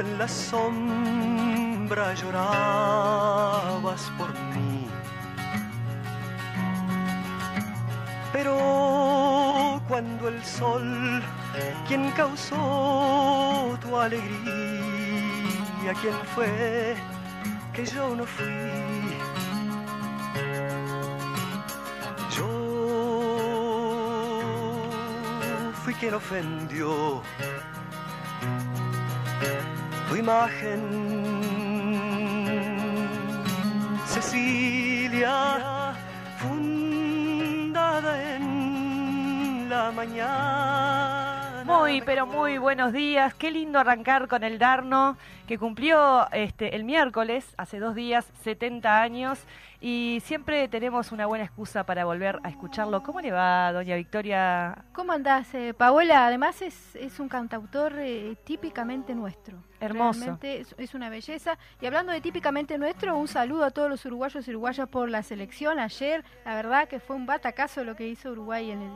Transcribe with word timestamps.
en 0.00 0.18
la 0.18 0.28
sombra, 0.28 2.14
llorabas 2.14 4.02
por 4.16 4.32
mí. 4.54 4.86
Pero 8.32 9.80
cuando 9.88 10.28
el 10.28 10.44
sol, 10.44 11.22
quien 11.86 12.10
causó 12.12 13.76
tu 13.80 13.98
alegría, 13.98 14.32
quién 16.00 16.14
fue 16.34 16.94
que 17.72 17.84
yo 17.86 18.14
no 18.14 18.24
fui. 18.24 18.46
Yo 22.36 22.48
fui 25.82 25.94
quien 25.94 26.14
ofendió 26.14 27.22
imagen, 30.18 30.80
Cecilia, 34.06 35.94
fundada 36.38 38.12
en 38.36 39.68
la 39.70 39.92
mañana. 39.92 41.62
Muy, 41.64 42.00
pero 42.02 42.26
muy 42.26 42.58
buenos 42.58 42.92
días. 42.92 43.34
Qué 43.34 43.50
lindo 43.50 43.78
arrancar 43.78 44.26
con 44.26 44.42
el 44.42 44.58
Darno, 44.58 45.16
que 45.46 45.58
cumplió 45.58 46.28
este, 46.32 46.74
el 46.74 46.84
miércoles, 46.84 47.46
hace 47.56 47.78
dos 47.78 47.94
días, 47.94 48.26
70 48.42 49.00
años. 49.00 49.38
Y 49.80 50.20
siempre 50.24 50.66
tenemos 50.66 51.12
una 51.12 51.26
buena 51.26 51.44
excusa 51.44 51.84
para 51.84 52.04
volver 52.04 52.40
a 52.42 52.48
escucharlo. 52.48 53.02
¿Cómo 53.04 53.20
le 53.20 53.30
va, 53.30 53.72
doña 53.72 53.94
Victoria? 53.94 54.84
¿Cómo 54.92 55.12
andás, 55.12 55.54
eh, 55.54 55.72
Paola? 55.72 56.26
Además 56.26 56.60
es, 56.62 56.96
es 56.96 57.20
un 57.20 57.28
cantautor 57.28 57.94
eh, 57.98 58.36
típicamente 58.42 59.14
nuestro. 59.14 59.62
Hermoso. 59.78 60.18
Realmente 60.18 60.60
es, 60.60 60.74
es 60.78 60.94
una 60.94 61.08
belleza. 61.08 61.58
Y 61.80 61.86
hablando 61.86 62.10
de 62.10 62.20
típicamente 62.20 62.76
nuestro, 62.76 63.16
un 63.16 63.28
saludo 63.28 63.64
a 63.64 63.70
todos 63.70 63.88
los 63.88 64.04
uruguayos 64.04 64.48
y 64.48 64.50
uruguayas 64.50 64.88
por 64.88 65.08
la 65.08 65.22
selección 65.22 65.78
ayer. 65.78 66.24
La 66.44 66.56
verdad 66.56 66.88
que 66.88 66.98
fue 66.98 67.14
un 67.14 67.26
batacazo 67.26 67.84
lo 67.84 67.94
que 67.94 68.08
hizo 68.08 68.32
Uruguay 68.32 68.72
en 68.72 68.82
el, 68.82 68.92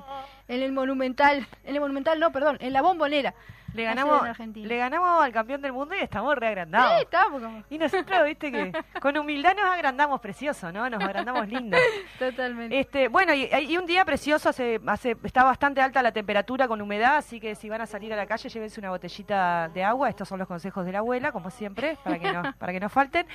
en 0.48 0.62
el 0.62 0.72
Monumental. 0.72 1.46
En 1.62 1.76
el 1.76 1.80
Monumental, 1.80 2.18
no, 2.18 2.32
perdón, 2.32 2.56
en 2.60 2.72
la 2.72 2.82
Bombonera. 2.82 3.34
Le 3.74 3.84
ganamos, 3.84 4.22
le 4.54 4.76
ganamos 4.76 5.22
al 5.22 5.32
campeón 5.32 5.62
del 5.62 5.72
mundo 5.72 5.94
y 5.94 5.98
estamos 6.00 6.34
reagrandados. 6.36 6.96
Sí, 6.98 7.02
estábamos 7.04 7.42
como- 7.42 7.62
Y 7.70 7.78
nosotros, 7.78 8.24
viste 8.24 8.52
que 8.52 8.72
con 9.00 9.16
humildad 9.16 9.54
nos 9.56 9.64
agrandamos 9.66 10.20
precioso, 10.20 10.70
¿no? 10.72 10.88
Nos 10.90 11.02
agrandamos 11.02 11.48
lindo. 11.48 11.76
Totalmente. 12.18 12.78
Este, 12.78 13.08
bueno, 13.08 13.32
y, 13.34 13.48
y 13.68 13.76
un 13.78 13.86
día 13.86 14.04
precioso, 14.04 14.50
hace, 14.50 14.80
hace, 14.86 15.16
está 15.24 15.44
bastante 15.44 15.80
alta 15.80 16.02
la 16.02 16.12
temperatura 16.12 16.68
con 16.68 16.80
humedad, 16.82 17.16
así 17.16 17.40
que 17.40 17.54
si 17.54 17.68
van 17.68 17.80
a 17.80 17.86
salir 17.86 18.12
a 18.12 18.16
la 18.16 18.26
calle, 18.26 18.48
llévense 18.48 18.80
una 18.80 18.90
botellita 18.90 19.68
de 19.68 19.82
agua. 19.84 20.08
Estos 20.08 20.28
son 20.28 20.38
los 20.38 20.48
consejos 20.48 20.84
de 20.84 20.92
la 20.92 20.98
abuela, 20.98 21.32
como 21.32 21.50
siempre, 21.50 21.96
para 22.04 22.18
que 22.18 22.32
no, 22.32 22.42
para 22.58 22.72
que 22.72 22.80
no 22.80 22.88
falten. 22.88 23.26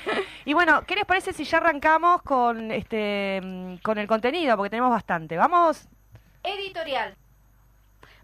Y 0.45 0.53
bueno, 0.53 0.81
¿qué 0.85 0.95
les 0.95 1.05
parece 1.05 1.33
si 1.33 1.43
ya 1.43 1.57
arrancamos 1.57 2.21
con 2.21 2.71
este 2.71 3.41
mm, 3.43 3.77
con 3.77 3.97
el 3.97 4.07
contenido? 4.07 4.55
Porque 4.55 4.69
tenemos 4.69 4.91
bastante. 4.91 5.35
Vamos. 5.37 5.87
Editorial. 6.43 7.15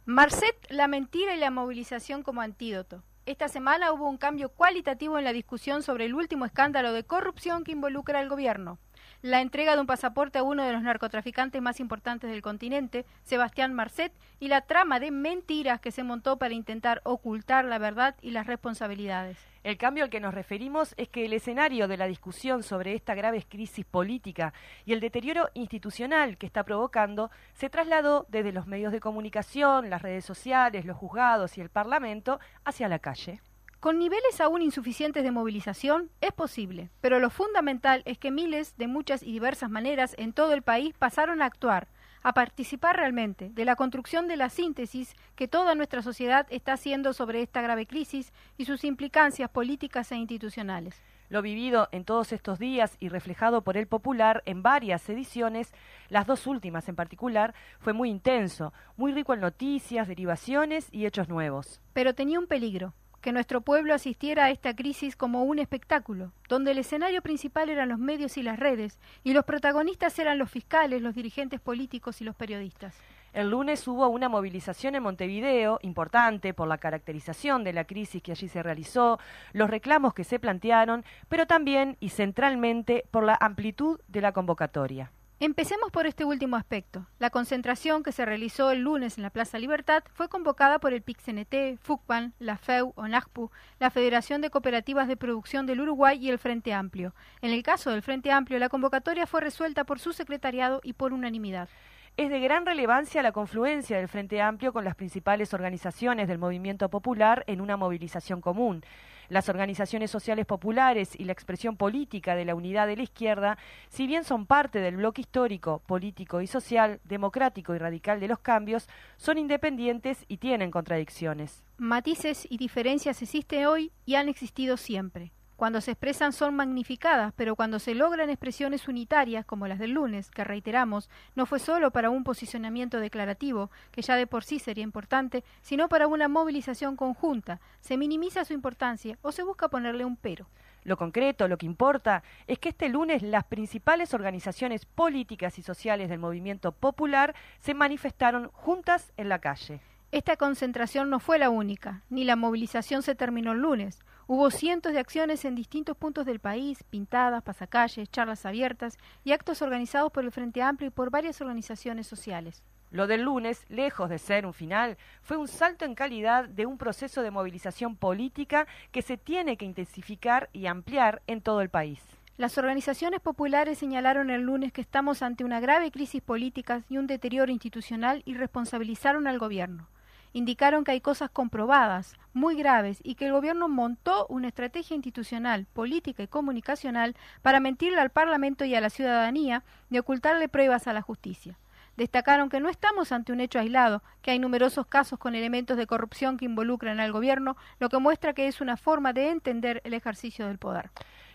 Marcet, 0.05 0.57
la 0.69 0.89
mentira 0.89 1.33
y 1.33 1.39
la 1.39 1.49
movilización 1.49 2.23
como 2.23 2.41
antídoto. 2.41 3.03
Esta 3.25 3.47
semana 3.47 3.93
hubo 3.93 4.09
un 4.09 4.17
cambio 4.17 4.49
cualitativo 4.49 5.17
en 5.17 5.23
la 5.23 5.31
discusión 5.31 5.81
sobre 5.81 6.03
el 6.03 6.13
último 6.13 6.43
escándalo 6.43 6.91
de 6.91 7.05
corrupción 7.05 7.63
que 7.63 7.71
involucra 7.71 8.19
al 8.19 8.27
gobierno. 8.27 8.79
La 9.21 9.39
entrega 9.39 9.75
de 9.75 9.79
un 9.79 9.87
pasaporte 9.87 10.39
a 10.39 10.43
uno 10.43 10.65
de 10.65 10.73
los 10.73 10.81
narcotraficantes 10.81 11.61
más 11.61 11.79
importantes 11.79 12.29
del 12.29 12.41
continente, 12.41 13.05
Sebastián 13.23 13.73
Marcet, 13.73 14.11
y 14.41 14.49
la 14.49 14.59
trama 14.59 14.99
de 14.99 15.11
mentiras 15.11 15.79
que 15.79 15.91
se 15.91 16.03
montó 16.03 16.37
para 16.37 16.53
intentar 16.53 16.99
ocultar 17.05 17.63
la 17.63 17.77
verdad 17.77 18.15
y 18.21 18.31
las 18.31 18.45
responsabilidades. 18.45 19.52
El 19.63 19.77
cambio 19.77 20.03
al 20.03 20.09
que 20.09 20.19
nos 20.19 20.33
referimos 20.33 20.93
es 20.97 21.07
que 21.07 21.23
el 21.23 21.31
escenario 21.31 21.87
de 21.87 21.95
la 21.95 22.07
discusión 22.07 22.63
sobre 22.63 22.95
esta 22.95 23.15
grave 23.15 23.45
crisis 23.47 23.85
política 23.85 24.53
y 24.83 24.91
el 24.91 24.99
deterioro 24.99 25.49
institucional 25.53 26.37
que 26.37 26.45
está 26.45 26.65
provocando 26.65 27.31
se 27.53 27.69
trasladó 27.69 28.25
desde 28.27 28.51
los 28.51 28.67
medios 28.67 28.91
de 28.91 28.99
comunicación, 28.99 29.89
las 29.89 30.01
redes 30.01 30.25
sociales, 30.25 30.83
los 30.83 30.97
juzgados 30.97 31.57
y 31.57 31.61
el 31.61 31.69
Parlamento 31.69 32.41
hacia 32.65 32.89
la 32.89 32.99
calle. 32.99 33.41
Con 33.79 33.99
niveles 33.99 34.41
aún 34.41 34.61
insuficientes 34.61 35.23
de 35.23 35.31
movilización 35.31 36.09
es 36.19 36.33
posible, 36.33 36.89
pero 36.99 37.19
lo 37.19 37.29
fundamental 37.29 38.01
es 38.05 38.17
que 38.17 38.31
miles 38.31 38.75
de 38.75 38.87
muchas 38.87 39.23
y 39.23 39.31
diversas 39.31 39.69
maneras 39.69 40.13
en 40.17 40.33
todo 40.33 40.53
el 40.53 40.61
país 40.61 40.93
pasaron 40.97 41.41
a 41.41 41.45
actuar, 41.45 41.87
a 42.23 42.33
participar 42.33 42.95
realmente 42.95 43.49
de 43.49 43.65
la 43.65 43.75
construcción 43.75 44.27
de 44.27 44.37
la 44.37 44.49
síntesis 44.49 45.13
que 45.35 45.47
toda 45.47 45.75
nuestra 45.75 46.01
sociedad 46.01 46.47
está 46.49 46.73
haciendo 46.73 47.13
sobre 47.13 47.41
esta 47.41 47.61
grave 47.61 47.85
crisis 47.85 48.33
y 48.57 48.65
sus 48.65 48.83
implicancias 48.83 49.49
políticas 49.49 50.11
e 50.11 50.15
institucionales. 50.15 51.01
Lo 51.29 51.41
vivido 51.41 51.89
en 51.91 52.05
todos 52.05 52.31
estos 52.31 52.59
días 52.59 52.95
y 52.99 53.09
reflejado 53.09 53.63
por 53.63 53.75
el 53.75 53.87
Popular 53.87 54.43
en 54.45 54.61
varias 54.61 55.07
ediciones, 55.09 55.73
las 56.09 56.27
dos 56.27 56.47
últimas 56.47 56.87
en 56.89 56.95
particular, 56.95 57.55
fue 57.79 57.93
muy 57.93 58.09
intenso, 58.09 58.73
muy 58.97 59.13
rico 59.13 59.33
en 59.33 59.39
noticias, 59.39 60.07
derivaciones 60.07 60.89
y 60.91 61.05
hechos 61.05 61.29
nuevos. 61.29 61.81
Pero 61.93 62.13
tenía 62.13 62.39
un 62.39 62.47
peligro, 62.47 62.93
que 63.23 63.31
nuestro 63.31 63.61
pueblo 63.61 63.93
asistiera 63.93 64.45
a 64.45 64.49
esta 64.51 64.75
crisis 64.75 65.15
como 65.15 65.43
un 65.43 65.57
espectáculo, 65.57 66.33
donde 66.49 66.71
el 66.71 66.77
escenario 66.77 67.21
principal 67.21 67.69
eran 67.69 67.87
los 67.87 67.97
medios 67.97 68.37
y 68.37 68.43
las 68.43 68.59
redes, 68.59 68.99
y 69.23 69.31
los 69.31 69.45
protagonistas 69.45 70.19
eran 70.19 70.37
los 70.37 70.51
fiscales, 70.51 71.01
los 71.01 71.15
dirigentes 71.15 71.61
políticos 71.61 72.19
y 72.19 72.25
los 72.25 72.35
periodistas. 72.35 72.93
El 73.31 73.49
lunes 73.49 73.87
hubo 73.87 74.09
una 74.09 74.27
movilización 74.27 74.95
en 74.95 75.03
Montevideo 75.03 75.79
importante 75.83 76.53
por 76.53 76.67
la 76.67 76.79
caracterización 76.79 77.63
de 77.63 77.71
la 77.71 77.85
crisis 77.85 78.21
que 78.21 78.33
allí 78.33 78.49
se 78.49 78.61
realizó, 78.61 79.19
los 79.53 79.69
reclamos 79.69 80.13
que 80.13 80.25
se 80.25 80.37
plantearon, 80.37 81.05
pero 81.29 81.47
también 81.47 81.95
y 82.01 82.09
centralmente 82.09 83.05
por 83.09 83.23
la 83.23 83.37
amplitud 83.39 84.01
de 84.09 84.19
la 84.19 84.33
convocatoria. 84.33 85.11
Empecemos 85.45 85.91
por 85.91 86.07
este 86.07 86.23
último 86.23 86.55
aspecto. 86.55 87.05
La 87.19 87.29
concentración 87.29 88.01
que 88.01 88.13
se 88.13 88.23
realizó 88.23 88.71
el 88.71 88.79
lunes 88.79 89.17
en 89.17 89.23
la 89.23 89.29
Plaza 89.29 89.59
Libertad 89.59 90.01
fue 90.13 90.29
convocada 90.29 90.79
por 90.79 90.93
el 90.93 91.03
PIC-CNT, 91.03 91.79
FUCPAN, 91.81 92.33
la 92.39 92.55
FEU, 92.55 92.93
ONACPU, 92.95 93.51
la 93.77 93.89
Federación 93.89 94.39
de 94.39 94.49
Cooperativas 94.49 95.09
de 95.09 95.17
Producción 95.17 95.65
del 95.65 95.81
Uruguay 95.81 96.17
y 96.17 96.29
el 96.29 96.39
Frente 96.39 96.71
Amplio. 96.73 97.13
En 97.41 97.51
el 97.51 97.61
caso 97.61 97.91
del 97.91 98.01
Frente 98.01 98.31
Amplio, 98.31 98.57
la 98.57 98.69
convocatoria 98.69 99.27
fue 99.27 99.41
resuelta 99.41 99.83
por 99.83 99.99
su 99.99 100.13
secretariado 100.13 100.79
y 100.81 100.93
por 100.93 101.11
unanimidad. 101.11 101.67
Es 102.15 102.29
de 102.29 102.39
gran 102.39 102.65
relevancia 102.65 103.21
la 103.21 103.33
confluencia 103.33 103.97
del 103.97 104.07
Frente 104.07 104.39
Amplio 104.39 104.71
con 104.71 104.85
las 104.85 104.95
principales 104.95 105.53
organizaciones 105.53 106.29
del 106.29 106.37
movimiento 106.37 106.87
popular 106.87 107.43
en 107.47 107.59
una 107.59 107.75
movilización 107.75 108.39
común. 108.39 108.81
Las 109.29 109.49
organizaciones 109.49 110.11
sociales 110.11 110.45
populares 110.45 111.17
y 111.17 111.25
la 111.25 111.33
expresión 111.33 111.77
política 111.77 112.35
de 112.35 112.45
la 112.45 112.55
unidad 112.55 112.87
de 112.87 112.97
la 112.97 113.03
izquierda, 113.03 113.57
si 113.89 114.07
bien 114.07 114.23
son 114.23 114.45
parte 114.45 114.79
del 114.79 114.97
bloque 114.97 115.21
histórico, 115.21 115.81
político 115.85 116.41
y 116.41 116.47
social, 116.47 116.99
democrático 117.03 117.75
y 117.75 117.77
radical 117.77 118.19
de 118.19 118.27
los 118.27 118.39
cambios, 118.39 118.87
son 119.17 119.37
independientes 119.37 120.25
y 120.27 120.37
tienen 120.37 120.71
contradicciones. 120.71 121.63
Matices 121.77 122.47
y 122.49 122.57
diferencias 122.57 123.21
existen 123.21 123.65
hoy 123.65 123.91
y 124.05 124.15
han 124.15 124.29
existido 124.29 124.77
siempre. 124.77 125.31
Cuando 125.63 125.79
se 125.79 125.91
expresan 125.91 126.33
son 126.33 126.57
magnificadas, 126.57 127.31
pero 127.37 127.55
cuando 127.55 127.79
se 127.79 127.95
logran 127.95 128.29
expresiones 128.29 128.89
unitarias, 128.89 129.45
como 129.45 129.65
las 129.65 129.79
del 129.79 129.91
lunes, 129.91 130.29
que 130.29 130.43
reiteramos, 130.43 131.09
no 131.35 131.45
fue 131.45 131.59
solo 131.59 131.91
para 131.91 132.09
un 132.09 132.25
posicionamiento 132.25 132.99
declarativo, 132.99 133.71
que 133.91 134.01
ya 134.01 134.17
de 134.17 134.27
por 134.27 134.43
sí 134.43 134.59
sería 134.59 134.83
importante, 134.83 135.45
sino 135.61 135.87
para 135.87 136.07
una 136.07 136.27
movilización 136.27 136.97
conjunta, 136.97 137.61
se 137.79 137.95
minimiza 137.95 138.43
su 138.43 138.51
importancia 138.51 139.17
o 139.21 139.31
se 139.31 139.43
busca 139.43 139.69
ponerle 139.69 140.03
un 140.03 140.17
pero. 140.17 140.47
Lo 140.83 140.97
concreto, 140.97 141.47
lo 141.47 141.57
que 141.57 141.65
importa, 141.65 142.23
es 142.45 142.59
que 142.59 142.67
este 142.67 142.89
lunes 142.89 143.23
las 143.23 143.45
principales 143.45 144.13
organizaciones 144.13 144.85
políticas 144.85 145.57
y 145.59 145.61
sociales 145.61 146.09
del 146.09 146.19
movimiento 146.19 146.73
popular 146.73 147.35
se 147.59 147.73
manifestaron 147.73 148.49
juntas 148.49 149.13
en 149.15 149.29
la 149.29 149.39
calle. 149.39 149.79
Esta 150.11 150.35
concentración 150.35 151.09
no 151.09 151.19
fue 151.19 151.39
la 151.39 151.49
única, 151.49 152.03
ni 152.09 152.25
la 152.25 152.35
movilización 152.35 153.01
se 153.01 153.15
terminó 153.15 153.53
el 153.53 153.61
lunes. 153.61 154.03
Hubo 154.25 154.49
cientos 154.51 154.93
de 154.93 154.99
acciones 154.99 155.43
en 155.43 155.53
distintos 155.53 155.97
puntos 155.97 156.25
del 156.25 156.39
país, 156.39 156.81
pintadas, 156.89 157.43
pasacalles, 157.43 158.09
charlas 158.09 158.45
abiertas 158.45 158.97
y 159.25 159.33
actos 159.33 159.61
organizados 159.61 160.13
por 160.13 160.23
el 160.23 160.31
Frente 160.31 160.61
Amplio 160.61 160.87
y 160.87 160.91
por 160.91 161.09
varias 161.09 161.41
organizaciones 161.41 162.07
sociales. 162.07 162.63
Lo 162.89 163.07
del 163.07 163.23
lunes, 163.23 163.65
lejos 163.67 164.09
de 164.09 164.19
ser 164.19 164.45
un 164.45 164.53
final, 164.53 164.97
fue 165.23 165.35
un 165.35 165.49
salto 165.49 165.83
en 165.83 165.93
calidad 165.93 166.47
de 166.47 166.65
un 166.65 166.77
proceso 166.77 167.21
de 167.21 167.31
movilización 167.31 167.97
política 167.97 168.65
que 168.93 169.01
se 169.01 169.17
tiene 169.17 169.57
que 169.57 169.65
intensificar 169.65 170.49
y 170.53 170.67
ampliar 170.67 171.21
en 171.27 171.41
todo 171.41 171.59
el 171.59 171.69
país. 171.69 171.99
Las 172.37 172.57
organizaciones 172.57 173.19
populares 173.19 173.77
señalaron 173.77 174.29
el 174.29 174.43
lunes 174.43 174.71
que 174.71 174.81
estamos 174.81 175.21
ante 175.21 175.43
una 175.43 175.59
grave 175.59 175.91
crisis 175.91 176.21
política 176.21 176.83
y 176.87 176.97
un 176.97 177.07
deterioro 177.07 177.51
institucional 177.51 178.21
y 178.25 178.35
responsabilizaron 178.35 179.27
al 179.27 179.37
gobierno. 179.37 179.89
Indicaron 180.33 180.83
que 180.83 180.91
hay 180.91 180.99
cosas 180.99 181.29
comprobadas, 181.29 182.15
muy 182.33 182.55
graves, 182.55 182.99
y 183.03 183.13
que 183.13 183.27
el 183.27 183.33
gobierno 183.33 183.69
montó 183.69 184.25
una 184.27 184.47
estrategia 184.47 184.95
institucional, 184.95 185.67
política 185.73 186.23
y 186.23 186.27
comunicacional 186.27 187.15
para 187.43 187.59
mentirle 187.59 188.01
al 188.01 188.09
Parlamento 188.09 188.65
y 188.65 188.73
a 188.73 188.81
la 188.81 188.89
ciudadanía 188.89 189.63
y 189.91 189.99
ocultarle 189.99 190.49
pruebas 190.49 190.87
a 190.87 190.93
la 190.93 191.03
justicia. 191.03 191.59
Destacaron 191.97 192.49
que 192.49 192.59
no 192.59 192.69
estamos 192.69 193.11
ante 193.11 193.31
un 193.31 193.41
hecho 193.41 193.59
aislado, 193.59 194.01
que 194.23 194.31
hay 194.31 194.39
numerosos 194.39 194.87
casos 194.87 195.19
con 195.19 195.35
elementos 195.35 195.77
de 195.77 195.85
corrupción 195.85 196.37
que 196.37 196.45
involucran 196.45 196.99
al 196.99 197.11
gobierno, 197.11 197.55
lo 197.79 197.89
que 197.89 197.99
muestra 197.99 198.33
que 198.33 198.47
es 198.47 198.59
una 198.59 198.75
forma 198.75 199.13
de 199.13 199.29
entender 199.29 199.81
el 199.83 199.93
ejercicio 199.93 200.47
del 200.47 200.57
poder 200.57 200.89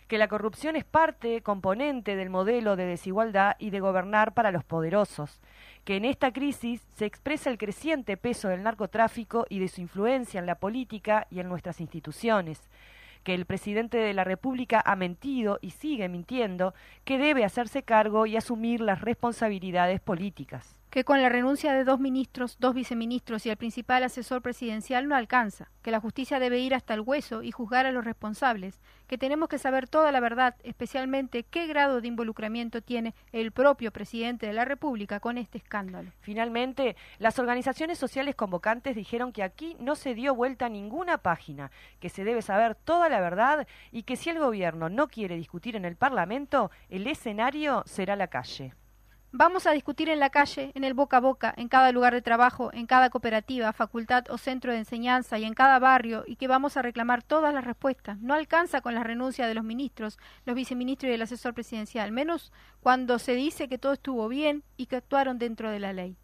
que 0.08 0.18
la 0.18 0.26
corrupción 0.26 0.74
es 0.74 0.84
parte, 0.84 1.42
componente 1.42 2.16
del 2.16 2.30
modelo 2.30 2.76
de 2.76 2.86
desigualdad 2.86 3.56
y 3.58 3.70
de 3.70 3.80
gobernar 3.80 4.32
para 4.32 4.50
los 4.50 4.64
poderosos, 4.64 5.38
que 5.88 5.96
en 5.96 6.04
esta 6.04 6.34
crisis 6.34 6.82
se 6.96 7.06
expresa 7.06 7.48
el 7.48 7.56
creciente 7.56 8.18
peso 8.18 8.48
del 8.48 8.62
narcotráfico 8.62 9.46
y 9.48 9.58
de 9.58 9.68
su 9.68 9.80
influencia 9.80 10.38
en 10.38 10.44
la 10.44 10.56
política 10.56 11.26
y 11.30 11.40
en 11.40 11.48
nuestras 11.48 11.80
instituciones, 11.80 12.60
que 13.24 13.32
el 13.32 13.46
presidente 13.46 13.96
de 13.96 14.12
la 14.12 14.22
República 14.22 14.82
ha 14.84 14.96
mentido 14.96 15.58
y 15.62 15.70
sigue 15.70 16.10
mintiendo, 16.10 16.74
que 17.06 17.16
debe 17.16 17.42
hacerse 17.42 17.84
cargo 17.84 18.26
y 18.26 18.36
asumir 18.36 18.82
las 18.82 19.00
responsabilidades 19.00 19.98
políticas 20.02 20.77
que 20.90 21.04
con 21.04 21.20
la 21.20 21.28
renuncia 21.28 21.72
de 21.72 21.84
dos 21.84 22.00
ministros, 22.00 22.56
dos 22.58 22.74
viceministros 22.74 23.44
y 23.44 23.50
el 23.50 23.56
principal 23.56 24.02
asesor 24.02 24.42
presidencial 24.42 25.06
no 25.06 25.14
alcanza, 25.14 25.70
que 25.82 25.90
la 25.90 26.00
justicia 26.00 26.38
debe 26.38 26.58
ir 26.58 26.74
hasta 26.74 26.94
el 26.94 27.00
hueso 27.00 27.42
y 27.42 27.50
juzgar 27.50 27.86
a 27.86 27.92
los 27.92 28.04
responsables, 28.04 28.80
que 29.06 29.18
tenemos 29.18 29.48
que 29.48 29.58
saber 29.58 29.88
toda 29.88 30.12
la 30.12 30.20
verdad, 30.20 30.56
especialmente 30.62 31.42
qué 31.42 31.66
grado 31.66 32.00
de 32.00 32.08
involucramiento 32.08 32.80
tiene 32.82 33.14
el 33.32 33.52
propio 33.52 33.90
presidente 33.92 34.46
de 34.46 34.52
la 34.52 34.64
República 34.64 35.20
con 35.20 35.38
este 35.38 35.58
escándalo. 35.58 36.10
Finalmente, 36.20 36.96
las 37.18 37.38
organizaciones 37.38 37.98
sociales 37.98 38.34
convocantes 38.34 38.96
dijeron 38.96 39.32
que 39.32 39.42
aquí 39.42 39.76
no 39.80 39.94
se 39.94 40.14
dio 40.14 40.34
vuelta 40.34 40.66
a 40.66 40.70
ninguna 40.70 41.18
página, 41.18 41.70
que 42.00 42.08
se 42.08 42.24
debe 42.24 42.42
saber 42.42 42.74
toda 42.74 43.08
la 43.08 43.20
verdad 43.20 43.66
y 43.92 44.04
que 44.04 44.16
si 44.16 44.30
el 44.30 44.38
gobierno 44.38 44.88
no 44.88 45.08
quiere 45.08 45.36
discutir 45.36 45.76
en 45.76 45.84
el 45.84 45.96
Parlamento, 45.96 46.70
el 46.88 47.06
escenario 47.06 47.82
será 47.86 48.16
la 48.16 48.28
calle. 48.28 48.74
Vamos 49.30 49.66
a 49.66 49.72
discutir 49.72 50.08
en 50.08 50.20
la 50.20 50.30
calle, 50.30 50.72
en 50.74 50.84
el 50.84 50.94
boca 50.94 51.18
a 51.18 51.20
boca, 51.20 51.52
en 51.54 51.68
cada 51.68 51.92
lugar 51.92 52.14
de 52.14 52.22
trabajo, 52.22 52.70
en 52.72 52.86
cada 52.86 53.10
cooperativa, 53.10 53.74
facultad 53.74 54.24
o 54.30 54.38
centro 54.38 54.72
de 54.72 54.78
enseñanza 54.78 55.38
y 55.38 55.44
en 55.44 55.52
cada 55.52 55.78
barrio 55.78 56.24
y 56.26 56.36
que 56.36 56.48
vamos 56.48 56.78
a 56.78 56.82
reclamar 56.82 57.22
todas 57.22 57.52
las 57.52 57.66
respuestas. 57.66 58.18
No 58.20 58.32
alcanza 58.32 58.80
con 58.80 58.94
la 58.94 59.04
renuncia 59.04 59.46
de 59.46 59.54
los 59.54 59.64
ministros, 59.64 60.18
los 60.46 60.56
viceministros 60.56 61.10
y 61.10 61.14
el 61.14 61.20
asesor 61.20 61.52
presidencial, 61.52 62.10
menos 62.10 62.54
cuando 62.80 63.18
se 63.18 63.34
dice 63.34 63.68
que 63.68 63.76
todo 63.76 63.92
estuvo 63.92 64.28
bien 64.28 64.64
y 64.78 64.86
que 64.86 64.96
actuaron 64.96 65.38
dentro 65.38 65.70
de 65.70 65.80
la 65.80 65.92
ley. 65.92 66.16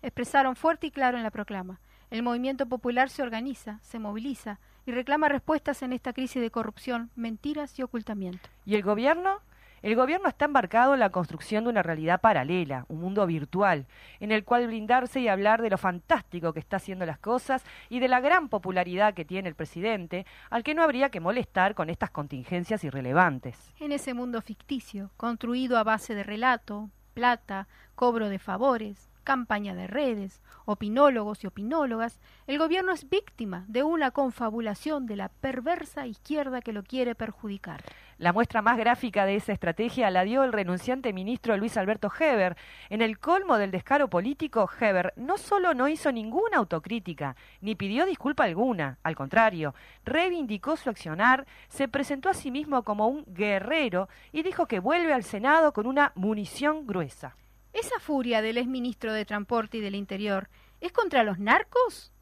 Expresaron 0.00 0.54
fuerte 0.54 0.86
y 0.86 0.92
claro 0.92 1.16
en 1.16 1.24
la 1.24 1.32
proclama. 1.32 1.80
El 2.10 2.22
movimiento 2.22 2.66
popular 2.66 3.10
se 3.10 3.24
organiza, 3.24 3.80
se 3.82 3.98
moviliza 3.98 4.60
y 4.86 4.92
reclama 4.92 5.28
respuestas 5.28 5.82
en 5.82 5.92
esta 5.92 6.12
crisis 6.12 6.40
de 6.40 6.52
corrupción, 6.52 7.10
mentiras 7.16 7.76
y 7.76 7.82
ocultamiento. 7.82 8.48
¿Y 8.64 8.76
el 8.76 8.82
gobierno? 8.84 9.40
El 9.82 9.96
gobierno 9.96 10.28
está 10.28 10.44
embarcado 10.44 10.94
en 10.94 11.00
la 11.00 11.10
construcción 11.10 11.64
de 11.64 11.70
una 11.70 11.82
realidad 11.82 12.20
paralela, 12.20 12.86
un 12.88 13.00
mundo 13.00 13.26
virtual, 13.26 13.86
en 14.20 14.30
el 14.30 14.44
cual 14.44 14.68
blindarse 14.68 15.18
y 15.18 15.26
hablar 15.26 15.60
de 15.60 15.70
lo 15.70 15.76
fantástico 15.76 16.52
que 16.52 16.60
está 16.60 16.76
haciendo 16.76 17.04
las 17.04 17.18
cosas 17.18 17.64
y 17.88 17.98
de 17.98 18.06
la 18.06 18.20
gran 18.20 18.48
popularidad 18.48 19.12
que 19.12 19.24
tiene 19.24 19.48
el 19.48 19.56
presidente, 19.56 20.24
al 20.50 20.62
que 20.62 20.74
no 20.74 20.84
habría 20.84 21.10
que 21.10 21.18
molestar 21.18 21.74
con 21.74 21.90
estas 21.90 22.10
contingencias 22.10 22.84
irrelevantes. 22.84 23.72
En 23.80 23.90
ese 23.90 24.14
mundo 24.14 24.40
ficticio, 24.40 25.10
construido 25.16 25.76
a 25.76 25.82
base 25.82 26.14
de 26.14 26.22
relato, 26.22 26.88
plata, 27.12 27.66
cobro 27.96 28.28
de 28.28 28.38
favores, 28.38 29.11
campaña 29.22 29.74
de 29.74 29.86
redes, 29.86 30.40
opinólogos 30.64 31.44
y 31.44 31.46
opinólogas, 31.46 32.20
el 32.46 32.58
gobierno 32.58 32.92
es 32.92 33.08
víctima 33.08 33.64
de 33.68 33.82
una 33.82 34.10
confabulación 34.10 35.06
de 35.06 35.16
la 35.16 35.28
perversa 35.28 36.06
izquierda 36.06 36.60
que 36.60 36.72
lo 36.72 36.82
quiere 36.82 37.14
perjudicar. 37.14 37.82
La 38.18 38.32
muestra 38.32 38.62
más 38.62 38.78
gráfica 38.78 39.26
de 39.26 39.34
esa 39.34 39.52
estrategia 39.52 40.10
la 40.10 40.22
dio 40.22 40.44
el 40.44 40.52
renunciante 40.52 41.12
ministro 41.12 41.56
Luis 41.56 41.76
Alberto 41.76 42.08
Heber. 42.16 42.56
En 42.88 43.02
el 43.02 43.18
colmo 43.18 43.58
del 43.58 43.72
descaro 43.72 44.08
político, 44.08 44.70
Heber 44.80 45.12
no 45.16 45.38
solo 45.38 45.74
no 45.74 45.88
hizo 45.88 46.12
ninguna 46.12 46.58
autocrítica, 46.58 47.34
ni 47.60 47.74
pidió 47.74 48.06
disculpa 48.06 48.44
alguna, 48.44 48.98
al 49.02 49.16
contrario, 49.16 49.74
reivindicó 50.04 50.76
su 50.76 50.88
accionar, 50.88 51.46
se 51.68 51.88
presentó 51.88 52.28
a 52.28 52.34
sí 52.34 52.50
mismo 52.50 52.84
como 52.84 53.08
un 53.08 53.24
guerrero 53.26 54.08
y 54.30 54.42
dijo 54.42 54.66
que 54.66 54.78
vuelve 54.78 55.12
al 55.12 55.24
Senado 55.24 55.72
con 55.72 55.86
una 55.86 56.12
munición 56.14 56.86
gruesa. 56.86 57.34
¿Esa 57.72 57.98
furia 58.00 58.42
del 58.42 58.58
exministro 58.58 59.14
de 59.14 59.24
Transporte 59.24 59.78
y 59.78 59.80
del 59.80 59.94
Interior 59.94 60.48
es 60.82 60.92
contra 60.92 61.24
los 61.24 61.38
narcos? 61.38 62.12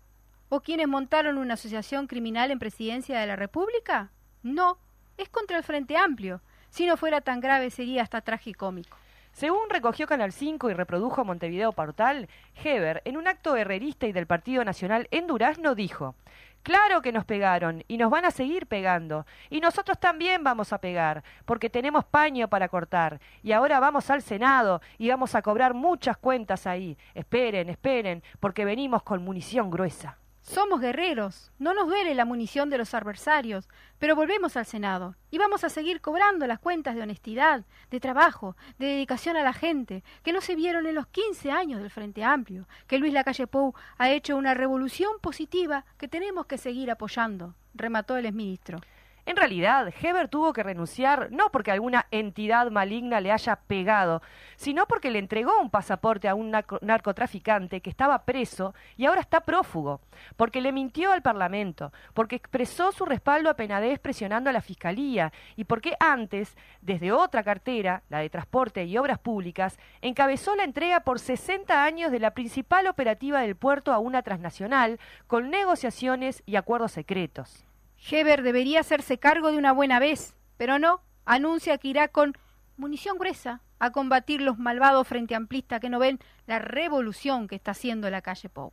¿O 0.48 0.60
quienes 0.60 0.86
montaron 0.86 1.38
una 1.38 1.54
asociación 1.54 2.06
criminal 2.06 2.52
en 2.52 2.60
presidencia 2.60 3.18
de 3.18 3.26
la 3.26 3.34
República? 3.34 4.12
No, 4.44 4.78
es 5.16 5.28
contra 5.28 5.56
el 5.56 5.64
Frente 5.64 5.96
Amplio. 5.96 6.40
Si 6.70 6.86
no 6.86 6.96
fuera 6.96 7.20
tan 7.20 7.40
grave 7.40 7.70
sería 7.70 8.02
hasta 8.02 8.20
tragicómico. 8.20 8.96
Según 9.32 9.70
recogió 9.70 10.06
Canal 10.06 10.32
5 10.32 10.70
y 10.70 10.74
reprodujo 10.74 11.24
Montevideo 11.24 11.72
Portal, 11.72 12.28
Heber, 12.62 13.02
en 13.04 13.16
un 13.16 13.26
acto 13.26 13.56
herrerista 13.56 14.06
y 14.06 14.12
del 14.12 14.26
Partido 14.26 14.64
Nacional 14.64 15.08
en 15.10 15.26
Durazno, 15.26 15.74
dijo 15.74 16.14
Claro 16.62 17.00
que 17.00 17.12
nos 17.12 17.24
pegaron 17.24 17.84
y 17.88 17.96
nos 17.96 18.10
van 18.10 18.26
a 18.26 18.30
seguir 18.30 18.66
pegando. 18.66 19.26
Y 19.48 19.60
nosotros 19.60 19.98
también 19.98 20.44
vamos 20.44 20.72
a 20.72 20.78
pegar, 20.78 21.24
porque 21.46 21.70
tenemos 21.70 22.04
paño 22.04 22.48
para 22.48 22.68
cortar. 22.68 23.20
Y 23.42 23.52
ahora 23.52 23.80
vamos 23.80 24.10
al 24.10 24.22
Senado 24.22 24.82
y 24.98 25.08
vamos 25.08 25.34
a 25.34 25.42
cobrar 25.42 25.72
muchas 25.72 26.18
cuentas 26.18 26.66
ahí. 26.66 26.98
Esperen, 27.14 27.70
esperen, 27.70 28.22
porque 28.40 28.64
venimos 28.64 29.02
con 29.02 29.24
munición 29.24 29.70
gruesa. 29.70 30.18
Somos 30.50 30.80
guerreros, 30.80 31.52
no 31.60 31.74
nos 31.74 31.86
duele 31.86 32.12
la 32.16 32.24
munición 32.24 32.70
de 32.70 32.78
los 32.78 32.92
adversarios, 32.92 33.68
pero 34.00 34.16
volvemos 34.16 34.56
al 34.56 34.66
Senado 34.66 35.14
y 35.30 35.38
vamos 35.38 35.62
a 35.62 35.68
seguir 35.68 36.00
cobrando 36.00 36.44
las 36.48 36.58
cuentas 36.58 36.96
de 36.96 37.02
honestidad, 37.02 37.64
de 37.88 38.00
trabajo, 38.00 38.56
de 38.76 38.86
dedicación 38.86 39.36
a 39.36 39.44
la 39.44 39.52
gente, 39.52 40.02
que 40.24 40.32
no 40.32 40.40
se 40.40 40.56
vieron 40.56 40.88
en 40.88 40.96
los 40.96 41.06
15 41.06 41.52
años 41.52 41.80
del 41.80 41.88
Frente 41.88 42.24
Amplio, 42.24 42.66
que 42.88 42.98
Luis 42.98 43.12
Lacalle 43.12 43.46
Pou 43.46 43.74
ha 43.96 44.10
hecho 44.10 44.36
una 44.36 44.54
revolución 44.54 45.12
positiva 45.20 45.84
que 45.96 46.08
tenemos 46.08 46.46
que 46.46 46.58
seguir 46.58 46.90
apoyando, 46.90 47.54
remató 47.72 48.16
el 48.16 48.26
exministro. 48.26 48.80
En 49.26 49.36
realidad, 49.36 49.92
Heber 50.00 50.28
tuvo 50.28 50.52
que 50.52 50.62
renunciar 50.62 51.30
no 51.30 51.50
porque 51.50 51.70
alguna 51.70 52.06
entidad 52.10 52.70
maligna 52.70 53.20
le 53.20 53.32
haya 53.32 53.56
pegado, 53.56 54.22
sino 54.56 54.86
porque 54.86 55.10
le 55.10 55.18
entregó 55.18 55.60
un 55.60 55.70
pasaporte 55.70 56.28
a 56.28 56.34
un 56.34 56.50
narcotraficante 56.80 57.80
que 57.80 57.90
estaba 57.90 58.24
preso 58.24 58.74
y 58.96 59.06
ahora 59.06 59.20
está 59.20 59.40
prófugo, 59.40 60.00
porque 60.36 60.60
le 60.60 60.72
mintió 60.72 61.12
al 61.12 61.22
Parlamento, 61.22 61.92
porque 62.14 62.36
expresó 62.36 62.92
su 62.92 63.04
respaldo 63.04 63.50
a 63.50 63.54
Penadez 63.54 63.98
presionando 63.98 64.50
a 64.50 64.52
la 64.52 64.62
Fiscalía 64.62 65.32
y 65.56 65.64
porque 65.64 65.94
antes, 66.00 66.56
desde 66.80 67.12
otra 67.12 67.42
cartera, 67.42 68.02
la 68.08 68.18
de 68.18 68.30
Transporte 68.30 68.84
y 68.84 68.96
Obras 68.96 69.18
Públicas, 69.18 69.78
encabezó 70.00 70.56
la 70.56 70.64
entrega 70.64 71.00
por 71.00 71.18
60 71.18 71.84
años 71.84 72.10
de 72.10 72.20
la 72.20 72.32
principal 72.32 72.86
operativa 72.86 73.40
del 73.40 73.56
puerto 73.56 73.92
a 73.92 73.98
una 73.98 74.22
transnacional 74.22 74.98
con 75.26 75.50
negociaciones 75.50 76.42
y 76.46 76.56
acuerdos 76.56 76.92
secretos. 76.92 77.64
Heber 78.08 78.42
debería 78.42 78.80
hacerse 78.80 79.18
cargo 79.18 79.50
de 79.50 79.58
una 79.58 79.72
buena 79.72 79.98
vez, 79.98 80.36
pero 80.56 80.78
no, 80.78 81.02
anuncia 81.24 81.78
que 81.78 81.88
irá 81.88 82.08
con 82.08 82.34
munición 82.76 83.18
gruesa 83.18 83.60
a 83.78 83.92
combatir 83.92 84.40
los 84.40 84.58
malvados 84.58 85.06
frente 85.06 85.34
amplistas 85.34 85.80
que 85.80 85.90
no 85.90 85.98
ven 85.98 86.18
la 86.46 86.58
revolución 86.58 87.48
que 87.48 87.56
está 87.56 87.72
haciendo 87.72 88.10
la 88.10 88.22
calle 88.22 88.48
Pou. 88.48 88.72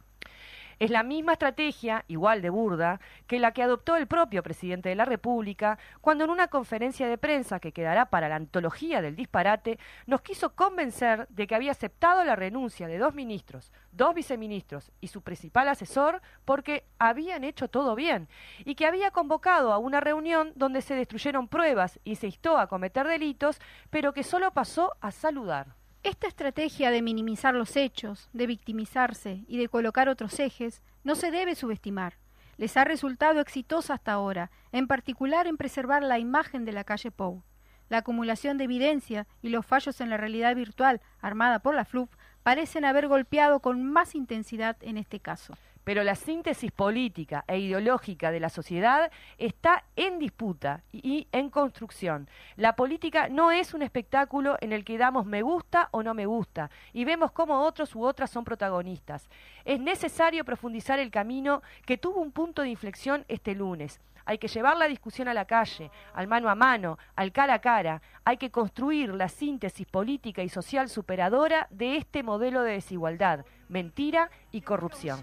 Es 0.79 0.91
la 0.91 1.01
misma 1.01 1.33
estrategia, 1.33 2.05
igual 2.07 2.43
de 2.43 2.51
burda, 2.51 2.99
que 3.25 3.39
la 3.39 3.51
que 3.51 3.63
adoptó 3.63 3.95
el 3.95 4.05
propio 4.05 4.43
presidente 4.43 4.89
de 4.89 4.95
la 4.95 5.05
República 5.05 5.79
cuando 6.01 6.23
en 6.23 6.29
una 6.29 6.49
conferencia 6.49 7.07
de 7.07 7.17
prensa 7.17 7.59
que 7.59 7.71
quedará 7.71 8.11
para 8.11 8.29
la 8.29 8.35
antología 8.35 9.01
del 9.01 9.15
disparate 9.15 9.79
nos 10.05 10.21
quiso 10.21 10.55
convencer 10.55 11.27
de 11.29 11.47
que 11.47 11.55
había 11.55 11.71
aceptado 11.71 12.23
la 12.23 12.35
renuncia 12.35 12.87
de 12.87 12.99
dos 12.99 13.15
ministros, 13.15 13.71
dos 13.91 14.13
viceministros 14.13 14.91
y 15.01 15.07
su 15.07 15.23
principal 15.23 15.67
asesor 15.67 16.21
porque 16.45 16.83
habían 16.99 17.43
hecho 17.43 17.69
todo 17.69 17.95
bien 17.95 18.27
y 18.63 18.75
que 18.75 18.85
había 18.85 19.09
convocado 19.09 19.73
a 19.73 19.79
una 19.79 19.99
reunión 19.99 20.51
donde 20.55 20.83
se 20.83 20.93
destruyeron 20.93 21.47
pruebas 21.47 21.99
y 22.03 22.17
se 22.17 22.27
instó 22.27 22.59
a 22.59 22.67
cometer 22.67 23.07
delitos, 23.07 23.59
pero 23.89 24.13
que 24.13 24.23
solo 24.23 24.51
pasó 24.51 24.95
a 25.01 25.09
saludar. 25.09 25.76
Esta 26.03 26.27
estrategia 26.27 26.91
de 26.91 27.01
minimizar 27.01 27.53
los 27.53 27.75
hechos, 27.75 28.29
de 28.33 28.47
victimizarse 28.47 29.43
y 29.47 29.57
de 29.57 29.67
colocar 29.67 30.09
otros 30.09 30.39
ejes 30.39 30.81
no 31.03 31.15
se 31.15 31.31
debe 31.31 31.55
subestimar. 31.55 32.17
Les 32.57 32.77
ha 32.77 32.85
resultado 32.85 33.39
exitosa 33.39 33.95
hasta 33.95 34.13
ahora, 34.13 34.51
en 34.71 34.87
particular 34.87 35.47
en 35.47 35.57
preservar 35.57 36.03
la 36.03 36.19
imagen 36.19 36.65
de 36.65 36.71
la 36.71 36.83
calle 36.83 37.11
Pou. 37.11 37.43
La 37.89 37.99
acumulación 37.99 38.57
de 38.57 38.65
evidencia 38.65 39.27
y 39.41 39.49
los 39.49 39.65
fallos 39.65 40.01
en 40.01 40.09
la 40.09 40.17
realidad 40.17 40.55
virtual 40.55 41.01
armada 41.21 41.59
por 41.59 41.75
la 41.75 41.85
FLUP 41.85 42.11
parecen 42.43 42.85
haber 42.85 43.07
golpeado 43.07 43.59
con 43.59 43.83
más 43.83 44.15
intensidad 44.15 44.77
en 44.81 44.97
este 44.97 45.19
caso 45.19 45.57
pero 45.87 46.03
la 46.03 46.15
síntesis 46.15 46.69
política 46.69 47.45
e 47.47 47.59
ideológica 47.59 48.29
de 48.29 48.41
la 48.41 48.49
sociedad 48.49 49.09
está 49.37 49.85
en 49.95 50.19
disputa 50.19 50.83
y 50.91 51.29
en 51.31 51.49
construcción. 51.49 52.29
La 52.57 52.75
política 52.75 53.29
no 53.29 53.53
es 53.53 53.73
un 53.73 53.81
espectáculo 53.81 54.57
en 54.59 54.73
el 54.73 54.83
que 54.83 54.97
damos 54.97 55.25
me 55.25 55.43
gusta 55.43 55.87
o 55.91 56.03
no 56.03 56.13
me 56.13 56.25
gusta 56.25 56.69
y 56.91 57.05
vemos 57.05 57.31
cómo 57.31 57.61
otros 57.61 57.95
u 57.95 58.03
otras 58.03 58.29
son 58.29 58.43
protagonistas. 58.43 59.29
Es 59.63 59.79
necesario 59.79 60.43
profundizar 60.43 60.99
el 60.99 61.09
camino 61.09 61.61
que 61.85 61.97
tuvo 61.97 62.19
un 62.19 62.33
punto 62.33 62.63
de 62.63 62.69
inflexión 62.69 63.23
este 63.29 63.55
lunes. 63.55 64.01
Hay 64.25 64.39
que 64.39 64.49
llevar 64.49 64.75
la 64.75 64.89
discusión 64.89 65.29
a 65.29 65.33
la 65.33 65.45
calle, 65.45 65.89
al 66.13 66.27
mano 66.27 66.49
a 66.49 66.55
mano, 66.55 66.99
al 67.15 67.31
cara 67.31 67.53
a 67.53 67.59
cara. 67.59 68.01
Hay 68.25 68.35
que 68.35 68.51
construir 68.51 69.13
la 69.13 69.29
síntesis 69.29 69.87
política 69.87 70.43
y 70.43 70.49
social 70.49 70.89
superadora 70.89 71.67
de 71.69 71.95
este 71.95 72.23
modelo 72.23 72.63
de 72.63 72.73
desigualdad, 72.73 73.45
mentira 73.69 74.29
y 74.51 74.61
corrupción. 74.61 75.21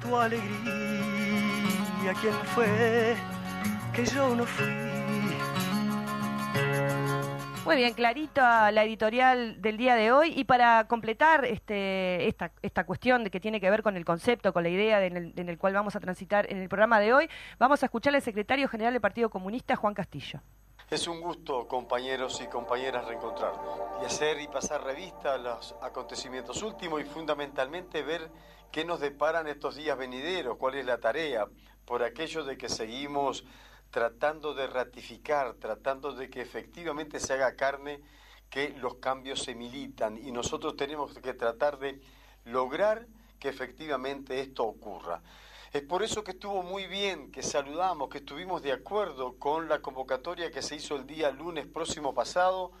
Tu 0.00 0.16
alegría, 0.16 0.44
¿quién 2.20 2.34
fue 2.54 3.16
que 3.94 4.04
yo 4.04 4.34
no 4.34 4.44
fui? 4.44 4.66
Muy 7.64 7.74
bien, 7.74 7.94
clarito 7.94 8.40
la 8.40 8.84
editorial 8.84 9.60
del 9.60 9.76
día 9.76 9.96
de 9.96 10.12
hoy. 10.12 10.32
Y 10.36 10.44
para 10.44 10.86
completar 10.86 11.44
este, 11.44 12.28
esta, 12.28 12.52
esta 12.62 12.84
cuestión 12.84 13.24
de 13.24 13.30
que 13.30 13.40
tiene 13.40 13.60
que 13.60 13.68
ver 13.68 13.82
con 13.82 13.96
el 13.96 14.04
concepto, 14.04 14.52
con 14.52 14.62
la 14.62 14.68
idea 14.68 15.04
en 15.04 15.16
el, 15.16 15.32
en 15.36 15.48
el 15.48 15.58
cual 15.58 15.74
vamos 15.74 15.96
a 15.96 16.00
transitar 16.00 16.46
en 16.48 16.58
el 16.58 16.68
programa 16.68 17.00
de 17.00 17.12
hoy, 17.12 17.28
vamos 17.58 17.82
a 17.82 17.86
escuchar 17.86 18.14
al 18.14 18.22
secretario 18.22 18.68
general 18.68 18.92
del 18.92 19.00
Partido 19.00 19.30
Comunista, 19.30 19.74
Juan 19.74 19.94
Castillo. 19.94 20.40
Es 20.88 21.08
un 21.08 21.20
gusto, 21.20 21.66
compañeros 21.66 22.40
y 22.40 22.46
compañeras, 22.46 23.08
reencontrarnos 23.08 23.80
y 24.00 24.04
hacer 24.04 24.40
y 24.40 24.46
pasar 24.46 24.84
revista 24.84 25.34
a 25.34 25.38
los 25.38 25.74
acontecimientos 25.82 26.62
últimos 26.62 27.00
y 27.00 27.04
fundamentalmente 27.04 28.02
ver 28.02 28.30
qué 28.70 28.84
nos 28.84 29.00
deparan 29.00 29.48
estos 29.48 29.74
días 29.74 29.98
venideros, 29.98 30.58
cuál 30.58 30.76
es 30.76 30.86
la 30.86 30.98
tarea, 30.98 31.48
por 31.84 32.04
aquello 32.04 32.44
de 32.44 32.56
que 32.56 32.68
seguimos 32.68 33.44
tratando 33.90 34.54
de 34.54 34.68
ratificar, 34.68 35.54
tratando 35.54 36.12
de 36.12 36.30
que 36.30 36.40
efectivamente 36.40 37.18
se 37.18 37.32
haga 37.32 37.56
carne 37.56 38.00
que 38.48 38.68
los 38.78 38.94
cambios 38.98 39.42
se 39.42 39.56
militan 39.56 40.16
y 40.16 40.30
nosotros 40.30 40.76
tenemos 40.76 41.12
que 41.18 41.34
tratar 41.34 41.80
de 41.80 42.00
lograr 42.44 43.08
que 43.40 43.48
efectivamente 43.48 44.40
esto 44.40 44.62
ocurra. 44.62 45.20
Es 45.76 45.82
por 45.82 46.02
eso 46.02 46.24
que 46.24 46.30
estuvo 46.30 46.62
muy 46.62 46.86
bien, 46.86 47.30
que 47.30 47.42
saludamos, 47.42 48.08
que 48.08 48.16
estuvimos 48.16 48.62
de 48.62 48.72
acuerdo 48.72 49.38
con 49.38 49.68
la 49.68 49.82
convocatoria 49.82 50.50
que 50.50 50.62
se 50.62 50.76
hizo 50.76 50.96
el 50.96 51.06
día 51.06 51.30
lunes 51.30 51.66
próximo 51.66 52.14
pasado 52.14 52.72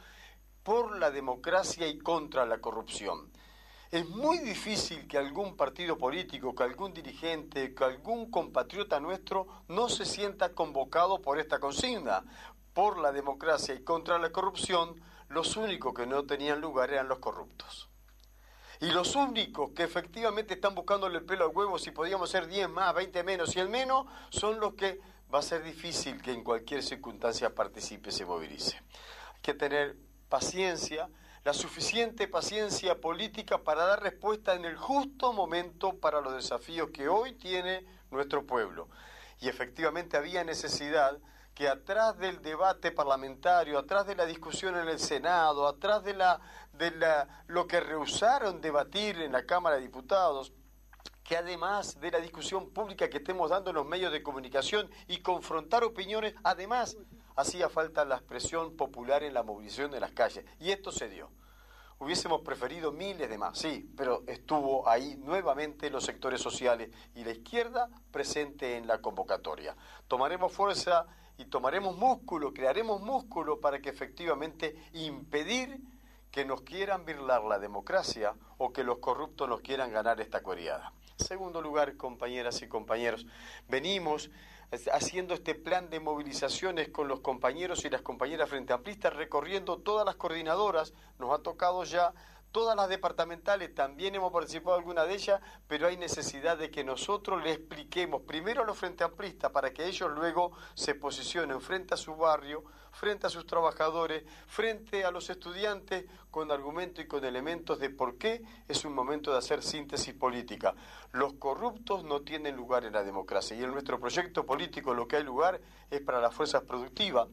por 0.62 0.96
la 0.96 1.10
democracia 1.10 1.86
y 1.88 1.98
contra 1.98 2.46
la 2.46 2.56
corrupción. 2.58 3.30
Es 3.90 4.08
muy 4.08 4.38
difícil 4.38 5.06
que 5.06 5.18
algún 5.18 5.58
partido 5.58 5.98
político, 5.98 6.54
que 6.54 6.62
algún 6.62 6.94
dirigente, 6.94 7.74
que 7.74 7.84
algún 7.84 8.30
compatriota 8.30 8.98
nuestro 8.98 9.46
no 9.68 9.90
se 9.90 10.06
sienta 10.06 10.54
convocado 10.54 11.20
por 11.20 11.38
esta 11.38 11.58
consigna. 11.58 12.24
Por 12.72 12.96
la 12.96 13.12
democracia 13.12 13.74
y 13.74 13.84
contra 13.84 14.18
la 14.18 14.32
corrupción, 14.32 14.98
los 15.28 15.58
únicos 15.58 15.92
que 15.92 16.06
no 16.06 16.24
tenían 16.24 16.62
lugar 16.62 16.90
eran 16.90 17.08
los 17.08 17.18
corruptos. 17.18 17.90
Y 18.80 18.90
los 18.90 19.16
únicos 19.16 19.70
que 19.70 19.84
efectivamente 19.84 20.54
están 20.54 20.74
buscándole 20.74 21.18
el 21.18 21.24
pelo 21.24 21.44
al 21.44 21.56
huevo, 21.56 21.78
si 21.78 21.90
podíamos 21.90 22.30
ser 22.30 22.46
10 22.46 22.68
más, 22.68 22.94
20 22.94 23.22
menos, 23.24 23.50
100 23.50 23.70
menos, 23.70 24.06
son 24.30 24.60
los 24.60 24.74
que 24.74 25.00
va 25.32 25.38
a 25.38 25.42
ser 25.42 25.62
difícil 25.62 26.20
que 26.20 26.32
en 26.32 26.44
cualquier 26.44 26.82
circunstancia 26.82 27.54
participe, 27.54 28.10
se 28.10 28.26
movilice. 28.26 28.76
Hay 28.76 29.40
que 29.42 29.54
tener 29.54 29.96
paciencia, 30.28 31.08
la 31.44 31.52
suficiente 31.52 32.28
paciencia 32.28 33.00
política 33.00 33.58
para 33.58 33.86
dar 33.86 34.02
respuesta 34.02 34.54
en 34.54 34.64
el 34.64 34.76
justo 34.76 35.32
momento 35.32 35.98
para 35.98 36.20
los 36.20 36.34
desafíos 36.34 36.90
que 36.90 37.08
hoy 37.08 37.32
tiene 37.34 37.84
nuestro 38.10 38.46
pueblo. 38.46 38.88
Y 39.40 39.48
efectivamente 39.48 40.16
había 40.16 40.44
necesidad 40.44 41.18
que 41.56 41.70
atrás 41.70 42.18
del 42.18 42.42
debate 42.42 42.92
parlamentario, 42.92 43.78
atrás 43.78 44.06
de 44.06 44.14
la 44.14 44.26
discusión 44.26 44.76
en 44.76 44.88
el 44.88 44.98
Senado, 44.98 45.66
atrás 45.66 46.04
de, 46.04 46.12
la, 46.12 46.38
de 46.74 46.90
la, 46.90 47.44
lo 47.46 47.66
que 47.66 47.80
rehusaron 47.80 48.60
debatir 48.60 49.22
en 49.22 49.32
la 49.32 49.46
Cámara 49.46 49.76
de 49.76 49.82
Diputados, 49.82 50.52
que 51.24 51.34
además 51.34 51.98
de 51.98 52.10
la 52.10 52.20
discusión 52.20 52.74
pública 52.74 53.08
que 53.08 53.16
estemos 53.16 53.48
dando 53.48 53.70
en 53.70 53.76
los 53.76 53.86
medios 53.86 54.12
de 54.12 54.22
comunicación 54.22 54.90
y 55.08 55.22
confrontar 55.22 55.82
opiniones, 55.82 56.34
además 56.44 56.98
hacía 57.36 57.70
falta 57.70 58.04
la 58.04 58.16
expresión 58.16 58.76
popular 58.76 59.22
en 59.22 59.32
la 59.32 59.42
movilización 59.42 59.90
de 59.90 60.00
las 60.00 60.12
calles. 60.12 60.44
Y 60.60 60.72
esto 60.72 60.92
se 60.92 61.08
dio. 61.08 61.30
Hubiésemos 61.98 62.42
preferido 62.42 62.92
miles 62.92 63.30
de 63.30 63.38
más, 63.38 63.58
sí, 63.58 63.90
pero 63.96 64.24
estuvo 64.26 64.86
ahí 64.86 65.16
nuevamente 65.16 65.88
los 65.88 66.04
sectores 66.04 66.42
sociales 66.42 66.90
y 67.14 67.24
la 67.24 67.30
izquierda 67.30 67.88
presente 68.10 68.76
en 68.76 68.86
la 68.86 69.00
convocatoria. 69.00 69.74
Tomaremos 70.06 70.52
fuerza 70.52 71.06
y 71.38 71.46
tomaremos 71.46 71.96
músculo, 71.96 72.52
crearemos 72.52 73.02
músculo 73.02 73.60
para 73.60 73.80
que 73.80 73.90
efectivamente 73.90 74.76
impedir 74.92 75.80
que 76.30 76.44
nos 76.44 76.62
quieran 76.62 77.04
birlar 77.04 77.44
la 77.44 77.58
democracia 77.58 78.34
o 78.58 78.72
que 78.72 78.84
los 78.84 78.98
corruptos 78.98 79.48
nos 79.48 79.60
quieran 79.60 79.92
ganar 79.92 80.20
esta 80.20 80.42
cueriada. 80.42 80.92
Segundo 81.16 81.62
lugar, 81.62 81.96
compañeras 81.96 82.60
y 82.62 82.68
compañeros, 82.68 83.26
venimos 83.68 84.30
haciendo 84.92 85.34
este 85.34 85.54
plan 85.54 85.88
de 85.90 86.00
movilizaciones 86.00 86.88
con 86.88 87.08
los 87.08 87.20
compañeros 87.20 87.84
y 87.84 87.90
las 87.90 88.02
compañeras 88.02 88.50
frente 88.50 88.72
amplistas, 88.72 89.14
recorriendo 89.14 89.78
todas 89.78 90.04
las 90.04 90.16
coordinadoras, 90.16 90.92
nos 91.18 91.32
ha 91.32 91.42
tocado 91.42 91.84
ya 91.84 92.12
todas 92.56 92.74
las 92.74 92.88
departamentales, 92.88 93.74
también 93.74 94.14
hemos 94.14 94.32
participado 94.32 94.76
en 94.76 94.80
alguna 94.80 95.04
de 95.04 95.12
ellas, 95.12 95.42
pero 95.68 95.88
hay 95.88 95.98
necesidad 95.98 96.56
de 96.56 96.70
que 96.70 96.84
nosotros 96.84 97.44
le 97.44 97.52
expliquemos 97.52 98.22
primero 98.22 98.62
a 98.62 98.64
los 98.64 98.78
frente 98.78 99.04
amplistas 99.04 99.50
para 99.50 99.74
que 99.74 99.84
ellos 99.84 100.10
luego 100.14 100.52
se 100.72 100.94
posicionen 100.94 101.60
frente 101.60 101.92
a 101.92 101.98
su 101.98 102.16
barrio, 102.16 102.64
frente 102.92 103.26
a 103.26 103.28
sus 103.28 103.46
trabajadores, 103.46 104.24
frente 104.46 105.04
a 105.04 105.10
los 105.10 105.28
estudiantes, 105.28 106.06
con 106.30 106.50
argumentos 106.50 107.04
y 107.04 107.06
con 107.06 107.26
elementos 107.26 107.78
de 107.78 107.90
por 107.90 108.16
qué 108.16 108.42
es 108.68 108.86
un 108.86 108.94
momento 108.94 109.32
de 109.32 109.36
hacer 109.36 109.62
síntesis 109.62 110.14
política. 110.14 110.74
Los 111.12 111.34
corruptos 111.34 112.04
no 112.04 112.22
tienen 112.22 112.56
lugar 112.56 112.86
en 112.86 112.94
la 112.94 113.04
democracia 113.04 113.54
y 113.54 113.64
en 113.64 113.72
nuestro 113.72 114.00
proyecto 114.00 114.46
político 114.46 114.94
lo 114.94 115.06
que 115.06 115.16
hay 115.16 115.24
lugar 115.24 115.60
es 115.90 116.00
para 116.00 116.22
las 116.22 116.34
fuerzas 116.34 116.62
productivas 116.62 117.28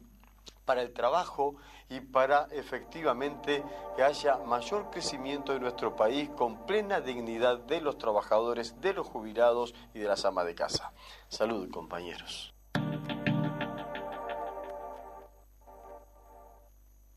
para 0.65 0.81
el 0.81 0.93
trabajo 0.93 1.55
y 1.89 1.99
para 1.99 2.47
efectivamente 2.51 3.63
que 3.95 4.03
haya 4.03 4.37
mayor 4.37 4.89
crecimiento 4.89 5.53
de 5.53 5.59
nuestro 5.59 5.95
país 5.95 6.29
con 6.29 6.65
plena 6.65 7.01
dignidad 7.01 7.59
de 7.59 7.81
los 7.81 7.97
trabajadores, 7.97 8.79
de 8.81 8.93
los 8.93 9.07
jubilados 9.07 9.73
y 9.93 9.99
de 9.99 10.07
las 10.07 10.25
amas 10.25 10.45
de 10.45 10.55
casa. 10.55 10.93
Salud, 11.27 11.69
compañeros. 11.69 12.53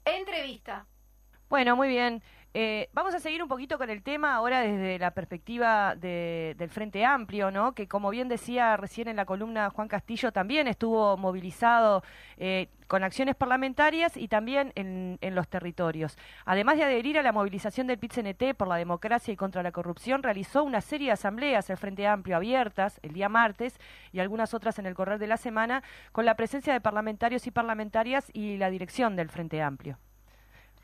Entrevista. 0.04 0.86
Bueno, 1.48 1.76
muy 1.76 1.88
bien. 1.88 2.22
Eh, 2.58 2.88
vamos 2.94 3.14
a 3.14 3.20
seguir 3.20 3.42
un 3.42 3.50
poquito 3.50 3.76
con 3.76 3.90
el 3.90 4.02
tema 4.02 4.34
ahora 4.34 4.62
desde 4.62 4.98
la 4.98 5.10
perspectiva 5.10 5.94
del 5.94 6.70
Frente 6.70 7.04
Amplio, 7.04 7.50
¿no? 7.50 7.74
Que 7.74 7.86
como 7.86 8.08
bien 8.08 8.28
decía 8.28 8.78
recién 8.78 9.08
en 9.08 9.16
la 9.16 9.26
columna 9.26 9.68
Juan 9.68 9.88
Castillo, 9.88 10.32
también 10.32 10.66
estuvo 10.66 11.18
movilizado 11.18 12.02
eh, 12.38 12.68
con 12.86 13.04
acciones 13.04 13.34
parlamentarias 13.34 14.16
y 14.16 14.28
también 14.28 14.72
en, 14.74 15.18
los 15.34 15.48
territorios. 15.48 16.16
Además 16.46 16.78
de 16.78 16.84
adherir 16.84 17.18
a 17.18 17.22
la 17.22 17.32
movilización 17.32 17.88
del 17.88 17.98
PIT-CNT 17.98 18.54
por 18.56 18.68
la 18.68 18.76
democracia 18.76 19.34
y 19.34 19.36
contra 19.36 19.62
la 19.62 19.70
corrupción, 19.70 20.22
realizó 20.22 20.64
una 20.64 20.80
serie 20.80 21.08
de 21.08 21.12
asambleas 21.12 21.68
el 21.68 21.76
Frente 21.76 22.06
Amplio 22.06 22.36
abiertas 22.36 23.00
el 23.02 23.12
día 23.12 23.28
martes 23.28 23.78
y 24.12 24.20
algunas 24.20 24.54
otras 24.54 24.78
en 24.78 24.86
el 24.86 24.94
correr 24.94 25.18
de 25.18 25.26
la 25.26 25.36
semana, 25.36 25.82
con 26.10 26.24
la 26.24 26.36
presencia 26.36 26.72
de 26.72 26.80
parlamentarios 26.80 27.46
y 27.46 27.50
parlamentarias 27.50 28.30
y 28.32 28.56
la 28.56 28.70
dirección 28.70 29.14
del 29.14 29.28
Frente 29.28 29.60
Amplio. 29.60 29.98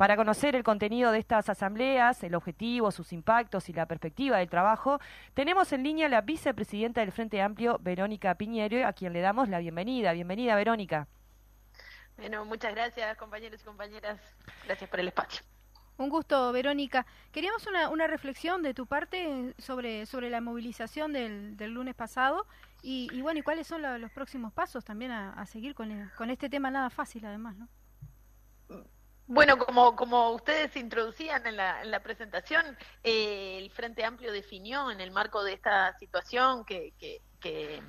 Para 0.03 0.17
conocer 0.17 0.57
el 0.57 0.65
contenido 0.65 1.13
de 1.13 1.21
estas 1.21 1.49
asambleas, 1.49 2.25
el 2.25 2.35
objetivo, 2.35 2.91
sus 2.91 3.13
impactos 3.13 3.69
y 3.69 3.73
la 3.73 3.87
perspectiva 3.87 4.39
del 4.39 4.51
trabajo, 4.51 4.99
tenemos 5.33 5.73
en 5.73 5.85
línea 5.85 6.07
a 6.07 6.09
la 6.09 6.23
vicepresidenta 6.23 7.03
del 7.03 7.13
Frente 7.13 7.41
Amplio, 7.41 7.79
Verónica 7.81 8.35
Piñero, 8.35 8.85
a 8.85 8.95
quien 8.95 9.13
le 9.13 9.21
damos 9.21 9.49
la 9.49 9.61
bienvenida. 9.61 10.13
Bienvenida, 10.13 10.57
Verónica. 10.57 11.07
Bueno, 12.17 12.45
muchas 12.45 12.75
gracias, 12.75 13.17
compañeros 13.17 13.61
y 13.63 13.65
compañeras. 13.65 14.19
Gracias 14.65 14.91
por 14.91 14.99
el 14.99 15.07
espacio. 15.07 15.45
Un 15.99 16.09
gusto, 16.09 16.51
Verónica. 16.51 17.07
Queríamos 17.31 17.65
una, 17.69 18.07
reflexión 18.09 18.61
de 18.65 18.75
tu 18.75 18.87
parte 18.87 19.55
sobre, 19.59 20.07
sobre 20.07 20.31
la 20.31 20.41
movilización 20.41 21.13
del, 21.13 21.57
lunes 21.73 21.95
pasado 21.95 22.49
y, 22.83 23.21
bueno, 23.21 23.39
y 23.39 23.45
cuáles 23.45 23.69
son 23.69 23.83
los 24.01 24.11
próximos 24.11 24.53
pasos 24.53 24.85
también 24.85 25.13
a, 25.13 25.47
seguir 25.47 25.77
con, 25.77 26.11
con 26.19 26.29
este 26.29 26.51
tema 26.51 26.73
nada 26.73 26.91
fácil, 26.91 27.25
además, 27.25 27.57
¿no? 27.57 27.69
Bueno, 29.27 29.57
como, 29.57 29.97
como 29.97 30.31
ustedes 30.31 30.75
introducían 30.77 31.47
en 31.47 31.57
la, 31.57 31.83
en 31.83 31.91
la 31.91 32.03
presentación, 32.03 32.77
eh, 33.03 33.59
el 33.59 33.71
Frente 33.71 34.05
Amplio 34.05 34.33
definió 34.33 34.91
en 34.91 35.01
el 35.01 35.11
marco 35.11 35.45
de 35.45 35.55
esta 35.55 35.97
situación 35.99 36.65
que, 36.65 36.93
que, 36.99 37.21
que, 37.41 37.83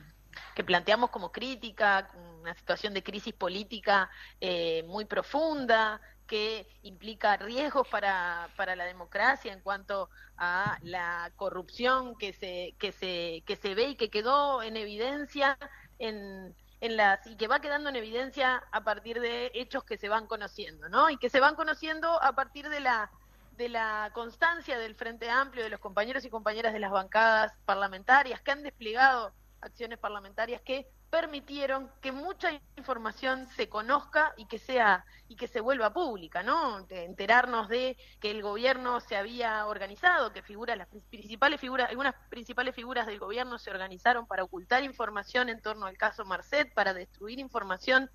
planteamos 0.64 1.10
como 1.10 1.32
crítica, 1.32 2.10
una 2.40 2.54
situación 2.54 2.94
de 2.94 3.04
crisis 3.04 3.34
política 3.34 4.10
eh, 4.40 4.84
muy 4.88 5.06
profunda, 5.06 6.00
que 6.28 6.68
implica 6.84 7.38
riesgos 7.38 7.88
para, 7.88 8.50
para 8.56 8.76
la 8.76 8.86
democracia 8.86 9.52
en 9.52 9.60
cuanto 9.60 10.10
a 10.38 10.78
la 10.82 11.32
corrupción 11.36 12.16
que 12.18 12.34
se, 12.34 12.76
que 12.80 12.92
se, 12.92 13.44
que 13.46 13.56
se 13.56 13.76
ve 13.76 13.90
y 13.90 13.96
que 13.96 14.10
quedó 14.10 14.64
en 14.64 14.78
evidencia 14.78 15.58
en, 16.00 16.56
en 16.84 16.98
las, 16.98 17.26
y 17.28 17.38
que 17.38 17.48
va 17.48 17.62
quedando 17.62 17.90
en 17.90 17.96
evidencia 17.96 18.62
a 18.74 18.84
partir 18.84 19.22
de 19.22 19.52
hechos 19.54 19.86
que 19.86 19.98
se 19.98 20.10
van 20.10 20.28
conociendo, 20.28 20.90
¿no? 20.90 21.10
Y 21.10 21.16
que 21.16 21.30
se 21.30 21.40
van 21.40 21.56
conociendo 21.56 22.22
a 22.22 22.34
partir 22.34 22.68
de 22.68 22.82
la 22.82 23.10
de 23.54 23.70
la 23.70 24.10
constancia 24.14 24.78
del 24.78 24.96
Frente 24.96 25.30
Amplio, 25.30 25.64
de 25.64 25.70
los 25.70 25.80
compañeros 25.80 26.26
y 26.26 26.30
compañeras 26.30 26.74
de 26.74 26.80
las 26.80 26.92
bancadas 26.92 27.54
parlamentarias 27.66 28.42
que 28.42 28.52
han 28.52 28.64
desplegado 28.64 29.32
acciones 29.64 30.00
parlamentarias 30.00 30.62
que 30.62 30.88
permitieron 31.10 31.90
que 32.02 32.12
mucha 32.12 32.52
información 32.76 33.48
se 33.56 33.70
conozca 33.70 34.34
y 34.38 34.46
que 34.46 34.60
sea 34.60 35.06
y 35.28 35.36
que 35.36 35.48
se 35.48 35.62
vuelva 35.62 35.94
pública, 35.94 36.44
¿no? 36.44 36.86
Enterarnos 36.90 37.70
de 37.70 37.98
que 38.20 38.32
el 38.32 38.42
gobierno 38.42 39.00
se 39.00 39.16
había 39.16 39.66
organizado, 39.68 40.34
que 40.34 40.42
figuras 40.42 40.78
las 40.78 40.88
principales 41.10 41.60
figuras, 41.60 41.90
algunas 41.90 42.16
principales 42.30 42.76
figuras 42.76 43.06
del 43.06 43.20
gobierno 43.20 43.60
se 43.60 43.70
organizaron 43.70 44.26
para 44.28 44.44
ocultar 44.44 44.84
información 44.84 45.50
en 45.50 45.62
torno 45.62 45.86
al 45.86 45.98
caso 45.98 46.26
Marcet, 46.26 46.74
para 46.74 46.94
destruir 46.94 47.40
información 47.40 48.10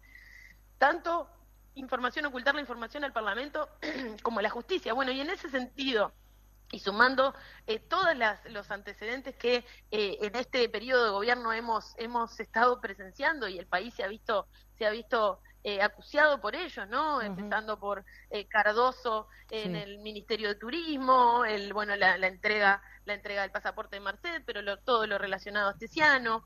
tanto 0.78 1.28
información, 1.74 2.26
ocultar 2.26 2.54
la 2.54 2.60
información 2.60 3.04
al 3.04 3.12
Parlamento 3.12 3.68
como 4.22 4.40
a 4.40 4.42
la 4.42 4.50
justicia. 4.50 4.92
Bueno, 4.92 5.12
y 5.12 5.20
en 5.20 5.30
ese 5.30 5.50
sentido, 5.50 6.12
y 6.70 6.80
sumando 6.80 7.34
eh, 7.66 7.78
todos 7.78 8.08
los 8.50 8.70
antecedentes 8.70 9.34
que 9.36 9.64
eh, 9.90 10.18
en 10.20 10.36
este 10.36 10.68
periodo 10.68 11.04
de 11.04 11.10
gobierno 11.10 11.52
hemos 11.52 11.94
hemos 11.96 12.38
estado 12.40 12.80
presenciando 12.80 13.48
y 13.48 13.58
el 13.58 13.66
país 13.66 13.94
se 13.94 14.04
ha 14.04 14.08
visto 14.08 14.46
se 14.76 14.86
ha 14.86 14.90
visto 14.90 15.40
eh, 15.64 15.82
acuciado 15.82 16.40
por 16.40 16.54
ellos, 16.54 16.88
¿no? 16.88 17.20
Empezando 17.20 17.80
por 17.80 18.04
eh, 18.30 18.46
Cardoso 18.46 19.26
en 19.50 19.74
el 19.74 19.98
Ministerio 19.98 20.48
de 20.48 20.54
Turismo, 20.54 21.44
el 21.44 21.72
bueno 21.72 21.96
la, 21.96 22.14
entrega 22.14 22.80
la 23.06 23.14
entrega 23.14 23.42
del 23.42 23.50
pasaporte 23.50 23.96
de 23.96 24.00
Marcet, 24.00 24.44
pero 24.46 24.78
todo 24.78 25.06
lo 25.06 25.18
relacionado 25.18 25.68
a 25.68 25.72
Esteciano, 25.72 26.44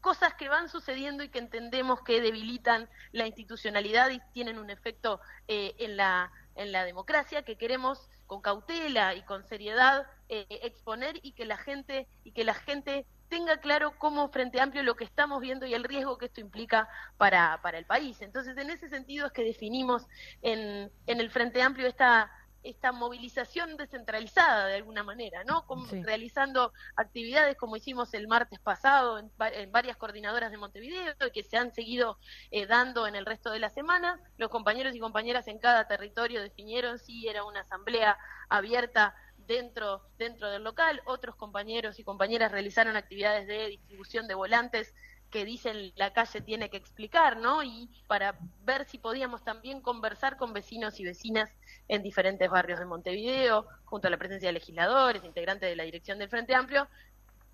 cosas 0.00 0.34
que 0.34 0.48
van 0.48 0.68
sucediendo 0.68 1.24
y 1.24 1.28
que 1.28 1.40
entendemos 1.40 2.02
que 2.02 2.20
debilitan 2.20 2.88
la 3.12 3.26
institucionalidad 3.26 4.10
y 4.10 4.20
tienen 4.32 4.58
un 4.58 4.70
efecto 4.70 5.20
en 5.48 5.96
la 5.96 6.30
en 6.54 6.72
la 6.72 6.84
democracia 6.84 7.42
que 7.42 7.56
queremos 7.56 8.08
con 8.30 8.40
cautela 8.40 9.16
y 9.16 9.22
con 9.22 9.42
seriedad 9.42 10.06
eh, 10.28 10.46
exponer 10.62 11.18
y 11.20 11.32
que 11.32 11.44
la 11.44 11.56
gente 11.56 12.06
y 12.22 12.30
que 12.30 12.44
la 12.44 12.54
gente 12.54 13.04
tenga 13.28 13.56
claro 13.56 13.98
cómo 13.98 14.28
Frente 14.28 14.60
Amplio 14.60 14.84
lo 14.84 14.94
que 14.94 15.02
estamos 15.02 15.40
viendo 15.40 15.66
y 15.66 15.74
el 15.74 15.82
riesgo 15.82 16.16
que 16.16 16.26
esto 16.26 16.40
implica 16.40 16.88
para, 17.16 17.58
para 17.60 17.76
el 17.76 17.86
país. 17.86 18.22
Entonces, 18.22 18.56
en 18.56 18.70
ese 18.70 18.88
sentido 18.88 19.26
es 19.26 19.32
que 19.32 19.42
definimos 19.42 20.06
en, 20.42 20.92
en 21.08 21.20
el 21.20 21.28
Frente 21.28 21.60
Amplio 21.60 21.88
esta 21.88 22.30
esta 22.62 22.92
movilización 22.92 23.76
descentralizada 23.76 24.66
de 24.66 24.76
alguna 24.76 25.02
manera, 25.02 25.44
¿no? 25.44 25.64
Realizando 26.02 26.72
actividades 26.96 27.56
como 27.56 27.76
hicimos 27.76 28.12
el 28.14 28.28
martes 28.28 28.58
pasado 28.60 29.18
en, 29.18 29.30
varias 29.72 29.96
coordinadoras 29.96 30.50
de 30.50 30.58
Montevideo 30.58 31.14
y 31.26 31.30
que 31.30 31.42
se 31.42 31.56
han 31.56 31.72
seguido 31.74 32.18
eh, 32.50 32.66
dando 32.66 33.06
en 33.06 33.14
el 33.14 33.26
resto 33.26 33.50
de 33.50 33.58
la 33.58 33.70
semana. 33.70 34.20
Los 34.36 34.50
compañeros 34.50 34.94
y 34.94 35.00
compañeras 35.00 35.48
en 35.48 35.58
cada 35.58 35.86
territorio 35.86 36.42
definieron 36.42 36.98
si 36.98 37.28
era 37.28 37.44
una 37.44 37.60
asamblea 37.60 38.18
abierta 38.48 39.14
dentro, 39.46 40.02
dentro 40.18 40.50
del 40.50 40.62
local. 40.62 41.02
Otros 41.06 41.36
compañeros 41.36 41.98
y 41.98 42.04
compañeras 42.04 42.52
realizaron 42.52 42.96
actividades 42.96 43.46
de 43.46 43.68
distribución 43.68 44.28
de 44.28 44.34
volantes 44.34 44.94
que 45.30 45.44
dicen 45.44 45.92
la 45.96 46.12
calle 46.12 46.40
tiene 46.40 46.68
que 46.70 46.76
explicar, 46.76 47.36
¿no? 47.36 47.62
Y 47.62 47.88
para 48.06 48.36
ver 48.62 48.84
si 48.86 48.98
podíamos 48.98 49.42
también 49.44 49.80
conversar 49.80 50.36
con 50.36 50.52
vecinos 50.52 50.98
y 51.00 51.04
vecinas 51.04 51.50
en 51.88 52.02
diferentes 52.02 52.50
barrios 52.50 52.78
de 52.78 52.84
Montevideo, 52.84 53.66
junto 53.84 54.08
a 54.08 54.10
la 54.10 54.18
presencia 54.18 54.48
de 54.48 54.54
legisladores, 54.54 55.24
integrantes 55.24 55.68
de 55.68 55.76
la 55.76 55.84
dirección 55.84 56.18
del 56.18 56.28
Frente 56.28 56.54
Amplio, 56.54 56.88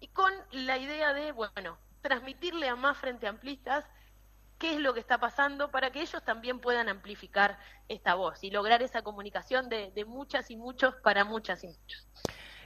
y 0.00 0.08
con 0.08 0.32
la 0.52 0.78
idea 0.78 1.12
de, 1.12 1.32
bueno, 1.32 1.78
transmitirle 2.02 2.68
a 2.68 2.76
más 2.76 2.96
Frente 2.98 3.26
Amplistas 3.26 3.84
qué 4.58 4.74
es 4.74 4.80
lo 4.80 4.94
que 4.94 5.00
está 5.00 5.18
pasando 5.18 5.70
para 5.70 5.90
que 5.90 6.00
ellos 6.00 6.22
también 6.24 6.60
puedan 6.60 6.88
amplificar 6.88 7.58
esta 7.88 8.14
voz 8.14 8.42
y 8.42 8.50
lograr 8.50 8.82
esa 8.82 9.02
comunicación 9.02 9.68
de, 9.68 9.90
de 9.90 10.04
muchas 10.06 10.50
y 10.50 10.56
muchos 10.56 10.94
para 11.02 11.24
muchas 11.24 11.62
y 11.62 11.68
muchos 11.68 12.08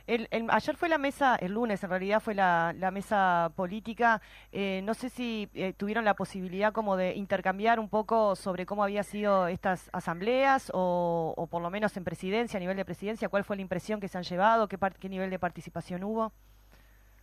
ayer 0.06 0.76
fue 0.76 0.88
la 0.88 0.98
mesa, 0.98 1.36
el 1.36 1.52
lunes 1.52 1.82
en 1.82 1.90
realidad 1.90 2.20
fue 2.20 2.34
la, 2.34 2.90
mesa 2.92 3.52
política. 3.54 4.20
Eh, 4.52 4.80
no 4.84 4.94
sé 4.94 5.10
si 5.10 5.48
eh, 5.54 5.72
tuvieron 5.72 6.04
la 6.04 6.14
posibilidad 6.14 6.72
como 6.72 6.96
de 6.96 7.14
intercambiar 7.14 7.78
un 7.78 7.88
poco 7.88 8.36
sobre 8.36 8.66
cómo 8.66 8.82
había 8.84 9.02
sido 9.02 9.46
estas 9.46 9.90
asambleas 9.92 10.70
o, 10.74 11.48
por 11.50 11.62
lo 11.62 11.70
menos 11.70 11.96
en 11.96 12.04
presidencia, 12.04 12.56
a 12.56 12.60
nivel 12.60 12.76
de 12.76 12.84
presidencia, 12.84 13.28
cuál 13.28 13.44
fue 13.44 13.56
la 13.56 13.62
impresión 13.62 14.00
que 14.00 14.08
se 14.08 14.18
han 14.18 14.24
llevado, 14.24 14.68
qué, 14.68 14.78
qué 14.98 15.08
nivel 15.08 15.30
de 15.30 15.38
participación 15.38 16.04
hubo. 16.04 16.32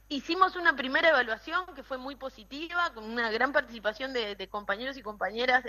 Hicimos 0.09 0.55
una 0.55 0.75
primera 0.75 1.09
evaluación 1.09 1.65
que 1.75 1.83
fue 1.83 1.97
muy 1.97 2.15
positiva, 2.15 2.93
con 2.93 3.03
una 3.03 3.29
gran 3.29 3.51
participación 3.51 4.13
de, 4.13 4.47
compañeros 4.49 4.97
y 4.97 5.01
compañeras. 5.01 5.65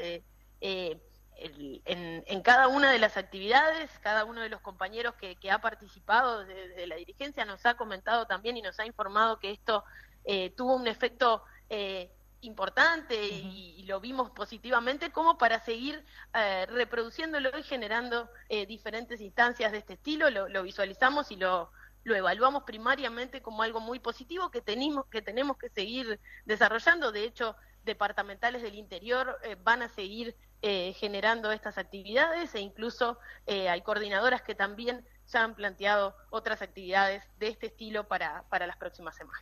Eh, 0.60 1.00
en, 1.38 2.42
cada 2.42 2.68
una 2.68 2.90
de 2.90 2.98
las 2.98 3.16
actividades, 3.16 3.90
cada 4.00 4.24
uno 4.24 4.40
de 4.40 4.48
los 4.48 4.60
compañeros 4.60 5.14
que, 5.14 5.50
ha 5.50 5.60
participado 5.60 6.44
de, 6.44 6.86
la 6.86 6.96
dirigencia 6.96 7.44
nos 7.44 7.64
ha 7.66 7.76
comentado 7.76 8.26
también 8.26 8.56
y 8.56 8.62
nos 8.62 8.78
ha 8.80 8.86
informado 8.86 9.38
que 9.38 9.52
esto 9.52 9.84
eh, 10.24 10.50
tuvo 10.56 10.74
un 10.74 10.86
efecto 10.86 11.42
eh, 11.70 12.10
importante 12.40 13.26
y, 13.26 13.84
lo 13.88 14.00
vimos 14.00 14.30
positivamente 14.30 15.10
como 15.10 15.38
para 15.38 15.60
seguir 15.64 16.04
eh, 16.34 16.66
reproduciéndolo 16.66 17.58
y 17.58 17.62
generando 17.62 18.28
eh, 18.50 18.66
diferentes 18.66 19.22
instancias 19.22 19.72
de 19.72 19.78
este 19.78 19.94
estilo, 19.94 20.28
lo, 20.28 20.62
visualizamos 20.62 21.30
y 21.30 21.36
lo, 21.36 21.70
lo 22.04 22.14
evaluamos 22.14 22.64
primariamente 22.64 23.40
como 23.40 23.62
algo 23.62 23.80
muy 23.80 23.98
positivo 23.98 24.50
que 24.50 24.60
tenemos 24.60 25.06
que 25.06 25.22
tenemos 25.22 25.56
que 25.56 25.70
seguir 25.70 26.20
desarrollando. 26.44 27.12
De 27.12 27.24
hecho, 27.24 27.56
departamentales 27.88 28.62
del 28.62 28.76
interior 28.76 29.38
van 29.64 29.82
a 29.82 29.88
seguir 29.88 30.36
eh, 30.60 30.92
generando 30.94 31.52
estas 31.52 31.78
actividades 31.78 32.52
e 32.56 32.60
incluso 32.60 33.16
eh, 33.46 33.68
hay 33.68 33.80
coordinadoras 33.82 34.42
que 34.42 34.56
también 34.56 35.06
ya 35.28 35.44
han 35.44 35.54
planteado 35.54 36.16
otras 36.30 36.62
actividades 36.62 37.22
de 37.38 37.46
este 37.46 37.66
estilo 37.66 38.08
para, 38.08 38.42
para 38.48 38.66
las 38.66 38.76
próximas 38.76 39.14
semanas. 39.14 39.40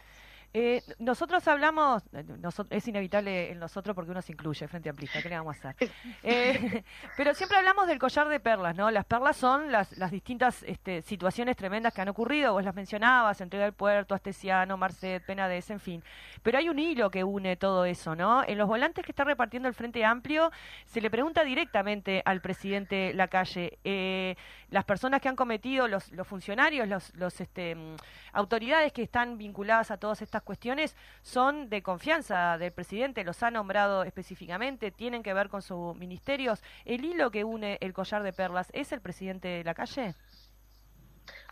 Eh, 0.58 0.82
nosotros 0.98 1.46
hablamos, 1.48 2.02
es 2.70 2.88
inevitable 2.88 3.52
en 3.52 3.58
nosotros 3.58 3.94
porque 3.94 4.10
uno 4.10 4.22
se 4.22 4.32
incluye 4.32 4.66
frente 4.66 4.88
a 4.88 4.92
amplista, 4.92 5.20
¿qué 5.20 5.28
le 5.28 5.36
vamos 5.36 5.62
a 5.62 5.68
hacer? 5.68 5.90
Eh, 6.22 6.82
pero 7.16 7.34
siempre 7.34 7.58
hablamos 7.58 7.86
del 7.86 7.98
collar 7.98 8.28
de 8.28 8.40
perlas, 8.40 8.74
¿no? 8.74 8.90
Las 8.90 9.04
perlas 9.04 9.36
son 9.36 9.70
las, 9.70 9.96
las 9.98 10.10
distintas 10.10 10.62
este, 10.62 11.02
situaciones 11.02 11.56
tremendas 11.56 11.92
que 11.92 12.00
han 12.00 12.08
ocurrido, 12.08 12.54
vos 12.54 12.64
las 12.64 12.74
mencionabas, 12.74 13.40
entrega 13.42 13.66
del 13.66 13.74
puerto, 13.74 14.14
Astesiano, 14.14 14.78
Marcet, 14.78 15.24
Penades, 15.26 15.68
en 15.70 15.78
fin. 15.78 16.02
Pero 16.42 16.56
hay 16.56 16.70
un 16.70 16.78
hilo 16.78 17.10
que 17.10 17.22
une 17.22 17.56
todo 17.56 17.84
eso, 17.84 18.16
¿no? 18.16 18.42
En 18.42 18.56
los 18.56 18.66
volantes 18.66 19.04
que 19.04 19.12
está 19.12 19.24
repartiendo 19.24 19.68
el 19.68 19.74
Frente 19.74 20.04
Amplio, 20.06 20.50
se 20.86 21.02
le 21.02 21.10
pregunta 21.10 21.44
directamente 21.44 22.22
al 22.24 22.40
presidente 22.40 23.12
Lacalle, 23.12 23.78
eh, 23.84 24.36
las 24.70 24.84
personas 24.84 25.20
que 25.20 25.28
han 25.28 25.36
cometido, 25.36 25.88
los, 25.88 26.10
los 26.12 26.26
funcionarios, 26.26 26.88
los, 26.88 27.14
los 27.14 27.40
este, 27.40 27.74
mm, 27.74 27.96
autoridades 28.32 28.92
que 28.92 29.02
están 29.02 29.38
vinculadas 29.38 29.90
a 29.90 29.98
todas 29.98 30.22
estas 30.22 30.42
cuestiones 30.42 30.96
son 31.22 31.68
de 31.68 31.82
confianza 31.82 32.58
del 32.58 32.72
presidente, 32.72 33.24
los 33.24 33.42
ha 33.42 33.50
nombrado 33.50 34.02
específicamente, 34.02 34.90
tienen 34.90 35.22
que 35.22 35.34
ver 35.34 35.48
con 35.48 35.62
sus 35.62 35.96
ministerios. 35.96 36.62
¿El 36.84 37.04
hilo 37.04 37.30
que 37.30 37.44
une 37.44 37.78
el 37.80 37.92
collar 37.92 38.22
de 38.22 38.32
perlas 38.32 38.70
es 38.72 38.92
el 38.92 39.00
presidente 39.00 39.48
de 39.48 39.64
la 39.64 39.74
calle? 39.74 40.14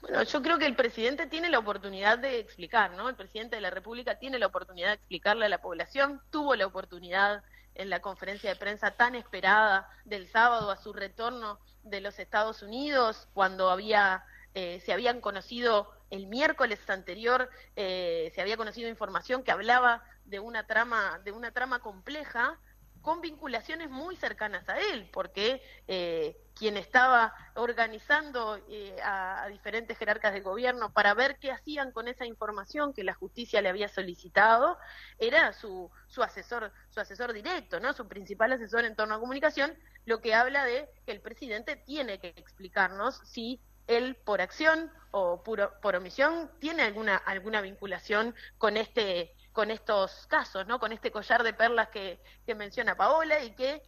Bueno, 0.02 0.22
yo 0.22 0.42
creo 0.42 0.58
que 0.58 0.66
el 0.66 0.76
presidente 0.76 1.26
tiene 1.26 1.48
la 1.48 1.58
oportunidad 1.58 2.18
de 2.18 2.38
explicar, 2.38 2.92
¿no? 2.92 3.08
El 3.08 3.16
presidente 3.16 3.56
de 3.56 3.62
la 3.62 3.70
República 3.70 4.18
tiene 4.18 4.38
la 4.38 4.46
oportunidad 4.46 4.88
de 4.88 4.94
explicarle 4.94 5.46
a 5.46 5.48
la 5.48 5.62
población, 5.62 6.20
tuvo 6.30 6.54
la 6.56 6.66
oportunidad 6.66 7.42
en 7.74 7.90
la 7.90 8.00
conferencia 8.00 8.50
de 8.50 8.56
prensa 8.56 8.92
tan 8.92 9.14
esperada 9.14 9.88
del 10.04 10.28
sábado 10.28 10.70
a 10.70 10.76
su 10.76 10.92
retorno 10.92 11.58
de 11.82 12.00
los 12.00 12.18
Estados 12.18 12.62
Unidos, 12.62 13.28
cuando 13.34 13.70
había 13.70 14.24
eh, 14.54 14.80
se 14.86 14.92
habían 14.92 15.20
conocido 15.20 15.90
el 16.10 16.28
miércoles 16.28 16.78
anterior, 16.88 17.50
eh, 17.74 18.30
se 18.36 18.40
había 18.40 18.56
conocido 18.56 18.88
información 18.88 19.42
que 19.42 19.50
hablaba 19.50 20.04
de 20.26 20.38
una 20.38 20.64
trama, 20.64 21.20
de 21.24 21.32
una 21.32 21.50
trama 21.50 21.80
compleja 21.80 22.58
con 23.04 23.20
vinculaciones 23.20 23.90
muy 23.90 24.16
cercanas 24.16 24.66
a 24.66 24.80
él, 24.80 25.10
porque 25.12 25.62
eh, 25.86 26.38
quien 26.54 26.78
estaba 26.78 27.34
organizando 27.54 28.58
a, 29.02 29.42
a, 29.44 29.48
diferentes 29.48 29.98
jerarcas 29.98 30.32
de 30.32 30.40
gobierno 30.40 30.90
para 30.90 31.12
ver 31.12 31.38
qué 31.38 31.52
hacían 31.52 31.92
con 31.92 32.08
esa 32.08 32.24
información 32.24 32.94
que 32.94 33.04
la 33.04 33.12
justicia 33.12 33.60
le 33.60 33.68
había 33.68 33.88
solicitado 33.88 34.78
era 35.18 35.52
su, 35.52 35.90
su 36.08 36.22
asesor, 36.22 36.72
su 36.88 36.98
asesor 36.98 37.34
directo, 37.34 37.78
¿no? 37.78 37.92
Su 37.92 38.08
principal 38.08 38.52
asesor 38.52 38.86
en 38.86 38.96
torno 38.96 39.16
a 39.16 39.20
comunicación, 39.20 39.76
lo 40.06 40.22
que 40.22 40.34
habla 40.34 40.64
de 40.64 40.88
que 41.04 41.12
el 41.12 41.20
presidente 41.20 41.76
tiene 41.76 42.18
que 42.18 42.28
explicarnos 42.28 43.20
si 43.26 43.60
él 43.86 44.16
por 44.24 44.40
acción 44.40 44.90
o 45.10 45.42
por 45.42 45.94
omisión 45.94 46.50
tiene 46.58 46.84
alguna 46.84 47.16
alguna 47.16 47.60
vinculación 47.60 48.34
con 48.56 48.78
este 48.78 49.34
con 49.54 49.70
estos 49.70 50.26
casos, 50.26 50.66
¿no? 50.66 50.78
Con 50.78 50.92
este 50.92 51.10
collar 51.10 51.44
de 51.44 51.54
perlas 51.54 51.88
que, 51.88 52.20
menciona 52.54 52.96
Paola 52.96 53.42
y 53.42 53.52
que 53.52 53.82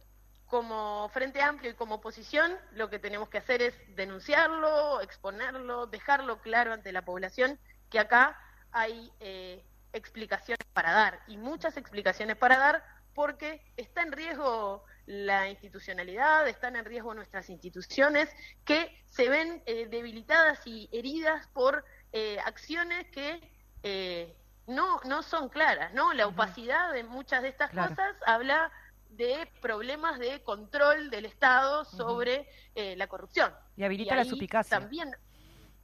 como 0.47 1.09
Frente 1.09 1.41
Amplio 1.41 1.71
y 1.71 1.73
como 1.75 1.95
oposición, 1.95 2.57
lo 2.71 2.89
que 2.89 2.99
tenemos 2.99 3.27
que 3.27 3.37
hacer 3.37 3.61
es 3.61 3.75
denunciarlo, 3.95 5.01
exponerlo, 5.01 5.85
dejarlo 5.85 6.41
claro 6.41 6.71
ante 6.71 6.93
la 6.93 7.03
población 7.03 7.59
que 7.89 7.99
acá 7.99 8.39
hay 8.71 9.11
eh, 9.19 9.61
explicaciones 9.91 10.65
para 10.71 10.93
dar 10.93 11.19
y 11.27 11.35
muchas 11.35 11.75
explicaciones 11.75 12.37
para 12.37 12.57
dar 12.57 12.83
porque 13.13 13.61
está 13.75 14.03
en 14.03 14.13
riesgo 14.13 14.85
la 15.05 15.49
institucionalidad, 15.49 16.47
están 16.47 16.77
en 16.77 16.85
riesgo 16.85 17.13
nuestras 17.13 17.49
instituciones 17.49 18.29
que 18.63 19.03
se 19.05 19.27
ven 19.27 19.61
eh, 19.65 19.87
debilitadas 19.87 20.65
y 20.65 20.87
heridas 20.93 21.47
por 21.47 21.83
eh, 22.13 22.37
acciones 22.45 23.05
que 23.07 23.41
eh, 23.83 24.33
no, 24.67 24.99
no 25.05 25.23
son 25.23 25.49
claras, 25.49 25.93
¿no? 25.93 26.13
La 26.13 26.27
opacidad 26.27 26.93
de 26.93 27.03
muchas 27.03 27.41
de 27.41 27.49
estas 27.49 27.71
cosas 27.71 28.15
habla 28.25 28.71
de 29.09 29.49
problemas 29.61 30.19
de 30.19 30.43
control 30.43 31.09
del 31.09 31.25
Estado 31.25 31.85
sobre 31.85 32.47
la 32.75 33.07
corrupción. 33.07 33.51
Y 33.75 33.83
habilita 33.83 34.15
la 34.15 34.25
suspicacia. 34.25 34.79
También, 34.79 35.15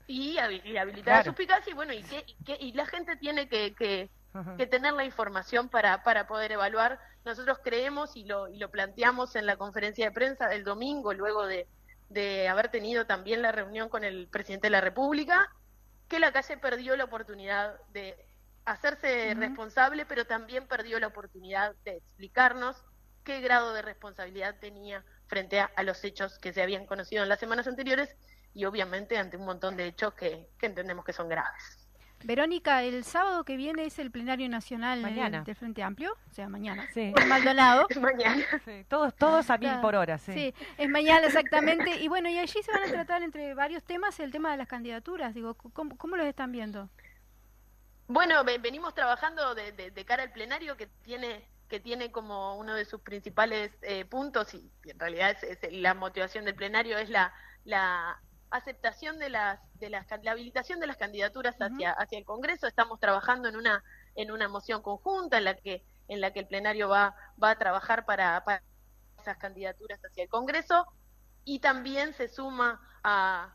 y, 0.08 0.38
habilitar 0.38 1.18
la 1.18 1.24
suspicacia 1.24 1.72
y 1.72 1.74
bueno, 1.74 1.94
y, 1.94 2.04
que, 2.04 2.26
y 2.60 2.74
la 2.74 2.86
gente 2.86 3.16
tiene 3.16 3.48
que, 3.48 3.74
que 3.74 4.10
que 4.58 4.66
tener 4.66 4.94
la 4.94 5.06
información 5.06 5.70
para, 5.70 6.04
para 6.04 6.28
poder 6.28 6.52
evaluar. 6.54 7.00
Nosotros 7.24 7.60
creemos 7.64 8.16
y 8.16 8.26
lo, 8.26 8.48
y 8.48 8.58
lo 8.58 8.70
planteamos 8.72 9.36
en 9.36 9.46
la 9.46 9.58
conferencia 9.58 10.06
de 10.06 10.12
prensa 10.12 10.48
del 10.48 10.64
domingo, 10.64 11.14
luego 11.14 11.46
de, 11.46 11.68
de 12.10 12.48
haber 12.48 12.70
tenido 12.70 13.06
también 13.06 13.42
la 13.42 13.52
reunión 13.52 13.90
con 13.90 14.04
el 14.04 14.28
presidente 14.28 14.68
de 14.68 14.72
la 14.72 14.82
República, 14.82 15.52
que 16.08 16.20
la 16.20 16.32
calle 16.32 16.58
perdió 16.58 16.96
la 16.96 17.04
oportunidad 17.04 17.80
de 17.92 18.26
hacerse 18.66 19.34
responsable, 19.36 20.06
pero 20.06 20.26
también 20.26 20.68
perdió 20.68 21.00
la 21.00 21.08
oportunidad 21.08 21.76
de 21.84 21.98
explicarnos 21.98 22.84
qué 23.24 23.42
grado 23.42 23.74
de 23.74 23.82
responsabilidad 23.82 24.56
tenía 24.60 25.04
frente 25.28 25.60
a, 25.60 25.66
a, 25.76 25.84
los 25.84 26.04
hechos 26.04 26.38
que 26.40 26.54
se 26.54 26.62
habían 26.62 26.86
conocido 26.86 27.24
en 27.24 27.30
las 27.30 27.40
semanas 27.40 27.68
anteriores 27.68 28.16
y 28.54 28.66
obviamente 28.66 29.18
ante 29.18 29.38
un 29.38 29.46
montón 29.46 29.78
de 29.78 29.88
hechos 29.88 30.14
que, 30.14 30.48
que 30.58 30.66
entendemos 30.66 31.06
que 31.06 31.14
son 31.14 31.30
graves. 31.30 31.84
Verónica, 32.24 32.84
el 32.84 33.04
sábado 33.04 33.44
que 33.44 33.58
viene 33.58 33.86
es 33.86 34.00
el 34.00 34.10
plenario 34.10 34.48
nacional 34.48 35.02
mañana. 35.02 35.42
del 35.42 35.56
Frente 35.56 35.84
Amplio, 35.84 36.16
o 36.30 36.34
sea, 36.34 36.48
mañana. 36.48 36.88
Sí. 36.94 37.14
En 37.16 37.28
Maldonado. 37.28 37.86
mañana. 38.00 38.46
Sí, 38.64 38.86
todos, 38.88 39.14
todos 39.16 39.50
a 39.50 39.58
mil 39.58 39.74
por 39.82 39.96
hora, 39.96 40.18
sí. 40.18 40.32
Sí, 40.32 40.54
es 40.78 40.90
mañana 40.90 41.28
exactamente. 41.28 41.98
Y 41.98 42.08
bueno, 42.08 42.30
y 42.30 42.38
allí 42.38 42.64
se 42.64 42.72
van 42.72 42.84
a 42.84 42.88
tratar 42.88 43.24
entre 43.24 43.54
varios 43.54 43.84
temas 43.84 44.20
el 44.20 44.32
tema 44.32 44.52
de 44.52 44.58
las 44.58 44.68
candidaturas. 44.68 45.34
Digo, 45.34 45.56
¿cómo, 45.56 45.98
cómo 45.98 46.16
los 46.16 46.26
están 46.26 46.52
viendo? 46.52 46.90
Bueno, 48.08 48.44
venimos 48.44 48.94
trabajando 48.94 49.56
de, 49.56 49.72
de, 49.72 50.06
cara 50.06 50.24
al 50.24 50.32
plenario 50.32 50.78
que 50.78 50.88
tiene 50.88 51.50
que 51.70 51.80
tiene 51.80 52.12
como 52.12 52.56
uno 52.58 52.76
de 52.76 52.86
sus 52.86 53.02
principales 53.02 53.72
eh, 53.82 54.06
puntos 54.06 54.54
y, 54.54 54.72
en 54.86 55.00
realidad 55.00 55.36
es, 55.44 55.58
la 55.72 55.96
motivación 55.96 56.46
del 56.46 56.54
plenario 56.54 57.00
es 57.00 57.10
la, 57.10 57.34
la 57.64 58.22
aceptación 58.52 59.18
de 59.18 59.30
las, 59.30 59.60
de 59.80 59.90
las, 59.90 60.06
la 60.22 60.32
habilitación 60.34 60.80
de 60.80 60.86
las 60.86 60.98
candidaturas 60.98 61.56
hacia, 61.60 61.92
hacia 61.92 62.20
el 62.20 62.26
Congreso. 62.26 62.68
Estamos 62.68 63.00
trabajando 63.00 63.50
en 63.50 63.56
una, 63.56 63.84
en 64.14 64.30
una 64.30 64.48
moción 64.48 64.84
conjunta 64.84 65.40
en 65.40 65.46
la 65.46 65.56
que, 65.56 65.84
en 66.10 66.22
la 66.22 66.32
que 66.32 66.42
el 66.42 66.48
plenario 66.48 66.90
va, 66.90 67.16
va 67.42 67.52
a 67.52 67.58
trabajar 67.58 68.06
para, 68.06 68.44
para 68.44 68.62
esas 69.20 69.38
candidaturas 69.38 70.00
hacia 70.06 70.24
el 70.24 70.30
Congreso 70.30 70.86
y 71.46 71.60
también 71.60 72.14
se 72.14 72.28
suma 72.28 72.80
a, 73.04 73.52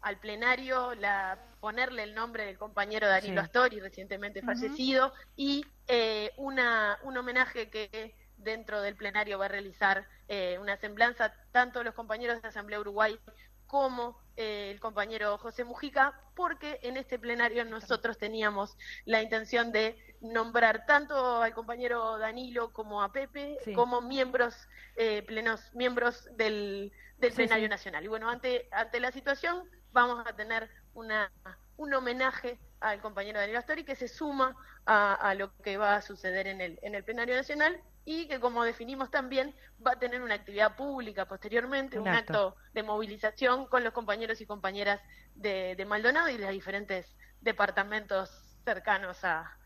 al 0.00 0.18
plenario 0.18 0.94
la 0.94 1.38
ponerle 1.60 2.02
el 2.02 2.14
nombre 2.14 2.46
del 2.46 2.58
compañero 2.58 3.08
Danilo 3.08 3.40
Astori, 3.40 3.80
recientemente 3.80 4.42
fallecido, 4.42 5.12
y 5.36 5.64
eh, 5.86 6.32
una, 6.36 6.98
un 7.02 7.16
homenaje 7.16 7.70
que 7.70 8.14
dentro 8.38 8.80
del 8.80 8.96
plenario 8.96 9.38
va 9.38 9.46
a 9.46 9.48
realizar 9.48 10.06
eh, 10.28 10.58
una 10.60 10.76
semblanza 10.76 11.34
tanto 11.52 11.82
los 11.82 11.94
compañeros 11.94 12.40
de 12.40 12.48
Asamblea 12.48 12.80
Uruguay 12.80 13.18
como 13.66 14.18
eh, 14.36 14.70
el 14.70 14.80
compañero 14.80 15.36
José 15.38 15.64
Mujica, 15.64 16.18
porque 16.34 16.78
en 16.82 16.96
este 16.96 17.18
plenario 17.18 17.64
nosotros 17.64 18.16
teníamos 18.16 18.76
la 19.04 19.22
intención 19.22 19.72
de 19.72 19.98
nombrar 20.20 20.86
tanto 20.86 21.42
al 21.42 21.52
compañero 21.52 22.18
Danilo 22.18 22.72
como 22.72 23.02
a 23.02 23.12
Pepe 23.12 23.58
como 23.74 24.00
miembros 24.00 24.54
eh, 24.96 25.22
plenos 25.22 25.60
miembros 25.74 26.28
del, 26.36 26.92
plenario 27.18 27.68
nacional. 27.68 28.04
Y 28.04 28.08
bueno, 28.08 28.30
ante 28.30 28.68
ante 28.72 29.00
la 29.00 29.12
situación 29.12 29.68
vamos 29.92 30.24
a 30.26 30.34
tener 30.34 30.70
una 30.98 31.30
un 31.76 31.94
homenaje 31.94 32.58
al 32.80 33.00
compañero 33.00 33.38
Danilo 33.38 33.58
Astori 33.58 33.84
que 33.84 33.94
se 33.94 34.08
suma 34.08 34.56
a, 34.84 35.14
a, 35.14 35.34
lo 35.34 35.56
que 35.58 35.76
va 35.76 35.96
a 35.96 36.02
suceder 36.02 36.46
en 36.48 36.60
el 36.60 36.78
en 36.82 36.94
el 36.94 37.04
plenario 37.04 37.36
nacional 37.36 37.80
y 38.04 38.26
que 38.26 38.40
como 38.40 38.64
definimos 38.64 39.10
también 39.10 39.54
va 39.86 39.92
a 39.92 39.98
tener 39.98 40.22
una 40.22 40.34
actividad 40.34 40.76
pública 40.76 41.26
posteriormente, 41.26 41.98
un, 41.98 42.08
acto. 42.08 42.56
de 42.72 42.82
movilización 42.82 43.66
con 43.66 43.84
los 43.84 43.92
compañeros 43.92 44.40
y 44.40 44.46
compañeras 44.46 45.00
de, 45.34 45.76
de 45.76 45.84
Maldonado 45.84 46.28
y 46.30 46.38
de 46.38 46.44
los 46.44 46.50
diferentes 46.50 47.14
departamentos 47.40 48.30
cercanos 48.64 49.22
a, 49.24 49.57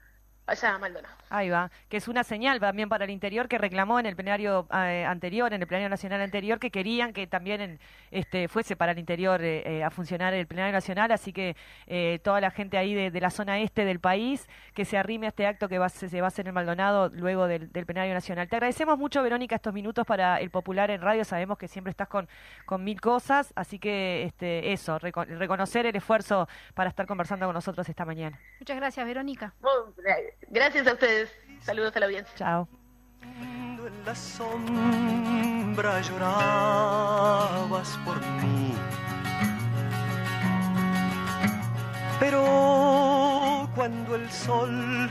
allá 0.53 0.75
a 0.75 0.79
Maldonado. 0.79 1.15
Ahí 1.31 1.49
va, 1.49 1.71
que 1.89 1.97
es 1.97 2.09
una 2.09 2.25
señal 2.25 2.61
también 2.61 2.89
para 2.89 3.05
el 3.05 3.11
interior 3.11 3.49
que 3.49 3.57
reclamó 3.59 3.99
en 3.99 4.07
el 4.07 4.15
plenario 4.15 4.67
eh, 4.73 5.05
anterior, 5.07 5.53
en 5.53 5.63
el 5.63 5.67
plenario 5.67 5.89
nacional 5.89 6.21
anterior, 6.21 6.59
que 6.59 6.71
querían 6.71 7.13
que 7.13 7.27
también 7.27 7.81
este, 8.11 8.49
fuese 8.49 8.77
para 8.77 8.93
el 8.93 8.99
interior 8.99 9.43
eh, 9.43 9.63
eh, 9.65 9.83
a 9.83 9.91
funcionar 9.91 10.35
el 10.35 10.47
plenario 10.47 10.73
nacional, 10.73 11.11
así 11.11 11.33
que 11.33 11.57
toda 12.23 12.41
la 12.41 12.51
gente 12.51 12.77
ahí 12.77 12.95
de, 12.95 13.21
la 13.21 13.31
zona 13.31 13.59
este 13.61 13.85
del 13.85 14.01
país 14.01 14.49
que 14.75 14.85
se 14.85 14.99
arrime 14.99 15.27
a 15.27 15.29
este 15.31 15.47
acto 15.47 15.69
que 15.69 15.79
va, 15.79 15.89
se, 15.89 16.21
va 16.21 16.27
a 16.27 16.29
hacer 16.29 16.49
en 16.49 16.55
Maldonado 16.55 17.09
luego 17.09 17.47
del, 17.47 17.69
plenario 17.71 18.15
nacional. 18.15 18.49
Te 18.49 18.57
agradecemos 18.57 18.99
mucho, 18.99 19.23
Verónica, 19.23 19.57
estos 19.57 19.73
minutos 19.73 20.07
para 20.07 20.41
el 20.41 20.51
Popular 20.51 20.91
en 20.91 21.01
radio, 21.01 21.25
sabemos 21.25 21.57
que 21.59 21.69
siempre 21.69 21.91
estás 21.91 22.09
con, 22.09 22.29
con 22.67 22.85
mil 22.85 23.01
cosas, 23.01 23.53
así 23.57 23.79
que 23.79 24.25
este, 24.25 24.73
eso, 24.73 24.99
reconocer 24.99 25.87
el 25.87 25.97
esfuerzo 25.97 26.49
para 26.75 26.91
estar 26.91 27.07
conversando 27.07 27.47
con 27.47 27.55
nosotros 27.55 27.89
esta 27.89 28.05
mañana. 28.05 28.39
Muchas 28.61 28.77
gracias, 28.77 29.07
Verónica. 29.07 29.55
Gracias 30.49 30.87
a 30.87 30.93
ustedes. 30.93 31.31
Saludos 31.61 31.95
a 31.97 32.01
la 32.01 32.07
audiencia. 32.07 32.35
Chao. 32.37 32.69
En 33.23 34.05
la 34.05 34.15
sombra 34.15 36.01
llorabas 36.01 37.99
por 38.05 38.21
mí. 38.43 38.75
Pero 42.19 43.69
cuando 43.75 44.15
el 44.17 44.31
sol 44.31 45.11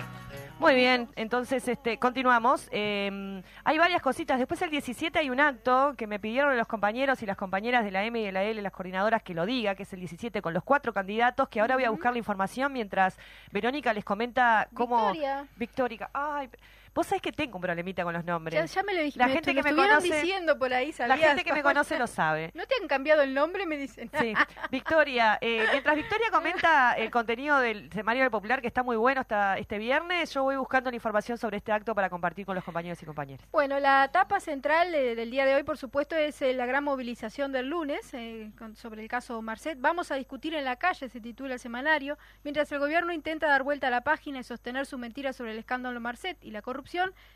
muy 0.62 0.76
bien, 0.76 1.10
entonces 1.15 1.67
este, 1.67 1.97
continuamos. 1.97 2.69
Em, 2.71 3.41
hay 3.63 3.80
varias 3.80 4.02
cositas. 4.02 4.38
Después 4.38 4.62
el 4.62 4.69
17 4.69 5.17
hay 5.17 5.32
un 5.32 5.39
acto 5.39 5.95
que 5.97 6.06
me 6.06 6.19
pidieron 6.19 6.56
los 6.56 6.67
compañeros 6.67 7.24
y 7.24 7.26
las 7.26 7.36
compañeras 7.36 7.84
de 7.84 7.89
la 7.89 8.06
M 8.06 8.19
y 8.19 8.26
de 8.26 8.32
la 8.32 8.43
L, 8.43 8.62
las 8.62 8.71
coordinadoras, 8.71 9.24
que 9.24 9.34
lo 9.34 9.47
diga, 9.47 9.74
que 9.74 9.84
es 9.84 9.93
el 9.93 10.00
17 10.00 10.39
con 10.43 10.54
los 10.54 10.63
cuatro 10.63 10.93
candidatos, 10.93 11.50
que 11.50 11.62
ahora 11.62 11.76
voy 11.76 11.86
a 11.86 11.89
buscar 11.89 12.12
la 12.13 12.19
información 12.19 12.71
mientras 12.71 13.17
Verónica 13.52 13.91
les 13.91 14.06
comenta 14.06 14.69
cómo... 14.76 15.08
Victoria. 15.08 15.47
Victoria. 15.58 16.10
Ay, 16.13 16.50
Vos 16.93 17.08
sabés 17.08 17.21
que 17.21 17.32
tengo 17.32 17.56
un 17.56 17.62
problemita 17.62 18.04
con 18.04 18.13
los 18.13 18.25
nombres. 18.25 18.73
Ya, 18.73 18.84
me 18.84 18.93
lo 18.93 18.99
dijiste. 18.99 19.19
La 19.19 19.30
gente 19.30 19.56
que 19.56 19.63
me 19.63 19.73
conoce. 19.73 20.13
diciendo 20.13 20.60
por 20.60 20.73
ahí, 20.73 20.93
La 20.99 21.17
gente 21.17 21.45
que 21.45 21.54
me 21.54 21.63
conoce 21.63 21.97
lo 21.97 22.06
sabe. 22.06 22.51
¿No 22.54 22.65
te 22.65 22.75
han 22.82 22.88
cambiado 22.88 23.21
el 23.21 23.34
nombre? 23.34 23.65
Me 23.65 23.77
dicen. 23.77 24.12
Sí. 24.19 24.34
Victoria, 24.71 25.38
eh, 25.39 25.65
mientras 25.71 25.95
Victoria 25.95 26.27
comenta 26.32 26.93
el 26.93 27.10
contenido 27.10 27.60
del 27.60 27.89
Semario 27.93 28.23
del 28.23 28.32
Popular, 28.32 28.60
que 28.60 28.67
está 28.67 28.84
muy 28.84 28.97
bueno 28.97 29.21
hasta 29.21 29.58
este 29.58 29.77
viernes, 29.77 30.34
yo 30.34 30.43
voy 30.43 30.58
buscando 30.58 30.89
la 30.89 30.95
información 30.95 31.38
sobre 31.38 31.58
este 31.58 31.71
acto 31.71 31.95
para 31.95 32.10
compartir 32.10 32.45
con 32.45 32.56
los 32.56 32.63
compañeros 32.63 33.01
y 33.01 33.06
compañeras. 33.06 33.47
Bueno, 33.51 33.80
la 33.80 34.06
etapa 34.06 34.41
central 34.41 34.91
del 34.91 35.32
día 35.32 35.45
de 35.45 35.56
hoy, 35.56 35.63
por 35.63 35.77
supuesto, 35.77 36.17
es 36.17 36.41
eh, 36.41 36.54
la 36.54 36.65
gran 36.65 36.84
movilización 36.84 37.54
del 37.54 37.69
lunes 37.69 38.13
eh, 38.13 38.51
sobre 38.75 39.01
el 39.01 39.08
caso 39.08 39.41
Marcet. 39.41 39.77
Vamos 39.80 40.12
a 40.12 40.15
discutir 40.15 40.54
en 40.56 40.65
la 40.65 40.75
calle, 40.75 41.08
se 41.08 41.21
titula 41.21 41.54
el 41.54 41.60
semanario, 41.60 42.17
mientras 42.43 42.69
el 42.73 42.80
gobierno 42.80 43.13
intenta 43.13 43.47
dar 43.47 43.63
vuelta 43.63 43.88
a 43.88 43.91
la 43.91 44.01
página 44.01 44.39
y 44.39 44.43
sostener 44.43 44.86
su 44.86 44.97
mentira 44.97 45.32
sobre 45.32 45.51
el 45.51 45.60
escándalo 45.60 45.97
Marcet 46.01 46.38
y 46.41 46.51
la 46.51 46.62
corrupción 46.62 46.80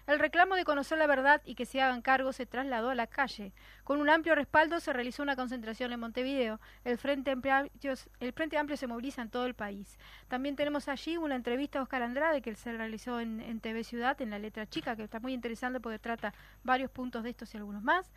el 0.08 0.20
reclamo 0.20 0.56
de 0.56 0.64
conocer 0.64 0.98
la 0.98 1.08
verdad 1.08 1.42
y 1.46 1.56
que 1.56 1.66
se 1.66 1.82
hagan 1.82 2.02
cargo 2.02 2.34
se 2.34 2.46
trasladó 2.46 2.90
a 2.90 2.96
la 2.96 3.08
calle. 3.08 3.54
Con 3.84 4.00
un 4.00 4.10
amplio 4.10 4.36
respaldo 4.36 4.80
se 4.80 4.94
realizó 4.94 5.24
una 5.24 5.36
concentración 5.36 5.94
en 5.94 6.00
Montevideo. 6.00 6.60
El 6.84 6.98
Frente 6.98 7.32
Amplio, 7.32 8.78
se 8.78 8.88
moviliza 8.88 9.22
en 9.22 9.30
todo 9.30 9.46
el 9.46 9.54
país. 9.54 9.98
También 10.28 10.56
tenemos 10.56 10.88
allí 10.88 11.18
una 11.18 11.36
entrevista 11.36 11.80
a 11.80 11.84
Oscar 11.84 12.04
Andrade 12.04 12.42
que 12.42 12.56
se 12.56 12.72
realizó 12.72 13.20
en, 13.20 13.42
en 13.42 13.60
TV 13.60 13.84
Ciudad, 13.84 14.20
en 14.22 14.30
la 14.30 14.40
letra 14.40 14.68
chica, 14.68 14.96
que 14.96 15.04
está 15.04 15.20
muy 15.20 15.34
interesante 15.34 15.80
porque 15.80 16.00
trata 16.00 16.34
varios 16.64 16.92
puntos 16.92 17.24
de 17.24 17.30
estos 17.32 17.54
y 17.54 17.58
algunos 17.58 17.84
más. 17.84 18.12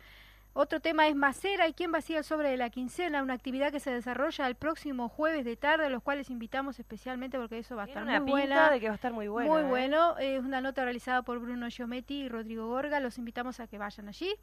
Otro 0.53 0.79
tema 0.79 1.07
es 1.07 1.15
Macera 1.15 1.67
y 1.67 1.73
quién 1.73 1.91
vacía 1.91 2.17
el 2.17 2.23
sobre 2.23 2.49
de 2.49 2.57
la 2.57 2.69
quincena, 2.69 3.21
una 3.21 3.35
actividad 3.35 3.71
que 3.71 3.79
se 3.79 3.91
desarrolla 3.91 4.47
el 4.47 4.55
próximo 4.55 5.07
jueves 5.07 5.45
de 5.45 5.55
tarde, 5.55 5.85
a 5.85 5.89
los 5.89 6.01
cuales 6.01 6.29
invitamos 6.29 6.79
especialmente 6.79 7.37
porque 7.37 7.59
eso 7.59 7.75
va 7.75 7.83
a 7.83 7.85
estar 7.85 8.03
muy 8.21 8.31
buena. 8.31 8.71
de 8.71 8.79
que 8.79 8.87
va 8.87 8.93
a 8.93 8.95
estar 8.95 9.13
muy 9.13 9.27
bueno. 9.27 9.51
Muy 9.51 9.61
¿eh? 9.61 9.65
bueno, 9.65 10.17
es 10.17 10.43
una 10.43 10.59
nota 10.59 10.83
realizada 10.83 11.21
por 11.21 11.39
Bruno 11.39 11.69
Giometti 11.69 12.21
y 12.21 12.29
Rodrigo 12.29 12.67
Gorga, 12.67 12.99
los 12.99 13.17
invitamos 13.19 13.59
a 13.59 13.67
que 13.67 13.77
vayan 13.77 14.07
allí. 14.07 14.35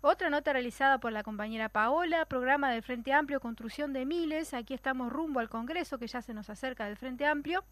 Otra 0.00 0.30
nota 0.30 0.52
realizada 0.52 0.98
por 0.98 1.12
la 1.12 1.24
compañera 1.24 1.70
Paola, 1.70 2.24
programa 2.26 2.70
del 2.70 2.82
Frente 2.82 3.12
Amplio, 3.12 3.40
construcción 3.40 3.92
de 3.92 4.04
miles, 4.04 4.54
aquí 4.54 4.74
estamos 4.74 5.10
rumbo 5.10 5.40
al 5.40 5.48
Congreso 5.48 5.98
que 5.98 6.06
ya 6.06 6.22
se 6.22 6.34
nos 6.34 6.50
acerca 6.50 6.86
del 6.86 6.96
Frente 6.96 7.26
Amplio. 7.26 7.64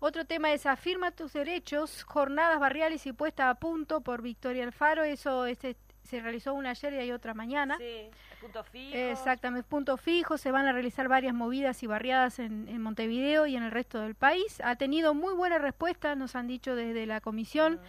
Otro 0.00 0.24
tema 0.24 0.50
es 0.52 0.64
Afirma 0.64 1.10
tus 1.10 1.34
derechos, 1.34 2.02
jornadas 2.04 2.58
barriales 2.58 3.06
y 3.06 3.12
puesta 3.12 3.50
a 3.50 3.54
punto 3.56 4.00
por 4.00 4.22
Victoria 4.22 4.64
Alfaro, 4.64 5.04
eso 5.04 5.44
este 5.44 5.76
se 6.10 6.20
realizó 6.20 6.52
una 6.54 6.70
ayer 6.70 6.92
y 6.94 6.96
hay 6.98 7.12
otra 7.12 7.32
mañana. 7.34 7.78
Sí, 7.78 8.10
punto 8.40 8.62
fijo. 8.64 8.96
Exactamente, 8.96 9.68
punto 9.68 9.96
fijo. 9.96 10.36
Se 10.38 10.50
van 10.50 10.66
a 10.66 10.72
realizar 10.72 11.08
varias 11.08 11.34
movidas 11.34 11.82
y 11.82 11.86
barriadas 11.86 12.38
en, 12.38 12.68
en 12.68 12.82
Montevideo 12.82 13.46
y 13.46 13.56
en 13.56 13.62
el 13.62 13.70
resto 13.70 14.00
del 14.00 14.14
país. 14.14 14.60
Ha 14.64 14.76
tenido 14.76 15.14
muy 15.14 15.34
buena 15.34 15.58
respuesta, 15.58 16.14
nos 16.14 16.36
han 16.36 16.46
dicho 16.46 16.74
desde 16.76 17.06
la 17.06 17.20
comisión. 17.20 17.80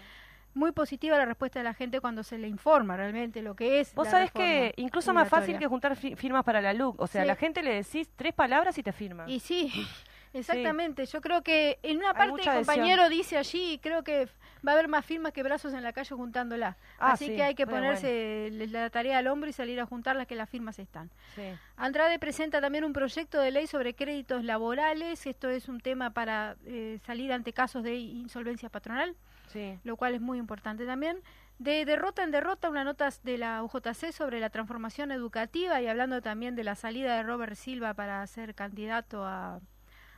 Muy 0.53 0.73
positiva 0.73 1.17
la 1.17 1.23
respuesta 1.25 1.59
de 1.59 1.63
la 1.63 1.73
gente 1.73 2.01
cuando 2.01 2.23
se 2.23 2.37
le 2.37 2.49
informa 2.49 2.97
realmente 2.97 3.41
lo 3.41 3.55
que 3.55 3.79
es. 3.79 3.95
Vos 3.95 4.05
la 4.07 4.11
sabés 4.11 4.31
que 4.33 4.73
incluso 4.75 5.13
más 5.13 5.29
fácil 5.29 5.53
que 5.59 5.67
juntar 5.67 5.95
fi- 5.95 6.15
firmas 6.17 6.43
para 6.43 6.59
la 6.61 6.73
LUC. 6.73 6.99
O 6.99 7.07
sea, 7.07 7.21
a 7.21 7.25
la 7.25 7.35
gente 7.37 7.63
le 7.63 7.73
decís 7.73 8.09
tres 8.17 8.33
palabras 8.33 8.77
y 8.77 8.83
te 8.83 8.91
firma. 8.91 9.23
Y 9.29 9.39
sí, 9.39 9.71
exactamente. 10.33 11.05
Yo 11.05 11.21
creo 11.21 11.41
que 11.41 11.79
en 11.83 11.97
una 11.97 12.13
parte 12.13 12.41
el 12.41 12.57
compañero 12.65 13.07
dice 13.09 13.37
allí, 13.37 13.79
creo 13.81 14.03
que 14.03 14.27
va 14.65 14.71
a 14.71 14.75
haber 14.75 14.87
más 14.87 15.05
firmas 15.05 15.33
que 15.33 15.43
brazos 15.43 15.73
en 15.73 15.83
la 15.83 15.93
calle 15.93 16.15
juntándola. 16.15 16.77
Ah, 16.99 17.13
Así 17.13 17.27
sí, 17.27 17.35
que 17.35 17.43
hay 17.43 17.55
que 17.55 17.65
ponerse 17.65 18.49
la 18.69 18.89
tarea 18.89 19.17
al 19.17 19.27
hombro 19.27 19.49
y 19.49 19.53
salir 19.53 19.79
a 19.79 19.85
juntarlas 19.85 20.27
que 20.27 20.35
las 20.35 20.49
firmas 20.49 20.79
están. 20.79 21.09
Sí. 21.35 21.43
Andrade 21.77 22.19
presenta 22.19 22.61
también 22.61 22.83
un 22.83 22.93
proyecto 22.93 23.39
de 23.39 23.51
ley 23.51 23.67
sobre 23.67 23.93
créditos 23.95 24.43
laborales. 24.43 25.25
Esto 25.25 25.49
es 25.49 25.67
un 25.67 25.79
tema 25.79 26.11
para 26.11 26.55
eh, 26.65 26.99
salir 27.05 27.33
ante 27.33 27.53
casos 27.53 27.83
de 27.83 27.95
insolvencia 27.95 28.69
patronal, 28.69 29.15
Sí. 29.47 29.79
lo 29.83 29.95
cual 29.97 30.15
es 30.15 30.21
muy 30.21 30.37
importante 30.37 30.85
también. 30.85 31.17
De 31.59 31.85
derrota 31.85 32.23
en 32.23 32.31
derrota, 32.31 32.69
una 32.69 32.83
nota 32.83 33.09
de 33.23 33.37
la 33.37 33.61
UJC 33.63 34.11
sobre 34.11 34.39
la 34.39 34.49
transformación 34.49 35.11
educativa 35.11 35.79
y 35.81 35.87
hablando 35.87 36.21
también 36.21 36.55
de 36.55 36.63
la 36.63 36.73
salida 36.75 37.15
de 37.15 37.23
Robert 37.23 37.55
Silva 37.55 37.93
para 37.93 38.25
ser 38.25 38.55
candidato 38.55 39.23
a, 39.25 39.59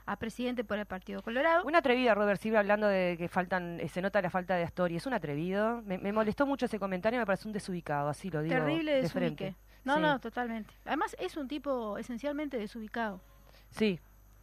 a 0.06 0.16
presidente 0.18 0.64
por 0.64 0.78
el 0.78 0.86
Partido 0.86 1.22
Colorado. 1.22 1.64
Un 1.66 1.76
atrevido 1.76 2.14
Robert 2.16 2.40
Silva 2.42 2.60
hablando 2.60 2.88
de 2.88 3.16
que 3.18 3.28
faltan, 3.30 3.80
eh, 3.80 3.88
se 3.88 4.02
nota 4.02 4.22
la 4.22 4.30
falta 4.30 4.56
de 4.56 4.64
Astori. 4.64 4.96
Es 4.98 5.06
un 5.06 5.14
atrevido. 5.14 5.82
Me, 5.84 5.98
me 5.98 6.12
molestó 6.12 6.46
mucho 6.46 6.66
ese 6.66 6.80
comentario, 6.80 7.20
me 7.20 7.26
parece 7.26 7.48
un 7.48 7.54
desubicado, 7.54 8.10
así 8.10 8.30
lo 8.30 8.42
digo. 8.42 8.54
Terrible 8.56 8.92
de 8.96 9.02
desubique. 9.04 9.36
frente. 9.36 9.56
No, 9.86 9.96
Sí. 9.96 10.02
no, 10.02 10.20
totalmente. 10.20 10.74
Además 10.86 11.16
es 11.20 11.36
un 11.38 11.48
tipo 11.48 11.98
esencialmente 11.98 12.58
desubicado. 12.58 13.22
Sí, 13.70 14.00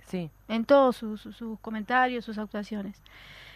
sí. 0.07 0.31
en 0.49 0.65
todos 0.65 0.97
sus, 0.97 1.21
sus- 1.21 1.37
sus 1.37 1.59
comentarios, 1.61 2.25
sus 2.25 2.37
actuaciones. 2.39 3.01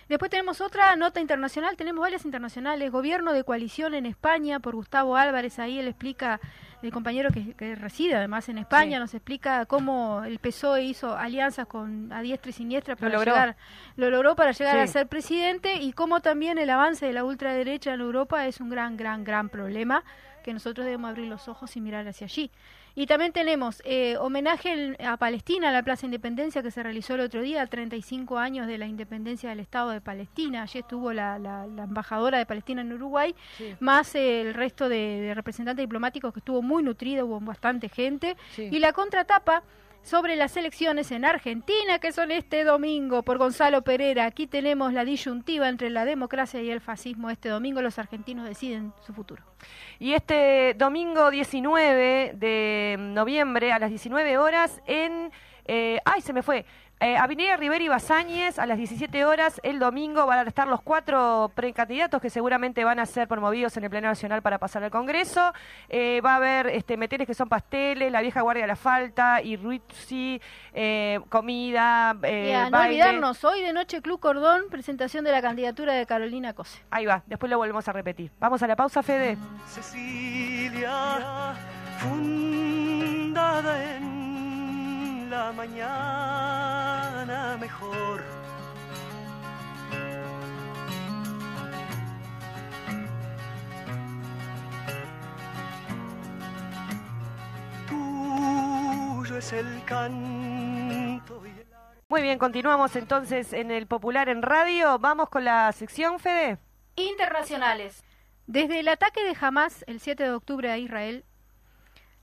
Después 0.08 0.30
tenemos 0.30 0.60
otra 0.60 0.94
nota 0.96 1.20
internacional, 1.20 1.76
tenemos 1.76 2.02
varias 2.02 2.24
internacionales, 2.24 2.90
gobierno 2.90 3.32
de 3.32 3.42
coalición 3.44 3.94
en 3.94 4.04
España 4.06 4.60
por 4.60 4.74
Gustavo 4.74 5.16
Álvarez, 5.16 5.58
ahí 5.58 5.78
él 5.78 5.88
explica, 5.88 6.40
el 6.82 6.92
compañero 6.92 7.30
que, 7.30 7.54
que 7.54 7.74
reside 7.74 8.14
además 8.14 8.48
en 8.50 8.58
España, 8.58 8.98
Sí. 8.98 9.00
nos 9.00 9.14
explica 9.14 9.64
cómo 9.64 10.22
el 10.24 10.38
PSOE 10.38 10.82
hizo 10.84 11.16
alianzas 11.16 11.66
con 11.66 12.12
a 12.12 12.20
diestra 12.20 12.50
y 12.50 12.52
siniestra 12.52 12.96
para 12.96 13.14
logró. 13.14 13.32
llegar, 13.32 13.56
lo 13.96 14.10
logró 14.10 14.36
para 14.36 14.52
llegar 14.52 14.74
Sí. 14.76 14.80
a 14.82 14.86
ser 14.86 15.06
presidente 15.08 15.76
y 15.76 15.92
cómo 15.94 16.20
también 16.20 16.58
el 16.58 16.68
avance 16.68 17.06
de 17.06 17.12
la 17.14 17.24
ultraderecha 17.24 17.94
en 17.94 18.00
Europa 18.00 18.46
es 18.46 18.60
un 18.60 18.68
gran, 18.68 18.98
gran, 18.98 19.24
gran 19.24 19.48
problema 19.48 20.04
que 20.42 20.52
nosotros 20.52 20.84
debemos 20.84 21.08
abrir 21.08 21.26
los 21.28 21.48
ojos 21.48 21.74
y 21.76 21.80
mirar 21.80 22.06
hacia 22.06 22.26
allí. 22.26 22.50
Y 22.96 23.06
también 23.06 23.32
tenemos 23.32 23.82
eh, 23.84 24.16
homenaje 24.18 24.72
en- 24.72 25.06
a 25.06 25.16
Palestina, 25.16 25.70
a 25.70 25.72
la 25.72 25.82
Plaza 25.82 26.06
Independencia, 26.06 26.62
que 26.62 26.70
se 26.70 26.82
realizó 26.82 27.14
el 27.16 27.22
otro 27.22 27.42
día, 27.42 27.66
35 27.66 28.38
años 28.38 28.66
de 28.68 28.78
la 28.78 28.86
independencia 28.86 29.50
del 29.50 29.58
Estado 29.60 29.90
de 29.90 30.00
Palestina. 30.00 30.62
Allí 30.62 30.78
estuvo 30.78 31.12
la, 31.12 31.38
la- 31.38 31.66
la 31.66 31.84
embajadora 31.84 32.38
de 32.38 32.46
Palestina 32.46 32.82
en 32.82 32.92
Uruguay, 32.92 33.34
Sí. 33.58 33.74
más 33.80 34.14
eh, 34.14 34.42
el 34.42 34.54
resto 34.54 34.88
de, 34.88 34.96
de 34.96 35.34
representantes 35.34 35.82
diplomáticos 35.82 36.32
que 36.32 36.38
estuvo 36.38 36.62
muy 36.62 36.82
nutrido, 36.84 37.26
hubo 37.26 37.40
bastante 37.40 37.88
gente. 37.88 38.36
Sí. 38.54 38.68
Y 38.70 38.78
la 38.78 38.92
contratapa 38.92 39.62
sobre 40.04 40.36
las 40.36 40.54
elecciones 40.58 41.10
en 41.12 41.24
Argentina, 41.24 41.98
que 41.98 42.12
son 42.12 42.30
este 42.30 42.62
domingo, 42.62 43.22
por 43.22 43.38
Gonzalo 43.38 43.82
Pereira. 43.82 44.26
Aquí 44.26 44.46
tenemos 44.46 44.92
la 44.92 45.04
disyuntiva 45.04 45.68
entre 45.68 45.88
la 45.88 46.04
democracia 46.04 46.60
y 46.60 46.70
el 46.70 46.82
fascismo. 46.82 47.30
Este 47.30 47.48
domingo 47.48 47.80
los 47.80 47.98
argentinos 47.98 48.46
deciden 48.46 48.92
su 49.00 49.14
futuro. 49.14 49.42
Y 49.98 50.12
este 50.12 50.74
domingo 50.76 51.30
19 51.30 52.34
de 52.36 52.96
noviembre 52.98 53.72
a 53.72 53.78
las 53.78 53.88
19 53.88 54.36
horas 54.36 54.82
en... 54.86 55.32
eh, 55.64 55.98
¡Ay, 56.04 56.20
se 56.20 56.34
me 56.34 56.42
fue! 56.42 56.66
Eh, 57.00 57.16
Avenida 57.16 57.56
Rivera 57.56 57.84
y 57.84 57.88
Basáñez 57.88 58.58
a 58.58 58.66
las 58.66 58.78
17 58.78 59.24
horas 59.24 59.60
el 59.62 59.78
domingo 59.78 60.24
van 60.26 60.38
a 60.38 60.48
estar 60.48 60.68
los 60.68 60.80
cuatro 60.80 61.50
precandidatos 61.54 62.22
que 62.22 62.30
seguramente 62.30 62.84
van 62.84 62.98
a 62.98 63.06
ser 63.06 63.28
promovidos 63.28 63.76
en 63.76 63.84
el 63.84 63.90
Pleno 63.90 64.08
Nacional 64.08 64.42
para 64.42 64.58
pasar 64.58 64.84
al 64.84 64.90
Congreso. 64.90 65.52
Eh, 65.88 66.20
va 66.24 66.34
a 66.34 66.36
haber 66.36 66.68
este, 66.68 66.96
meteres 66.96 67.26
que 67.26 67.34
son 67.34 67.48
pasteles, 67.48 68.10
la 68.12 68.20
vieja 68.22 68.40
guardia 68.42 68.62
de 68.62 68.68
la 68.68 68.76
falta, 68.76 69.42
y 69.42 69.56
Ruizzi, 69.56 70.40
eh, 70.72 71.20
comida, 71.28 72.16
eh, 72.22 72.50
Y 72.50 72.52
a 72.52 72.70
no 72.70 72.80
olvidarnos, 72.80 73.44
hoy 73.44 73.62
de 73.62 73.72
noche 73.72 74.00
Club 74.00 74.20
Cordón, 74.20 74.62
presentación 74.70 75.24
de 75.24 75.32
la 75.32 75.42
candidatura 75.42 75.94
de 75.94 76.06
Carolina 76.06 76.54
Cose. 76.54 76.80
Ahí 76.90 77.06
va, 77.06 77.22
después 77.26 77.50
lo 77.50 77.58
volvemos 77.58 77.86
a 77.88 77.92
repetir. 77.92 78.30
Vamos 78.38 78.62
a 78.62 78.66
la 78.66 78.76
pausa, 78.76 79.02
Fede. 79.02 79.36
Cecilia, 79.66 81.54
fundada 81.98 83.96
en 83.96 84.13
la 85.34 85.52
mañana 85.52 87.26
mejor. 87.58 88.22
Tuyo 97.88 99.38
es 99.38 99.52
el 99.52 99.84
canto 99.84 101.44
y 101.44 101.48
el 101.48 101.66
Muy 102.08 102.22
bien, 102.22 102.38
continuamos 102.38 102.94
entonces 102.94 103.52
en 103.52 103.72
el 103.72 103.88
Popular 103.88 104.28
en 104.28 104.40
Radio. 104.40 105.00
Vamos 105.00 105.30
con 105.30 105.44
la 105.44 105.72
sección, 105.72 106.20
Fede. 106.20 106.58
Internacionales. 106.94 108.04
Desde 108.46 108.78
el 108.78 108.86
ataque 108.86 109.24
de 109.24 109.36
Hamas 109.40 109.84
el 109.88 109.98
7 109.98 110.22
de 110.22 110.30
octubre 110.30 110.70
a 110.70 110.78
Israel, 110.78 111.24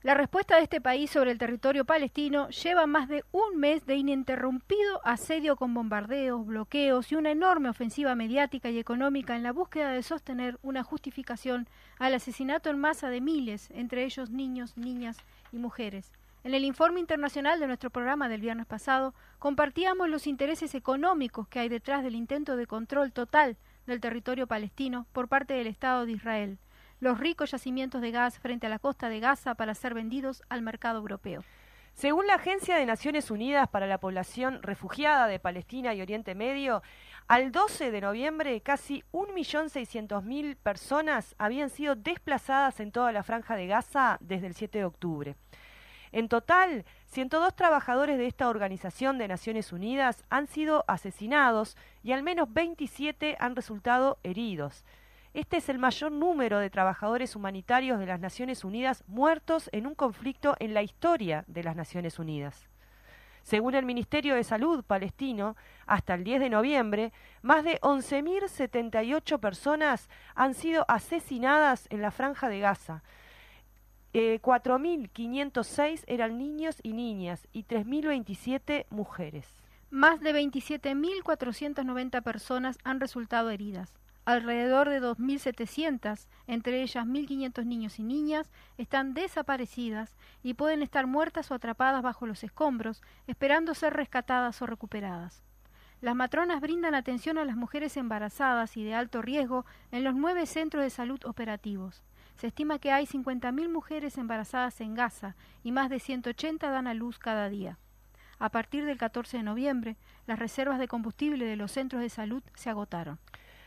la 0.02 0.14
respuesta 0.14 0.56
de 0.56 0.64
este 0.64 0.80
país 0.80 1.10
sobre 1.10 1.30
el 1.30 1.38
territorio 1.38 1.84
palestino 1.84 2.48
lleva 2.48 2.86
más 2.88 3.08
de 3.08 3.24
un 3.30 3.58
mes 3.58 3.86
de 3.86 3.94
ininterrumpido 3.94 5.00
asedio 5.04 5.54
con 5.54 5.74
bombardeos, 5.74 6.44
bloqueos 6.44 7.12
y 7.12 7.14
una 7.14 7.30
enorme 7.30 7.68
ofensiva 7.68 8.16
mediática 8.16 8.68
y 8.68 8.80
económica 8.80 9.36
en 9.36 9.44
la 9.44 9.52
búsqueda 9.52 9.92
de 9.92 10.02
sostener 10.02 10.58
una 10.62 10.82
justificación 10.82 11.68
al 12.00 12.14
asesinato 12.14 12.68
en 12.68 12.80
masa 12.80 13.10
de 13.10 13.20
miles, 13.20 13.70
entre 13.70 14.04
ellos 14.04 14.30
niños, 14.30 14.76
niñas 14.76 15.18
y 15.52 15.58
mujeres. 15.58 16.10
En 16.42 16.54
el 16.54 16.64
informe 16.64 16.98
internacional 16.98 17.60
de 17.60 17.68
nuestro 17.68 17.90
programa 17.90 18.28
del 18.28 18.40
viernes 18.40 18.66
pasado, 18.66 19.14
compartíamos 19.38 20.08
los 20.08 20.26
intereses 20.26 20.74
económicos 20.74 21.46
que 21.46 21.60
hay 21.60 21.68
detrás 21.68 22.02
del 22.02 22.16
intento 22.16 22.56
de 22.56 22.66
control 22.66 23.12
total 23.12 23.56
del 23.86 24.00
territorio 24.00 24.48
palestino 24.48 25.06
por 25.12 25.28
parte 25.28 25.54
del 25.54 25.68
Estado 25.68 26.06
de 26.06 26.12
Israel, 26.12 26.58
los 27.02 27.18
ricos 27.18 27.50
yacimientos 27.50 28.00
de 28.00 28.12
gas 28.12 28.38
frente 28.38 28.68
a 28.68 28.70
la 28.70 28.78
costa 28.78 29.08
de 29.08 29.18
Gaza 29.18 29.56
para 29.56 29.74
ser 29.74 29.92
vendidos 29.92 30.44
al 30.48 30.62
mercado 30.62 31.00
europeo. 31.00 31.42
Según 31.94 32.28
la 32.28 32.36
Agencia 32.36 32.76
de 32.76 32.86
Naciones 32.86 33.32
Unidas 33.32 33.68
para 33.68 33.88
la 33.88 33.98
Población 33.98 34.62
Refugiada 34.62 35.26
de 35.26 35.40
Palestina 35.40 35.94
y 35.94 36.00
Oriente 36.00 36.36
Medio, 36.36 36.80
al 37.26 37.50
12 37.50 37.90
de 37.90 38.00
noviembre 38.00 38.60
casi 38.60 39.02
1.600.000 39.12 40.54
personas 40.54 41.34
habían 41.38 41.70
sido 41.70 41.96
desplazadas 41.96 42.78
en 42.78 42.92
toda 42.92 43.10
la 43.10 43.24
franja 43.24 43.56
de 43.56 43.66
Gaza 43.66 44.18
desde 44.20 44.46
el 44.46 44.54
7 44.54 44.78
de 44.78 44.84
octubre. 44.84 45.34
En 46.12 46.28
total, 46.28 46.84
102 47.06 47.56
trabajadores 47.56 48.16
de 48.16 48.28
esta 48.28 48.48
organización 48.48 49.18
de 49.18 49.26
Naciones 49.26 49.72
Unidas 49.72 50.22
han 50.30 50.46
sido 50.46 50.84
asesinados 50.86 51.76
y 52.04 52.12
al 52.12 52.22
menos 52.22 52.52
27 52.52 53.36
han 53.40 53.56
resultado 53.56 54.18
heridos. 54.22 54.84
Este 55.34 55.56
es 55.56 55.70
el 55.70 55.78
mayor 55.78 56.12
número 56.12 56.58
de 56.58 56.68
trabajadores 56.68 57.36
humanitarios 57.36 57.98
de 57.98 58.04
las 58.04 58.20
Naciones 58.20 58.64
Unidas 58.64 59.02
muertos 59.06 59.70
en 59.72 59.86
un 59.86 59.94
conflicto 59.94 60.56
en 60.58 60.74
la 60.74 60.82
historia 60.82 61.44
de 61.46 61.64
las 61.64 61.74
Naciones 61.74 62.18
Unidas. 62.18 62.68
Según 63.42 63.74
el 63.74 63.86
Ministerio 63.86 64.34
de 64.34 64.44
Salud 64.44 64.84
palestino, 64.84 65.56
hasta 65.86 66.14
el 66.14 66.22
10 66.22 66.40
de 66.40 66.50
noviembre, 66.50 67.12
más 67.40 67.64
de 67.64 67.80
11.078 67.80 69.40
personas 69.40 70.10
han 70.34 70.52
sido 70.52 70.84
asesinadas 70.86 71.86
en 71.88 72.02
la 72.02 72.10
franja 72.10 72.50
de 72.50 72.60
Gaza. 72.60 73.02
Eh, 74.12 74.38
4.506 74.42 76.04
eran 76.08 76.36
niños 76.36 76.76
y 76.82 76.92
niñas 76.92 77.48
y 77.54 77.64
3.027 77.64 78.84
mujeres. 78.90 79.48
Más 79.88 80.20
de 80.20 80.34
27.490 80.34 82.22
personas 82.22 82.76
han 82.84 83.00
resultado 83.00 83.48
heridas. 83.48 84.01
Alrededor 84.24 84.88
de 84.88 85.02
2.700, 85.02 86.28
entre 86.46 86.82
ellas 86.82 87.04
1.500 87.04 87.64
niños 87.64 87.98
y 87.98 88.04
niñas, 88.04 88.50
están 88.78 89.14
desaparecidas 89.14 90.16
y 90.44 90.54
pueden 90.54 90.82
estar 90.82 91.08
muertas 91.08 91.50
o 91.50 91.54
atrapadas 91.54 92.02
bajo 92.02 92.26
los 92.26 92.44
escombros, 92.44 93.02
esperando 93.26 93.74
ser 93.74 93.94
rescatadas 93.94 94.62
o 94.62 94.66
recuperadas. 94.66 95.42
Las 96.00 96.14
matronas 96.14 96.60
brindan 96.60 96.94
atención 96.94 97.36
a 97.36 97.44
las 97.44 97.56
mujeres 97.56 97.96
embarazadas 97.96 98.76
y 98.76 98.84
de 98.84 98.94
alto 98.94 99.22
riesgo 99.22 99.64
en 99.90 100.04
los 100.04 100.14
nueve 100.14 100.46
centros 100.46 100.84
de 100.84 100.90
salud 100.90 101.20
operativos. 101.24 102.02
Se 102.36 102.46
estima 102.46 102.78
que 102.78 102.92
hay 102.92 103.06
50.000 103.06 103.68
mujeres 103.68 104.18
embarazadas 104.18 104.80
en 104.80 104.94
Gaza 104.94 105.36
y 105.64 105.72
más 105.72 105.90
de 105.90 105.98
180 105.98 106.70
dan 106.70 106.86
a 106.86 106.94
luz 106.94 107.18
cada 107.18 107.48
día. 107.48 107.78
A 108.38 108.48
partir 108.50 108.84
del 108.84 108.98
14 108.98 109.36
de 109.36 109.42
noviembre, 109.44 109.96
las 110.26 110.40
reservas 110.40 110.80
de 110.80 110.88
combustible 110.88 111.44
de 111.44 111.56
los 111.56 111.70
centros 111.70 112.02
de 112.02 112.08
salud 112.08 112.42
se 112.54 112.70
agotaron. 112.70 113.20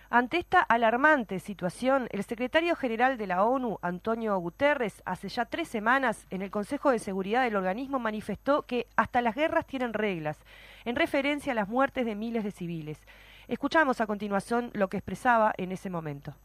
Ante 0.10 0.38
esta 0.38 0.62
alarmante 0.62 1.40
situación, 1.40 2.08
el 2.12 2.24
secretario 2.24 2.76
general 2.76 3.18
de 3.18 3.26
la 3.26 3.44
ONU, 3.44 3.80
Antonio 3.82 4.38
Guterres, 4.38 5.02
hace 5.04 5.30
ya 5.30 5.46
tres 5.46 5.68
semanas 5.68 6.28
en 6.30 6.44
el 6.44 6.52
Consejo 6.52 6.92
de 6.92 7.00
Seguridad 7.00 7.44
del 7.44 7.56
organismo 7.56 7.98
manifestó 7.98 8.64
que 8.64 8.88
hasta 8.96 9.22
las 9.22 9.36
guerras 9.36 9.66
tienen 9.66 9.94
reglas, 9.94 10.38
en 10.86 10.96
referencia 10.96 11.54
a 11.54 11.56
las 11.56 11.68
muertes 11.68 12.06
de 12.06 12.14
miles 12.14 12.44
de 12.44 12.52
civiles. 12.52 13.00
Escuchamos 13.48 14.00
a 14.00 14.06
continuación 14.06 14.70
lo 14.74 14.90
que 14.90 14.98
expresaba 14.98 15.54
en 15.58 15.72
ese 15.72 15.90
momento. 15.90 16.36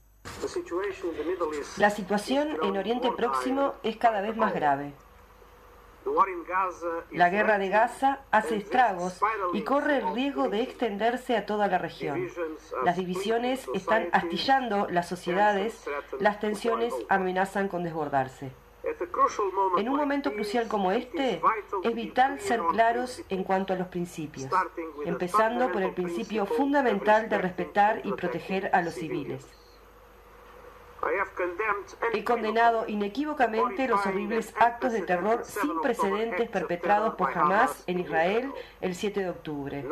La 1.76 1.90
situación 1.90 2.56
en 2.62 2.76
Oriente 2.76 3.10
Próximo 3.14 3.74
es 3.82 3.96
cada 3.98 4.22
vez 4.22 4.36
más 4.36 4.54
grave. 4.54 4.94
La 7.10 7.28
guerra 7.28 7.58
de 7.58 7.68
Gaza 7.68 8.20
hace 8.30 8.56
estragos 8.56 9.20
y 9.52 9.62
corre 9.62 9.98
el 9.98 10.14
riesgo 10.14 10.48
de 10.48 10.62
extenderse 10.62 11.36
a 11.36 11.46
toda 11.46 11.66
la 11.68 11.78
región. 11.78 12.28
Las 12.84 12.96
divisiones 12.96 13.66
están 13.74 14.08
astillando 14.12 14.88
las 14.90 15.08
sociedades, 15.08 15.84
las 16.18 16.40
tensiones 16.40 16.94
amenazan 17.08 17.68
con 17.68 17.84
desbordarse. 17.84 18.52
En 19.76 19.88
un 19.88 19.96
momento 19.96 20.32
crucial 20.32 20.66
como 20.68 20.90
este, 20.90 21.40
es 21.82 21.94
vital 21.94 22.40
ser 22.40 22.60
claros 22.70 23.22
en 23.28 23.44
cuanto 23.44 23.72
a 23.72 23.76
los 23.76 23.88
principios, 23.88 24.50
empezando 25.04 25.70
por 25.70 25.82
el 25.82 25.92
principio 25.92 26.46
fundamental 26.46 27.28
de 27.28 27.38
respetar 27.38 28.00
y 28.04 28.12
proteger 28.12 28.70
a 28.72 28.82
los 28.82 28.94
civiles. 28.94 29.46
He 32.12 32.24
condenado 32.24 32.84
inequívocamente 32.86 33.88
los 33.88 34.04
horribles 34.04 34.54
actos 34.58 34.92
de 34.92 35.02
terror 35.02 35.44
sin 35.44 35.80
precedentes 35.80 36.48
perpetrados 36.48 37.14
por 37.14 37.36
Hamas 37.36 37.84
en 37.86 38.00
Israel 38.00 38.52
el 38.80 38.94
7 38.94 39.20
de 39.20 39.30
octubre. 39.30 39.84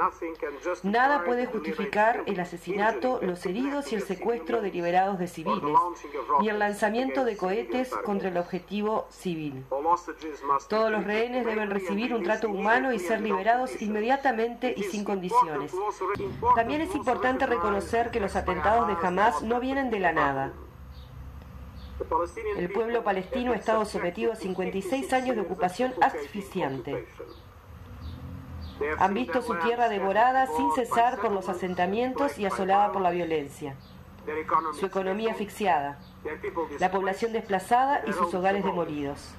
Nada 0.83 1.25
puede 1.25 1.47
justificar 1.47 2.23
el 2.27 2.38
asesinato, 2.40 3.21
los 3.23 3.44
heridos 3.47 3.92
y 3.92 3.94
el 3.94 4.03
secuestro 4.03 4.61
deliberados 4.61 5.18
de 5.18 5.29
civiles, 5.29 5.77
ni 6.40 6.49
el 6.49 6.59
lanzamiento 6.59 7.25
de 7.25 7.37
cohetes 7.37 7.90
contra 8.05 8.29
el 8.29 8.37
objetivo 8.37 9.07
civil. 9.11 9.64
Todos 10.68 10.90
los 10.90 11.05
rehenes 11.05 11.47
deben 11.47 11.71
recibir 11.71 12.14
un 12.14 12.23
trato 12.23 12.49
humano 12.51 12.92
y 12.92 12.99
ser 12.99 13.21
liberados 13.21 13.81
inmediatamente 13.81 14.75
y 14.77 14.83
sin 14.85 15.05
condiciones. 15.05 15.73
También 16.55 16.83
es 16.83 16.94
importante 16.94 17.47
reconocer 17.47 18.11
que 18.11 18.21
los 18.21 18.37
atentados 18.37 18.88
de 18.88 19.07
Hamas 19.07 19.42
no 19.42 19.61
vienen 19.61 19.90
de 19.90 20.01
la 20.01 20.12
nada. 20.12 20.53
El 22.57 22.71
pueblo 22.71 23.03
palestino 23.03 23.53
ha 23.53 23.57
estado 23.57 23.85
sometido 23.85 24.33
a 24.33 24.37
56 24.37 25.13
años 25.13 25.37
de 25.37 25.43
ocupación 25.43 25.95
asfixiante. 26.01 27.07
Han 28.99 29.15
visto 29.15 29.43
su 29.43 29.55
tierra 29.57 29.89
devorada 29.89 30.47
sin 30.47 30.71
cesar 30.73 31.19
por 31.19 31.33
los 31.33 31.49
asentamientos 31.49 32.39
y 32.39 32.47
asolada 32.47 32.93
por 32.93 33.03
la 33.03 33.11
violencia. 33.11 33.75
Su 34.79 34.87
economía 34.87 35.33
asfixiada, 35.33 35.99
la 36.79 36.91
población 36.91 37.33
desplazada 37.33 38.03
y 38.07 38.13
sus 38.13 38.33
hogares 38.35 38.65
demolidos. 38.65 39.35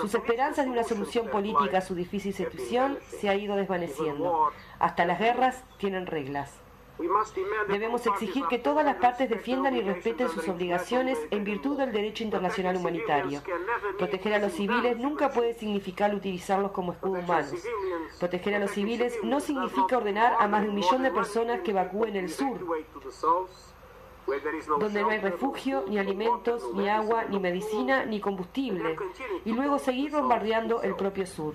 Sus 0.00 0.14
esperanzas 0.14 0.66
de 0.66 0.70
una 0.70 0.84
solución 0.84 1.28
política 1.28 1.78
a 1.78 1.80
su 1.80 1.94
difícil 1.94 2.34
situación 2.34 2.98
se 3.08 3.28
ha 3.28 3.34
ido 3.34 3.56
desvaneciendo. 3.56 4.52
Hasta 4.78 5.06
las 5.06 5.18
guerras 5.18 5.64
tienen 5.78 6.06
reglas. 6.06 6.59
Debemos 7.68 8.06
exigir 8.06 8.44
que 8.46 8.58
todas 8.58 8.84
las 8.84 8.96
partes 8.96 9.28
defiendan 9.28 9.76
y 9.76 9.80
respeten 9.80 10.28
sus 10.28 10.48
obligaciones 10.48 11.18
en 11.30 11.44
virtud 11.44 11.78
del 11.78 11.92
derecho 11.92 12.24
internacional 12.24 12.76
humanitario. 12.76 13.42
Proteger 13.98 14.34
a 14.34 14.38
los 14.38 14.52
civiles 14.52 14.98
nunca 14.98 15.30
puede 15.30 15.54
significar 15.54 16.14
utilizarlos 16.14 16.72
como 16.72 16.92
escudo 16.92 17.20
humanos. 17.20 17.54
Proteger 18.18 18.54
a 18.54 18.58
los 18.58 18.70
civiles 18.70 19.18
no 19.22 19.40
significa 19.40 19.98
ordenar 19.98 20.36
a 20.38 20.48
más 20.48 20.62
de 20.62 20.68
un 20.68 20.74
millón 20.74 21.02
de 21.02 21.10
personas 21.10 21.60
que 21.60 21.70
evacúen 21.70 22.16
el 22.16 22.28
sur, 22.28 22.58
donde 24.78 25.02
no 25.02 25.10
hay 25.10 25.18
refugio, 25.18 25.84
ni 25.88 25.98
alimentos, 25.98 26.62
ni 26.74 26.88
agua, 26.88 27.24
ni 27.24 27.38
medicina, 27.38 28.04
ni 28.04 28.20
combustible, 28.20 28.96
y 29.44 29.52
luego 29.52 29.78
seguir 29.78 30.12
bombardeando 30.12 30.82
el 30.82 30.94
propio 30.94 31.26
sur. 31.26 31.54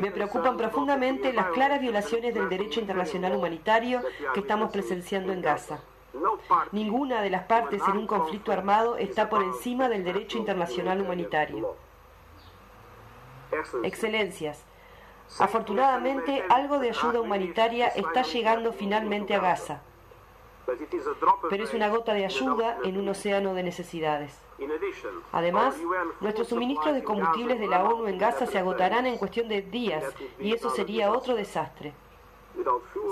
Me 0.00 0.10
preocupan 0.10 0.56
profundamente 0.56 1.32
las 1.32 1.46
claras 1.48 1.80
violaciones 1.80 2.34
del 2.34 2.48
derecho 2.48 2.80
internacional 2.80 3.36
humanitario 3.36 4.02
que 4.34 4.40
estamos 4.40 4.70
presenciando 4.70 5.32
en 5.32 5.40
Gaza. 5.40 5.80
Ninguna 6.72 7.20
de 7.20 7.30
las 7.30 7.44
partes 7.44 7.82
en 7.88 7.96
un 7.98 8.06
conflicto 8.06 8.52
armado 8.52 8.96
está 8.96 9.28
por 9.28 9.42
encima 9.42 9.88
del 9.88 10.04
derecho 10.04 10.38
internacional 10.38 11.00
humanitario. 11.00 11.76
Excelencias, 13.84 14.64
afortunadamente 15.38 16.44
algo 16.48 16.78
de 16.78 16.90
ayuda 16.90 17.20
humanitaria 17.20 17.88
está 17.88 18.22
llegando 18.22 18.72
finalmente 18.72 19.34
a 19.34 19.40
Gaza, 19.40 19.82
pero 21.48 21.64
es 21.64 21.74
una 21.74 21.88
gota 21.88 22.12
de 22.12 22.24
ayuda 22.24 22.78
en 22.82 22.98
un 22.98 23.08
océano 23.08 23.54
de 23.54 23.62
necesidades. 23.62 24.45
Además, 25.32 25.76
nuestros 26.20 26.48
suministros 26.48 26.94
de 26.94 27.04
combustibles 27.04 27.58
de 27.60 27.68
la 27.68 27.84
ONU 27.84 28.06
en 28.06 28.18
Gaza 28.18 28.46
se 28.46 28.58
agotarán 28.58 29.06
en 29.06 29.18
cuestión 29.18 29.48
de 29.48 29.62
días 29.62 30.04
y 30.38 30.52
eso 30.52 30.70
sería 30.70 31.12
otro 31.12 31.34
desastre. 31.34 31.92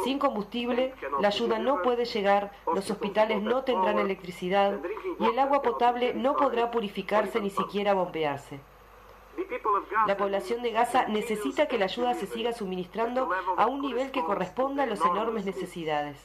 Sin 0.02 0.18
combustible, 0.18 0.94
la 1.20 1.28
ayuda 1.28 1.58
no 1.58 1.82
puede 1.82 2.04
llegar, 2.06 2.52
los 2.66 2.90
hospitales 2.90 3.42
no 3.42 3.62
tendrán 3.62 3.98
electricidad 3.98 4.80
y 5.18 5.26
el 5.26 5.38
agua 5.38 5.62
potable 5.62 6.14
no 6.14 6.36
podrá 6.36 6.70
purificarse 6.70 7.40
ni 7.40 7.50
siquiera 7.50 7.94
bombearse. 7.94 8.60
La 10.06 10.16
población 10.16 10.62
de 10.62 10.70
Gaza 10.70 11.06
necesita 11.08 11.66
que 11.66 11.78
la 11.78 11.86
ayuda 11.86 12.14
se 12.14 12.26
siga 12.26 12.52
suministrando 12.52 13.28
a 13.56 13.66
un 13.66 13.80
nivel 13.80 14.10
que 14.10 14.24
corresponda 14.24 14.84
a 14.84 14.86
las 14.86 15.00
enormes 15.00 15.44
necesidades 15.44 16.16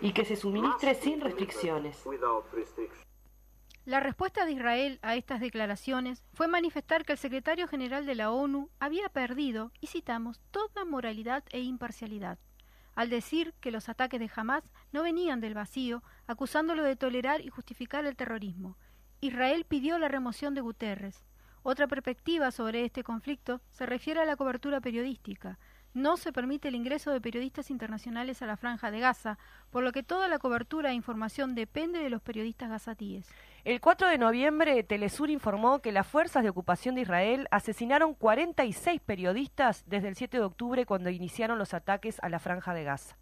y 0.00 0.12
que 0.12 0.24
se 0.24 0.36
suministre 0.36 0.94
sin 0.94 1.20
restricciones. 1.20 2.04
La 3.86 4.00
respuesta 4.00 4.44
de 4.44 4.50
Israel 4.50 4.98
a 5.02 5.14
estas 5.14 5.38
declaraciones 5.38 6.24
fue 6.32 6.48
manifestar 6.48 7.04
que 7.04 7.12
el 7.12 7.18
secretario 7.18 7.68
general 7.68 8.04
de 8.04 8.16
la 8.16 8.32
ONU 8.32 8.68
había 8.80 9.08
perdido, 9.08 9.70
y 9.80 9.86
citamos, 9.86 10.40
toda 10.50 10.84
moralidad 10.84 11.44
e 11.50 11.60
imparcialidad, 11.60 12.40
al 12.96 13.10
decir 13.10 13.54
que 13.60 13.70
los 13.70 13.88
ataques 13.88 14.18
de 14.18 14.28
Hamas 14.34 14.64
no 14.90 15.04
venían 15.04 15.40
del 15.40 15.54
vacío, 15.54 16.02
acusándolo 16.26 16.82
de 16.82 16.96
tolerar 16.96 17.42
y 17.42 17.48
justificar 17.48 18.04
el 18.06 18.16
terrorismo. 18.16 18.76
Israel 19.20 19.64
pidió 19.64 20.00
la 20.00 20.08
remoción 20.08 20.54
de 20.54 20.62
Guterres. 20.62 21.24
Otra 21.62 21.86
perspectiva 21.86 22.50
sobre 22.50 22.84
este 22.84 23.04
conflicto 23.04 23.60
se 23.70 23.86
refiere 23.86 24.18
a 24.18 24.24
la 24.24 24.34
cobertura 24.34 24.80
periodística, 24.80 25.60
no 25.96 26.18
se 26.18 26.30
permite 26.30 26.68
el 26.68 26.74
ingreso 26.74 27.10
de 27.10 27.22
periodistas 27.22 27.70
internacionales 27.70 28.42
a 28.42 28.46
la 28.46 28.58
franja 28.58 28.90
de 28.90 29.00
Gaza, 29.00 29.38
por 29.70 29.82
lo 29.82 29.92
que 29.92 30.02
toda 30.02 30.28
la 30.28 30.38
cobertura 30.38 30.90
e 30.90 30.94
información 30.94 31.54
depende 31.54 32.00
de 32.00 32.10
los 32.10 32.20
periodistas 32.20 32.68
gazatíes. 32.68 33.26
El 33.64 33.80
4 33.80 34.08
de 34.08 34.18
noviembre, 34.18 34.82
Telesur 34.82 35.30
informó 35.30 35.80
que 35.80 35.92
las 35.92 36.06
fuerzas 36.06 36.42
de 36.42 36.50
ocupación 36.50 36.94
de 36.94 37.00
Israel 37.00 37.48
asesinaron 37.50 38.12
46 38.12 39.00
periodistas 39.00 39.84
desde 39.86 40.08
el 40.08 40.16
7 40.16 40.36
de 40.36 40.44
octubre 40.44 40.84
cuando 40.84 41.08
iniciaron 41.08 41.58
los 41.58 41.72
ataques 41.72 42.18
a 42.20 42.28
la 42.28 42.40
franja 42.40 42.74
de 42.74 42.84
Gaza. 42.84 43.16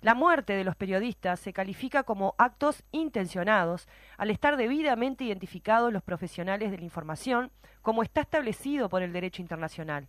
La 0.00 0.14
muerte 0.14 0.54
de 0.54 0.64
los 0.64 0.74
periodistas 0.74 1.38
se 1.38 1.52
califica 1.52 2.02
como 2.02 2.34
actos 2.38 2.82
intencionados 2.92 3.88
al 4.16 4.30
estar 4.30 4.56
debidamente 4.56 5.24
identificados 5.24 5.92
los 5.92 6.02
profesionales 6.02 6.70
de 6.70 6.78
la 6.78 6.84
información, 6.84 7.50
como 7.82 8.02
está 8.02 8.22
establecido 8.22 8.88
por 8.88 9.02
el 9.02 9.12
derecho 9.12 9.42
internacional. 9.42 10.08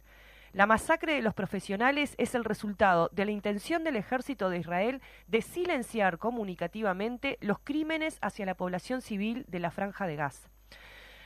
La 0.54 0.66
masacre 0.66 1.14
de 1.14 1.22
los 1.22 1.34
profesionales 1.34 2.16
es 2.18 2.34
el 2.34 2.46
resultado 2.46 3.10
de 3.12 3.26
la 3.26 3.32
intención 3.32 3.84
del 3.84 3.98
ejército 3.98 4.50
de 4.50 4.60
Israel 4.60 5.02
de 5.28 5.42
silenciar 5.42 6.18
comunicativamente 6.18 7.38
los 7.42 7.60
crímenes 7.60 8.18
hacia 8.22 8.46
la 8.46 8.56
población 8.56 9.02
civil 9.02 9.46
de 9.48 9.60
la 9.60 9.72
franja 9.72 10.08
de 10.08 10.16
Gaza. 10.16 10.50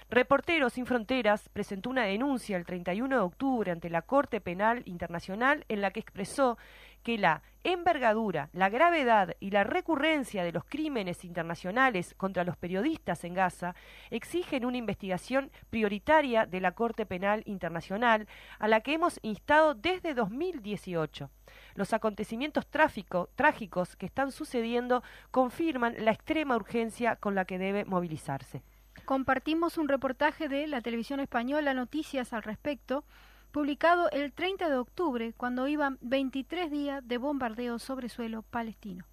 Reporteros 0.09 0.73
Sin 0.73 0.85
Fronteras 0.85 1.47
presentó 1.47 1.89
una 1.89 2.03
denuncia 2.03 2.57
el 2.57 2.65
31 2.65 3.15
de 3.15 3.21
octubre 3.21 3.71
ante 3.71 3.89
la 3.89 4.01
Corte 4.01 4.41
Penal 4.41 4.83
Internacional 4.85 5.63
en 5.69 5.79
la 5.79 5.91
que 5.91 6.01
expresó 6.01 6.57
que 7.03 7.17
la 7.17 7.41
envergadura, 7.63 8.49
la 8.53 8.69
gravedad 8.69 9.35
y 9.39 9.51
la 9.51 9.63
recurrencia 9.63 10.43
de 10.43 10.51
los 10.51 10.65
crímenes 10.65 11.23
internacionales 11.23 12.15
contra 12.17 12.43
los 12.43 12.57
periodistas 12.57 13.23
en 13.23 13.33
Gaza 13.33 13.75
exigen 14.09 14.65
una 14.65 14.77
investigación 14.77 15.51
prioritaria 15.69 16.45
de 16.45 16.59
la 16.59 16.71
Corte 16.71 17.05
Penal 17.05 17.43
Internacional 17.45 18.27
a 18.59 18.67
la 18.67 18.81
que 18.81 18.93
hemos 18.93 19.19
instado 19.21 19.75
desde 19.75 20.13
2018. 20.13 21.29
Los 21.75 21.93
acontecimientos 21.93 22.65
trágicos 22.67 23.95
que 23.95 24.05
están 24.05 24.31
sucediendo 24.31 25.03
confirman 25.29 25.95
la 25.99 26.11
extrema 26.11 26.55
urgencia 26.55 27.15
con 27.15 27.35
la 27.35 27.45
que 27.45 27.57
debe 27.57 27.85
movilizarse. 27.85 28.63
Compartimos 29.05 29.77
un 29.77 29.87
reportaje 29.87 30.47
de 30.47 30.67
la 30.67 30.81
televisión 30.81 31.19
española 31.19 31.73
Noticias 31.73 32.33
al 32.33 32.43
respecto 32.43 33.03
publicado 33.51 34.09
el 34.11 34.33
30 34.33 34.69
de 34.69 34.77
octubre, 34.77 35.33
cuando 35.37 35.67
iban 35.67 35.97
23 36.01 36.71
días 36.71 37.07
de 37.07 37.17
bombardeo 37.17 37.79
sobre 37.79 38.09
suelo 38.09 38.41
palestino. 38.41 39.05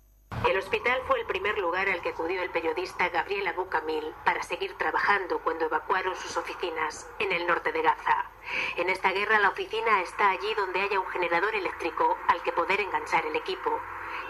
El 0.47 0.57
hospital 0.59 1.01
fue 1.07 1.21
el 1.21 1.27
primer 1.27 1.59
lugar 1.59 1.89
al 1.89 2.01
que 2.01 2.11
acudió 2.11 2.43
el 2.43 2.51
periodista 2.51 3.09
Gabriel 3.09 3.47
Abu 3.49 3.69
Kamil 3.69 4.05
para 4.25 4.43
seguir 4.43 4.73
trabajando 4.79 5.41
cuando 5.43 5.65
evacuaron 5.65 6.15
sus 6.17 6.37
oficinas 6.37 7.11
en 7.19 7.33
el 7.33 7.47
norte 7.47 7.73
de 7.73 7.83
Gaza. 7.83 8.31
En 8.77 8.89
esta 8.89 9.11
guerra 9.11 9.41
la 9.41 9.49
oficina 9.49 10.01
está 10.03 10.31
allí 10.31 10.55
donde 10.57 10.81
haya 10.81 11.01
un 11.01 11.07
generador 11.09 11.55
eléctrico 11.55 12.17
al 12.29 12.43
que 12.43 12.53
poder 12.53 12.81
enganchar 12.81 13.27
el 13.27 13.37
equipo. 13.37 13.81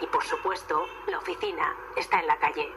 Y 0.01 0.07
por 0.07 0.23
supuesto, 0.23 0.85
la 1.07 1.19
oficina 1.19 1.75
está 1.95 2.19
en 2.19 2.27
la 2.27 2.37
calle. 2.37 2.73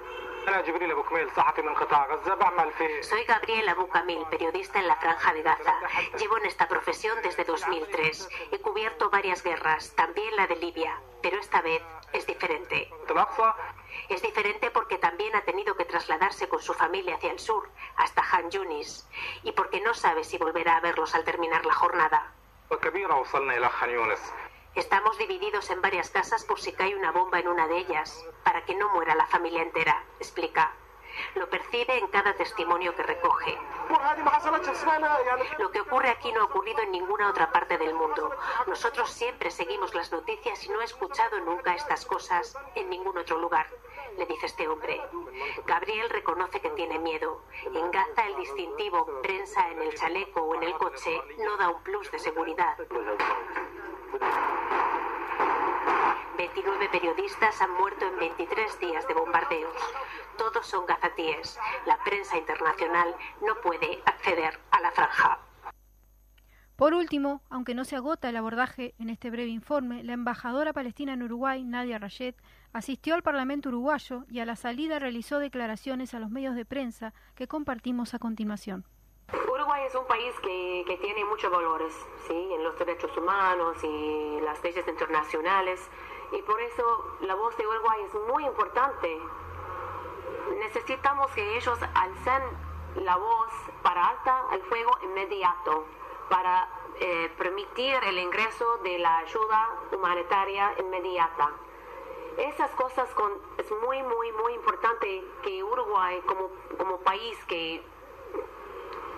Soy 3.03 3.24
Gabriel 3.24 3.68
Abu 3.68 3.88
Kamil, 3.88 4.24
periodista 4.30 4.80
en 4.80 4.88
la 4.88 4.97
Franja 4.97 5.32
de 5.32 5.43
Gaza. 5.43 5.74
Llevo 6.18 6.38
en 6.38 6.47
esta 6.47 6.66
profesión 6.68 7.16
desde 7.22 7.45
2003. 7.45 8.28
He 8.51 8.59
cubierto 8.59 9.09
varias 9.11 9.43
guerras, 9.43 9.93
también 9.95 10.34
la 10.36 10.47
de 10.47 10.57
Libia, 10.57 10.99
pero 11.22 11.38
esta 11.38 11.61
vez 11.62 11.82
es 12.12 12.26
diferente. 12.26 12.90
Es 14.09 14.22
diferente 14.22 14.70
porque 14.70 14.99
también 14.99 15.34
ha 15.36 15.43
tenido 15.43 15.76
que 15.76 15.84
trasladarse 15.84 16.49
con 16.49 16.61
su 16.61 16.74
familia 16.74 17.16
hacia 17.16 17.30
el 17.30 17.38
sur, 17.38 17.68
hasta 17.97 18.22
Han 18.32 18.51
Yunis, 18.51 19.07
y 19.45 19.53
porque 19.53 19.80
no 19.80 19.95
sabe 19.95 20.24
si 20.24 20.38
volverá 20.38 20.76
a 20.76 20.80
verlos 20.80 21.14
al 21.14 21.24
terminar 21.24 21.64
la 21.64 21.74
jornada. 21.74 22.32
Estamos 24.75 25.18
divididos 25.18 25.68
en 25.68 25.83
varias 25.83 26.09
casas 26.09 26.45
por 26.45 26.59
si 26.59 26.73
cae 26.73 26.97
una 26.97 27.12
bomba 27.12 27.39
en 27.39 27.49
una 27.49 27.68
de 27.68 27.77
ellas, 27.77 28.25
para 28.43 28.64
que 28.64 28.75
no 28.75 28.89
muera 28.89 29.14
la 29.14 29.27
familia 29.27 29.61
entera, 29.61 30.03
explica. 30.18 30.73
Lo 31.35 31.47
percibe 31.51 31.99
en 31.99 32.07
cada 32.07 32.33
testimonio 32.35 32.95
que 32.97 33.03
recoge. 33.03 33.59
Lo 35.59 35.70
que 35.70 35.81
ocurre 35.83 36.09
aquí 36.09 36.33
no 36.33 36.41
ha 36.41 36.45
ocurrido 36.45 36.81
en 36.81 36.91
ninguna 36.91 37.29
otra 37.29 37.53
parte 37.53 37.77
del 37.77 37.93
mundo. 37.93 38.35
Nosotros 38.66 39.11
siempre 39.11 39.51
seguimos 39.51 39.95
las 39.95 40.11
noticias 40.11 40.64
y 40.64 40.70
no 40.70 40.81
he 40.81 40.85
escuchado 40.85 41.39
nunca 41.41 41.75
estas 41.75 42.07
cosas 42.07 42.57
en 42.75 42.89
ningún 42.89 43.18
otro 43.18 43.37
lugar, 43.37 43.66
le 44.16 44.25
dice 44.25 44.47
este 44.47 44.68
hombre. 44.68 45.03
Gabriel 45.66 46.09
reconoce 46.09 46.61
que 46.61 46.70
tiene 46.70 46.99
miedo. 46.99 47.43
En 47.75 47.91
Gaza 47.91 48.27
el 48.27 48.37
distintivo 48.37 49.20
prensa 49.23 49.68
en 49.68 49.83
el 49.83 49.95
chaleco 49.95 50.41
o 50.41 50.55
en 50.55 50.62
el 50.62 50.73
coche 50.79 51.20
no 51.45 51.59
da 51.59 51.68
un 51.68 51.83
plus 51.83 52.11
de 52.11 52.18
seguridad. 52.18 52.79
29 56.37 56.89
periodistas 56.91 57.61
han 57.63 57.73
muerto 57.75 58.05
en 58.07 58.19
23 58.19 58.81
días 58.81 59.07
de 59.09 59.15
bombardeos. 59.15 59.77
Todos 60.37 60.67
son 60.67 60.85
gazatíes. 60.87 61.59
La 61.87 61.97
prensa 62.05 62.37
internacional 62.37 63.15
no 63.47 63.55
puede 63.63 64.03
acceder 64.05 64.59
a 64.71 64.81
la 64.81 64.91
franja. 64.91 65.39
Por 66.77 66.95
último, 66.95 67.43
aunque 67.49 67.75
no 67.75 67.85
se 67.85 67.97
agota 67.97 68.29
el 68.29 68.37
abordaje 68.37 68.95
en 68.99 69.09
este 69.09 69.31
breve 69.31 69.51
informe, 69.51 70.03
la 70.03 70.15
embajadora 70.15 70.73
palestina 70.73 71.13
en 71.13 71.23
Uruguay, 71.23 71.63
Nadia 71.63 71.99
Rayet, 71.99 72.37
asistió 72.73 73.15
al 73.15 73.23
Parlamento 73.23 73.69
uruguayo 73.69 74.25
y 74.29 74.41
a 74.41 74.47
la 74.47 74.57
salida 74.57 74.99
realizó 74.99 75.39
declaraciones 75.39 76.13
a 76.13 76.19
los 76.19 76.31
medios 76.31 76.57
de 76.57 76.65
prensa 76.65 77.15
que 77.35 77.47
compartimos 77.47 78.15
a 78.15 78.19
continuación. 78.19 78.85
Es 79.87 79.95
un 79.97 80.07
país 80.07 80.33
que, 80.41 80.85
que 80.87 80.97
tiene 80.99 81.24
muchos 81.24 81.51
valores 81.51 81.93
¿sí? 82.28 82.53
en 82.53 82.62
los 82.62 82.78
derechos 82.78 83.16
humanos 83.16 83.76
y 83.83 84.41
las 84.41 84.62
leyes 84.62 84.87
internacionales 84.87 85.91
y 86.30 86.41
por 86.43 86.61
eso 86.61 87.16
la 87.20 87.35
voz 87.35 87.57
de 87.57 87.66
Uruguay 87.66 88.01
es 88.07 88.14
muy 88.33 88.47
importante. 88.47 89.20
Necesitamos 90.61 91.33
que 91.33 91.57
ellos 91.57 91.78
alcen 91.95 92.43
la 93.05 93.16
voz 93.16 93.51
para 93.83 94.09
alta 94.09 94.47
el 94.53 94.62
fuego 94.62 94.93
inmediato, 95.03 95.85
para 96.30 96.68
eh, 97.01 97.33
permitir 97.37 97.97
el 98.05 98.18
ingreso 98.18 98.78
de 98.85 98.99
la 98.99 99.18
ayuda 99.18 99.68
humanitaria 99.91 100.74
inmediata. 100.78 101.51
Esas 102.39 102.70
cosas 102.70 103.12
con, 103.14 103.33
es 103.59 103.70
muy, 103.85 104.01
muy, 104.05 104.33
muy 104.33 104.55
importante 104.55 105.24
que 105.43 105.62
Uruguay 105.62 106.20
como, 106.26 106.51
como 106.78 106.99
país 106.99 107.37
que 107.47 107.83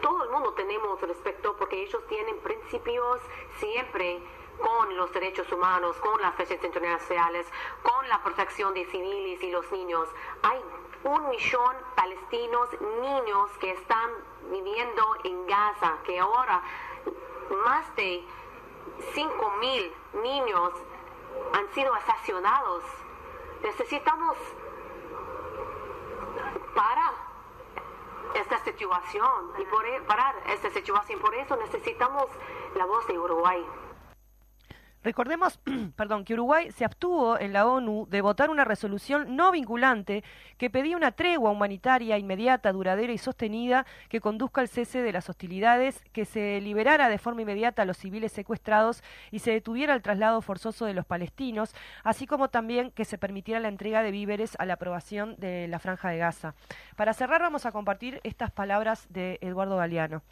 todo 0.05 0.23
el 0.23 0.29
mundo 0.29 0.53
tenemos 0.53 1.01
respeto 1.01 1.57
porque 1.57 1.83
ellos 1.83 2.07
tienen 2.09 2.39
principios 2.41 3.23
siempre 3.59 4.21
con 4.61 4.95
los 4.99 5.11
derechos 5.15 5.51
humanos, 5.51 5.97
con 5.97 6.21
las 6.21 6.39
leyes 6.39 6.63
internacionales, 6.63 7.47
con 7.83 8.07
la 8.11 8.23
protección 8.23 8.75
de 8.75 8.85
civiles 8.85 9.43
y 9.43 9.51
los 9.51 9.73
niños. 9.73 10.07
Hay 10.43 10.61
un 11.05 11.31
millón 11.31 11.75
palestinos 11.97 12.69
niños 13.01 13.51
que 13.59 13.71
están 13.71 14.11
viviendo 14.51 15.17
en 15.25 15.47
Gaza, 15.47 15.97
que 16.05 16.21
ahora 16.21 16.63
más 17.65 17.97
de 17.97 18.23
5 19.15 19.51
mil 19.59 19.91
niños 20.23 20.73
han 21.55 21.67
sido 21.73 21.95
asesinados. 21.95 22.85
Necesitamos 23.63 24.37
parar 26.75 27.24
esta 28.35 28.59
situación 28.59 29.53
y 29.59 29.65
por 29.67 29.87
e, 29.87 30.01
parar 30.03 30.35
esta 30.49 30.71
situación. 30.71 31.21
Por 31.21 31.35
eso 31.35 31.57
necesitamos 31.57 32.27
la 32.77 32.85
voz 32.85 33.07
de 33.07 33.19
Uruguay. 33.19 33.65
Recordemos, 35.05 35.61
perdón, 35.97 36.25
que 36.25 36.33
Uruguay 36.33 36.73
se 36.73 36.85
abstuvo 36.87 37.39
en 37.39 37.53
la 37.53 37.67
ONU 37.67 38.09
de 38.11 38.23
votar 38.23 38.49
una 38.49 38.65
resolución 38.65 39.37
no 39.37 39.53
vinculante 39.53 40.25
que 40.57 40.71
pedía 40.71 40.97
una 40.97 41.13
tregua 41.13 41.51
humanitaria 41.51 42.17
inmediata, 42.17 42.73
duradera 42.73 43.13
y 43.13 43.19
sostenida 43.19 43.85
que 44.09 44.23
conduzca 44.23 44.63
al 44.63 44.69
cese 44.69 45.03
de 45.03 45.13
las 45.13 45.29
hostilidades, 45.29 46.03
que 46.13 46.25
se 46.25 46.59
liberara 46.63 47.11
de 47.11 47.19
forma 47.19 47.43
inmediata 47.43 47.83
a 47.83 47.85
los 47.85 47.99
civiles 47.99 48.33
secuestrados 48.33 49.05
y 49.31 49.41
se 49.41 49.51
detuviera 49.51 49.95
el 49.95 50.01
traslado 50.01 50.41
forzoso 50.41 50.87
de 50.87 50.95
los 50.95 51.05
palestinos, 51.05 51.75
así 52.03 52.27
como 52.27 52.49
también 52.49 52.91
que 52.91 53.05
se 53.05 53.19
permitiera 53.19 53.61
la 53.61 53.69
entrega 53.69 54.03
de 54.03 54.11
víveres 54.11 54.57
a 54.59 54.65
la 54.65 54.75
aprobación 54.75 55.37
de 55.37 55.69
la 55.69 55.81
Franja 55.81 56.09
de 56.09 56.19
Gaza. 56.19 56.55
Para 56.97 57.13
cerrar 57.13 57.43
vamos 57.43 57.67
a 57.67 57.73
compartir 57.73 58.21
estas 58.25 58.51
palabras 58.51 59.07
de 59.11 59.39
Eduardo 59.43 59.77
Galeano. 59.77 60.23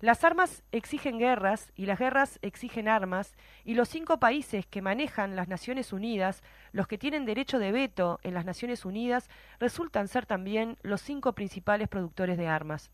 Las 0.00 0.24
armas 0.24 0.62
exigen 0.72 1.18
guerras 1.18 1.72
y 1.76 1.84
las 1.84 1.98
guerras 1.98 2.38
exigen 2.40 2.88
armas 2.88 3.36
y 3.64 3.74
los 3.74 3.90
cinco 3.90 4.18
países 4.18 4.64
que 4.64 4.80
manejan 4.80 5.36
las 5.36 5.46
Naciones 5.46 5.92
Unidas, 5.92 6.42
los 6.72 6.86
que 6.86 6.96
tienen 6.96 7.26
derecho 7.26 7.58
de 7.58 7.70
veto 7.70 8.18
en 8.22 8.32
las 8.32 8.46
Naciones 8.46 8.86
Unidas, 8.86 9.28
resultan 9.58 10.08
ser 10.08 10.24
también 10.24 10.78
los 10.80 11.02
cinco 11.02 11.34
principales 11.34 11.88
productores 11.88 12.38
de 12.38 12.48
armas. 12.48 12.90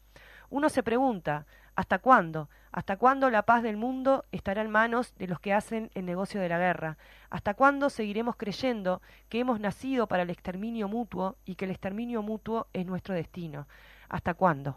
Uno 0.50 0.68
se 0.68 0.82
pregunta, 0.82 1.46
¿hasta 1.76 2.00
cuándo? 2.00 2.50
¿Hasta 2.72 2.96
cuándo 2.96 3.30
la 3.30 3.44
paz 3.44 3.62
del 3.62 3.76
mundo 3.76 4.24
estará 4.32 4.62
en 4.62 4.70
manos 4.70 5.14
de 5.14 5.28
los 5.28 5.38
que 5.38 5.52
hacen 5.52 5.92
el 5.94 6.06
negocio 6.06 6.40
de 6.40 6.48
la 6.48 6.58
guerra? 6.58 6.98
¿Hasta 7.30 7.54
cuándo 7.54 7.88
seguiremos 7.88 8.34
creyendo 8.34 9.00
que 9.28 9.38
hemos 9.38 9.60
nacido 9.60 10.08
para 10.08 10.24
el 10.24 10.30
exterminio 10.30 10.88
mutuo 10.88 11.36
y 11.44 11.54
que 11.54 11.66
el 11.66 11.70
exterminio 11.70 12.22
mutuo 12.22 12.66
es 12.72 12.84
nuestro 12.84 13.14
destino? 13.14 13.68
¿Hasta 14.08 14.34
cuándo? 14.34 14.76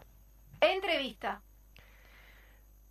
Entrevista. 0.60 1.42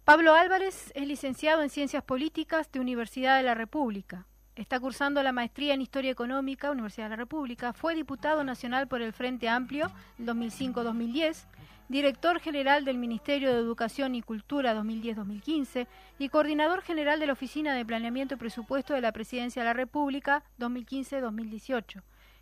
Pablo 0.10 0.34
Álvarez 0.34 0.92
es 0.96 1.06
licenciado 1.06 1.62
en 1.62 1.70
Ciencias 1.70 2.04
Políticas 2.04 2.72
de 2.72 2.80
Universidad 2.80 3.38
de 3.38 3.44
la 3.44 3.54
República. 3.54 4.26
Está 4.56 4.80
cursando 4.80 5.22
la 5.22 5.32
maestría 5.32 5.76
en 5.76 5.84
Historia 5.84 6.10
Económica, 6.10 6.72
Universidad 6.72 7.06
de 7.06 7.10
la 7.12 7.16
República. 7.18 7.74
Fue 7.74 7.94
diputado 7.94 8.44
nacional 8.44 8.88
por 8.88 9.04
el 9.04 9.14
Frente 9.14 9.48
Amplio 9.48 9.92
2005-2010, 10.18 11.46
director 11.90 12.40
general 12.40 12.86
del 12.86 12.98
Ministerio 12.98 13.54
de 13.54 13.60
Educación 13.60 14.16
y 14.16 14.24
Cultura 14.24 14.74
2010-2015 14.74 15.86
y 16.18 16.30
coordinador 16.30 16.82
general 16.82 17.20
de 17.20 17.28
la 17.28 17.34
Oficina 17.34 17.76
de 17.76 17.86
Planeamiento 17.86 18.34
y 18.34 18.38
Presupuesto 18.38 18.96
de 18.96 19.02
la 19.02 19.12
Presidencia 19.12 19.62
de 19.62 19.68
la 19.68 19.74
República 19.74 20.44
2015-2018. 20.58 22.02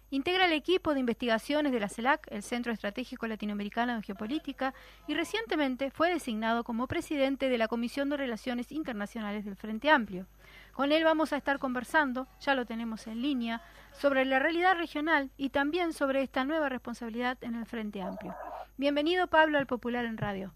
Integra 0.10 0.45
el 0.45 0.53
equipo 0.53 0.93
de 0.93 1.01
investigaciones 1.01 1.74
de 1.74 1.82
la 1.82 1.89
CELAC, 1.89 2.28
el 2.32 2.41
Centro 2.41 2.72
Estratégico 2.72 3.28
Latinoamericano 3.28 3.95
de 3.95 4.03
Geopolítica, 4.03 4.74
y 5.05 5.16
recientemente 5.16 5.91
fue 5.91 6.10
designado 6.10 6.64
como 6.64 6.88
presidente 6.88 7.49
de 7.49 7.58
la 7.58 7.68
Comisión 7.68 8.10
de 8.10 8.16
Relaciones 8.16 8.72
Internacionales 8.72 9.43
del 9.43 9.58
Frente 9.58 9.89
Amplio. 9.89 10.26
Con 10.72 10.93
él 10.93 11.03
vamos 11.03 11.34
a 11.34 11.38
estar 11.38 11.60
conversando, 11.60 12.28
ya 12.39 12.55
lo 12.55 12.66
tenemos 12.66 13.05
en 13.08 13.22
línea, 13.22 13.62
sobre 13.99 14.24
la 14.24 14.39
realidad 14.39 14.76
regional 14.78 15.30
y 15.36 15.49
también 15.49 15.91
sobre 15.91 16.22
esta 16.22 16.45
nueva 16.45 16.70
responsabilidad 16.70 17.38
en 17.41 17.55
el 17.55 17.66
Frente 17.66 18.01
Amplio. 18.01 18.34
Bienvenido 18.78 19.28
Pablo 19.28 19.58
al 19.58 19.68
Popular 19.68 20.05
en 20.05 20.18
Radio. 20.18 20.53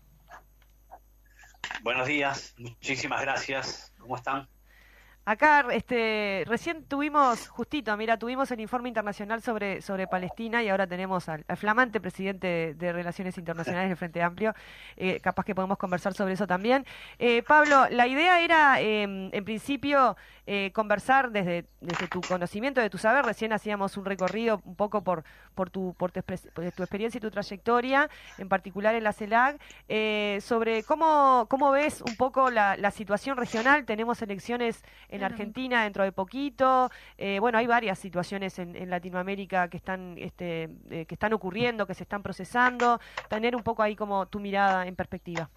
Buenos 1.84 2.08
días, 2.08 2.54
muchísimas 2.58 3.22
gracias. 3.22 3.94
¿Cómo 3.98 4.16
están? 4.16 4.48
Acá, 5.24 5.68
este, 5.72 6.44
recién 6.48 6.84
tuvimos, 6.86 7.48
justito, 7.48 7.96
mira, 7.96 8.18
tuvimos 8.18 8.50
el 8.50 8.60
informe 8.60 8.90
internacional 8.90 9.44
sobre, 9.44 9.80
sobre 9.84 10.08
Palestina 10.08 10.64
y 10.64 10.70
ahora 10.70 10.88
tenemos 10.88 11.30
al, 11.30 11.46
flamante 11.58 12.02
presidente 12.02 12.74
de, 12.74 12.92
Relaciones 12.92 13.38
Internacionales 13.38 13.90
del 13.90 13.98
Frente 13.98 14.24
Amplio. 14.24 14.56
Eh, 14.98 15.20
capaz 15.20 15.46
que 15.46 15.54
podemos 15.54 15.78
conversar 15.78 16.16
sobre 16.16 16.34
eso 16.34 16.48
también. 16.48 16.88
Eh, 17.20 17.44
Pablo, 17.44 17.86
la 17.92 18.08
idea 18.08 18.42
era, 18.42 18.82
em, 18.82 19.30
en 19.32 19.46
principio, 19.46 20.18
eh, 20.48 20.72
conversar 20.74 21.30
desde, 21.30 21.66
desde 21.82 22.08
tu 22.08 22.22
conocimiento, 22.22 22.82
de 22.82 22.90
tu 22.90 22.98
saber. 22.98 23.24
Recién 23.24 23.54
hacíamos 23.54 23.98
un 23.98 24.06
recorrido 24.06 24.60
un 24.66 24.76
poco 24.76 25.04
por, 25.04 25.24
por, 25.54 25.70
tu, 25.70 25.94
por 26.00 26.12
tu, 26.12 26.20
experiencia 26.20 27.20
y 27.20 27.22
tu 27.22 27.30
trayectoria, 27.30 28.10
en 28.40 28.50
particular 28.50 28.96
en 28.96 29.04
la 29.04 29.14
CELAC, 29.14 29.62
sobre 30.42 30.82
cómo, 30.82 31.46
cómo 31.48 31.70
ves 31.70 32.02
un 32.02 32.16
poco 32.16 32.50
la 32.50 32.92
situación 32.92 33.38
regional. 33.38 33.86
Tenemos 33.86 34.20
elecciones 34.24 34.84
en 35.12 35.24
Argentina 35.24 35.84
dentro 35.84 36.04
de 36.04 36.12
poquito. 36.12 36.90
Eh, 37.18 37.40
bueno, 37.40 37.58
hay 37.58 37.68
varias 37.68 38.00
situaciones 38.00 38.58
en, 38.60 38.90
Latinoamérica 38.90 39.70
que 39.70 39.78
están, 39.78 40.16
este, 40.18 40.70
eh, 40.90 41.06
que 41.06 41.16
están 41.16 41.34
ocurriendo, 41.34 41.86
que 41.86 41.94
se 41.94 42.04
están 42.04 42.24
procesando. 42.24 43.00
Tener 43.30 43.56
un 43.56 43.64
poco 43.64 43.84
ahí 43.84 43.96
como 43.96 44.26
tu 44.28 44.40
mirada 44.40 44.88
en 44.88 44.96
perspectiva. 44.96 45.50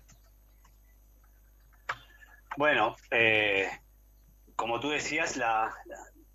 Bueno, 2.57 2.97
eh, 3.11 3.69
como 4.55 4.79
tú 4.79 4.91
decías, 4.91 5.37
la, 5.37 5.75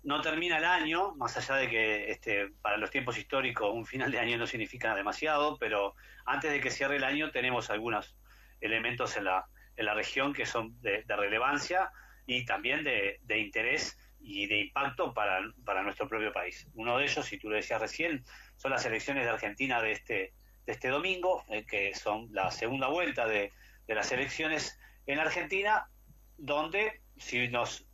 no 0.02 0.20
termina 0.20 0.58
el 0.58 0.64
año, 0.64 1.14
más 1.16 1.36
allá 1.36 1.56
de 1.56 1.68
que 1.68 2.10
este, 2.10 2.48
para 2.62 2.76
los 2.76 2.90
tiempos 2.90 3.18
históricos 3.18 3.72
un 3.72 3.86
final 3.86 4.10
de 4.10 4.18
año 4.18 4.38
no 4.38 4.46
significa 4.46 4.94
demasiado, 4.94 5.58
pero 5.58 5.94
antes 6.26 6.50
de 6.50 6.60
que 6.60 6.70
cierre 6.70 6.96
el 6.96 7.04
año 7.04 7.30
tenemos 7.30 7.70
algunos 7.70 8.16
elementos 8.60 9.16
en 9.16 9.24
la, 9.24 9.46
en 9.76 9.86
la 9.86 9.94
región 9.94 10.32
que 10.32 10.46
son 10.46 10.80
de, 10.80 11.04
relevancia 11.08 11.90
y 12.34 12.44
también 12.44 12.84
de, 12.84 13.38
interés 13.38 13.98
y 14.20 14.46
de 14.46 14.60
impacto 14.60 15.12
para, 15.12 15.40
para, 15.64 15.82
nuestro 15.82 16.08
propio 16.08 16.32
país. 16.32 16.68
Uno 16.74 16.96
de 16.96 17.04
ellos, 17.04 17.26
si 17.26 17.38
tú 17.38 17.50
lo 17.50 17.56
decías 17.56 17.80
recién, 17.80 18.24
son 18.56 18.70
las 18.70 18.84
elecciones 18.84 19.24
de 19.24 19.30
Argentina 19.30 19.82
de 19.82 19.92
este, 19.92 20.32
de 20.64 20.72
este 20.72 20.88
domingo, 20.88 21.44
eh, 21.48 21.66
que 21.66 21.92
son 21.94 22.28
la 22.30 22.52
segunda 22.52 22.86
vuelta 22.86 23.26
de, 23.26 23.52
de 23.88 23.94
las 23.96 24.12
elecciones 24.12 24.78
en 25.06 25.18
Argentina, 25.18 25.88
donde 26.36 27.00
si 27.16 27.48
nos 27.48 27.84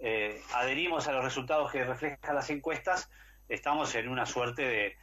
eh, 0.00 0.38
adherimos 0.52 1.08
a 1.08 1.12
los 1.12 1.24
resultados 1.24 1.72
que 1.72 1.82
reflejan 1.82 2.34
las 2.34 2.50
encuestas, 2.50 3.10
estamos 3.48 3.94
en 3.94 4.08
una 4.08 4.26
suerte 4.26 4.96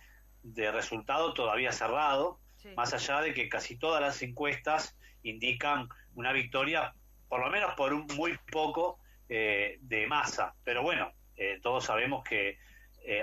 de, 0.43 0.71
resultado 0.71 1.33
todavía 1.33 1.71
cerrado, 1.71 2.39
más 2.75 2.93
allá 2.93 3.21
de 3.21 3.33
que 3.33 3.49
casi 3.49 3.77
todas 3.77 3.99
las 3.99 4.21
encuestas 4.21 4.95
indican 5.23 5.89
una 6.13 6.31
victoria, 6.31 6.93
por 7.27 7.39
lo 7.39 7.49
menos 7.49 7.73
por 7.75 7.93
un 7.93 8.07
muy 8.15 8.37
poco 8.51 8.99
eh, 9.29 9.77
de 9.81 10.07
masa. 10.07 10.55
Pero 10.63 10.83
bueno, 10.83 11.11
eh, 11.35 11.59
todos 11.61 11.85
sabemos 11.85 12.23
que 12.23 12.57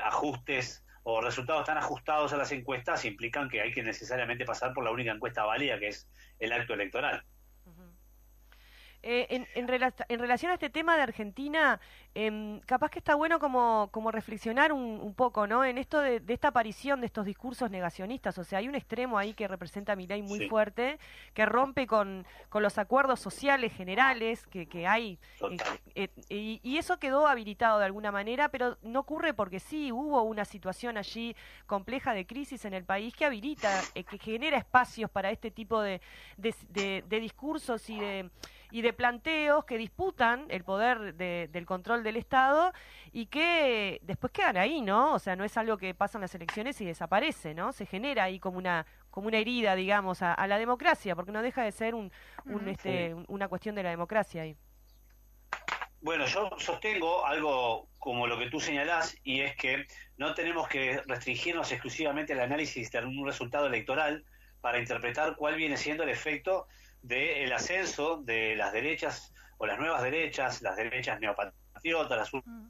ajustes 0.04 0.84
o 1.02 1.20
resultados 1.20 1.64
tan 1.66 1.76
ajustados 1.76 2.32
a 2.32 2.36
las 2.36 2.52
encuestas 2.52 3.04
implican 3.04 3.48
que 3.48 3.60
hay 3.60 3.72
que 3.72 3.82
necesariamente 3.82 4.44
pasar 4.44 4.72
por 4.72 4.84
la 4.84 4.92
única 4.92 5.10
encuesta 5.10 5.44
válida, 5.44 5.78
que 5.80 5.88
es 5.88 6.08
el 6.38 6.52
acto 6.52 6.74
electoral. 6.74 7.24
Eh, 9.04 9.26
en, 9.30 9.48
en, 9.56 9.66
relación 10.18 10.52
a 10.52 10.54
este 10.54 10.70
tema 10.70 10.96
de 10.96 11.02
Argentina, 11.02 11.80
eh, 12.14 12.60
capaz 12.66 12.88
que 12.88 13.00
está 13.00 13.16
bueno 13.16 13.40
como, 13.40 13.88
como 13.90 14.12
reflexionar 14.12 14.72
un, 14.72 15.12
poco, 15.14 15.48
¿no? 15.48 15.64
En 15.64 15.76
esto 15.76 15.98
de, 15.98 16.22
esta 16.28 16.48
aparición 16.48 17.00
de 17.00 17.06
estos 17.06 17.26
discursos 17.26 17.68
negacionistas, 17.68 18.38
o 18.38 18.44
sea, 18.44 18.60
hay 18.60 18.68
un 18.68 18.76
extremo 18.76 19.18
ahí 19.18 19.34
que 19.34 19.48
representa 19.48 19.94
a 19.94 19.96
Milei 19.96 20.22
muy 20.22 20.48
fuerte, 20.48 21.00
que 21.34 21.46
rompe 21.46 21.88
con, 21.88 22.24
con, 22.48 22.62
los 22.62 22.78
acuerdos 22.78 23.18
sociales 23.18 23.72
generales 23.72 24.46
que, 24.46 24.66
que 24.66 24.86
hay, 24.86 25.18
eh, 25.96 26.08
y, 26.28 26.60
y, 26.62 26.78
eso 26.78 26.98
quedó 27.00 27.26
habilitado 27.26 27.80
de 27.80 27.86
alguna 27.86 28.12
manera, 28.12 28.50
pero 28.50 28.78
no 28.82 29.00
ocurre 29.00 29.34
porque 29.34 29.58
sí, 29.58 29.90
hubo 29.90 30.22
una 30.22 30.44
situación 30.44 30.96
allí 30.96 31.34
compleja 31.66 32.14
de 32.14 32.24
crisis 32.24 32.64
en 32.66 32.74
el 32.74 32.84
país 32.84 33.16
que 33.16 33.24
habilita, 33.24 33.80
eh, 33.96 34.04
que 34.04 34.18
genera 34.18 34.58
espacios 34.58 35.10
para 35.10 35.32
este 35.32 35.50
tipo 35.50 35.80
de, 35.80 36.00
de, 36.36 37.04
de 37.04 37.20
discursos 37.20 37.90
y 37.90 37.98
de 37.98 38.30
y 38.72 38.80
de 38.80 38.94
planteos 38.94 39.66
que 39.66 39.76
disputan 39.76 40.46
el 40.48 40.64
poder 40.64 41.14
del 41.14 41.66
control 41.66 42.02
del 42.02 42.16
Estado 42.16 42.72
y 43.12 43.26
que 43.26 44.00
después 44.02 44.32
quedan 44.32 44.56
ahí, 44.56 44.80
¿no? 44.80 45.12
O 45.12 45.18
sea, 45.18 45.36
no 45.36 45.44
es 45.44 45.58
algo 45.58 45.76
que 45.76 45.94
pasa 45.94 46.16
en 46.16 46.22
las 46.22 46.34
elecciones 46.34 46.80
y 46.80 46.86
desaparece, 46.86 47.52
¿no? 47.52 47.74
Se 47.74 47.84
genera 47.84 48.24
ahí 48.24 48.40
como 48.40 48.56
una 48.56 48.86
como 49.10 49.28
una 49.28 49.36
herida, 49.36 49.74
digamos, 49.74 50.22
a, 50.22 50.46
la 50.46 50.58
democracia, 50.58 51.14
porque 51.14 51.32
no 51.32 51.42
deja 51.42 51.62
de 51.62 51.70
ser 51.70 51.94
un, 51.94 52.10
este, 52.66 53.14
una 53.28 53.46
cuestión 53.46 53.74
de 53.74 53.82
la 53.82 53.90
democracia 53.90 54.40
ahí. 54.40 54.56
Bueno, 56.00 56.24
yo 56.24 56.48
sostengo 56.56 57.26
algo 57.26 57.88
como 57.98 58.26
lo 58.26 58.38
que 58.38 58.48
tú 58.48 58.58
señalás, 58.58 59.14
y 59.22 59.42
es 59.42 59.54
que 59.56 59.84
no 60.16 60.32
tenemos 60.32 60.66
que 60.66 61.02
restringirnos 61.06 61.70
exclusivamente 61.72 62.32
al 62.32 62.40
análisis 62.40 62.90
de 62.90 63.04
un 63.04 63.26
resultado 63.26 63.66
electoral 63.66 64.24
para 64.62 64.78
interpretar 64.78 65.36
cuál 65.36 65.56
viene 65.56 65.76
siendo 65.76 66.04
el 66.04 66.08
efecto 66.08 66.66
del 67.02 67.52
ascenso 67.52 68.22
de 68.22 68.56
las 68.56 68.72
derechas 68.72 69.32
o 69.58 69.66
las 69.66 69.78
nuevas 69.78 70.02
derechas, 70.02 70.62
las 70.62 70.76
derechas 70.76 71.20
neopatriotas, 71.20 72.18
las 72.18 72.34
mm. 72.34 72.68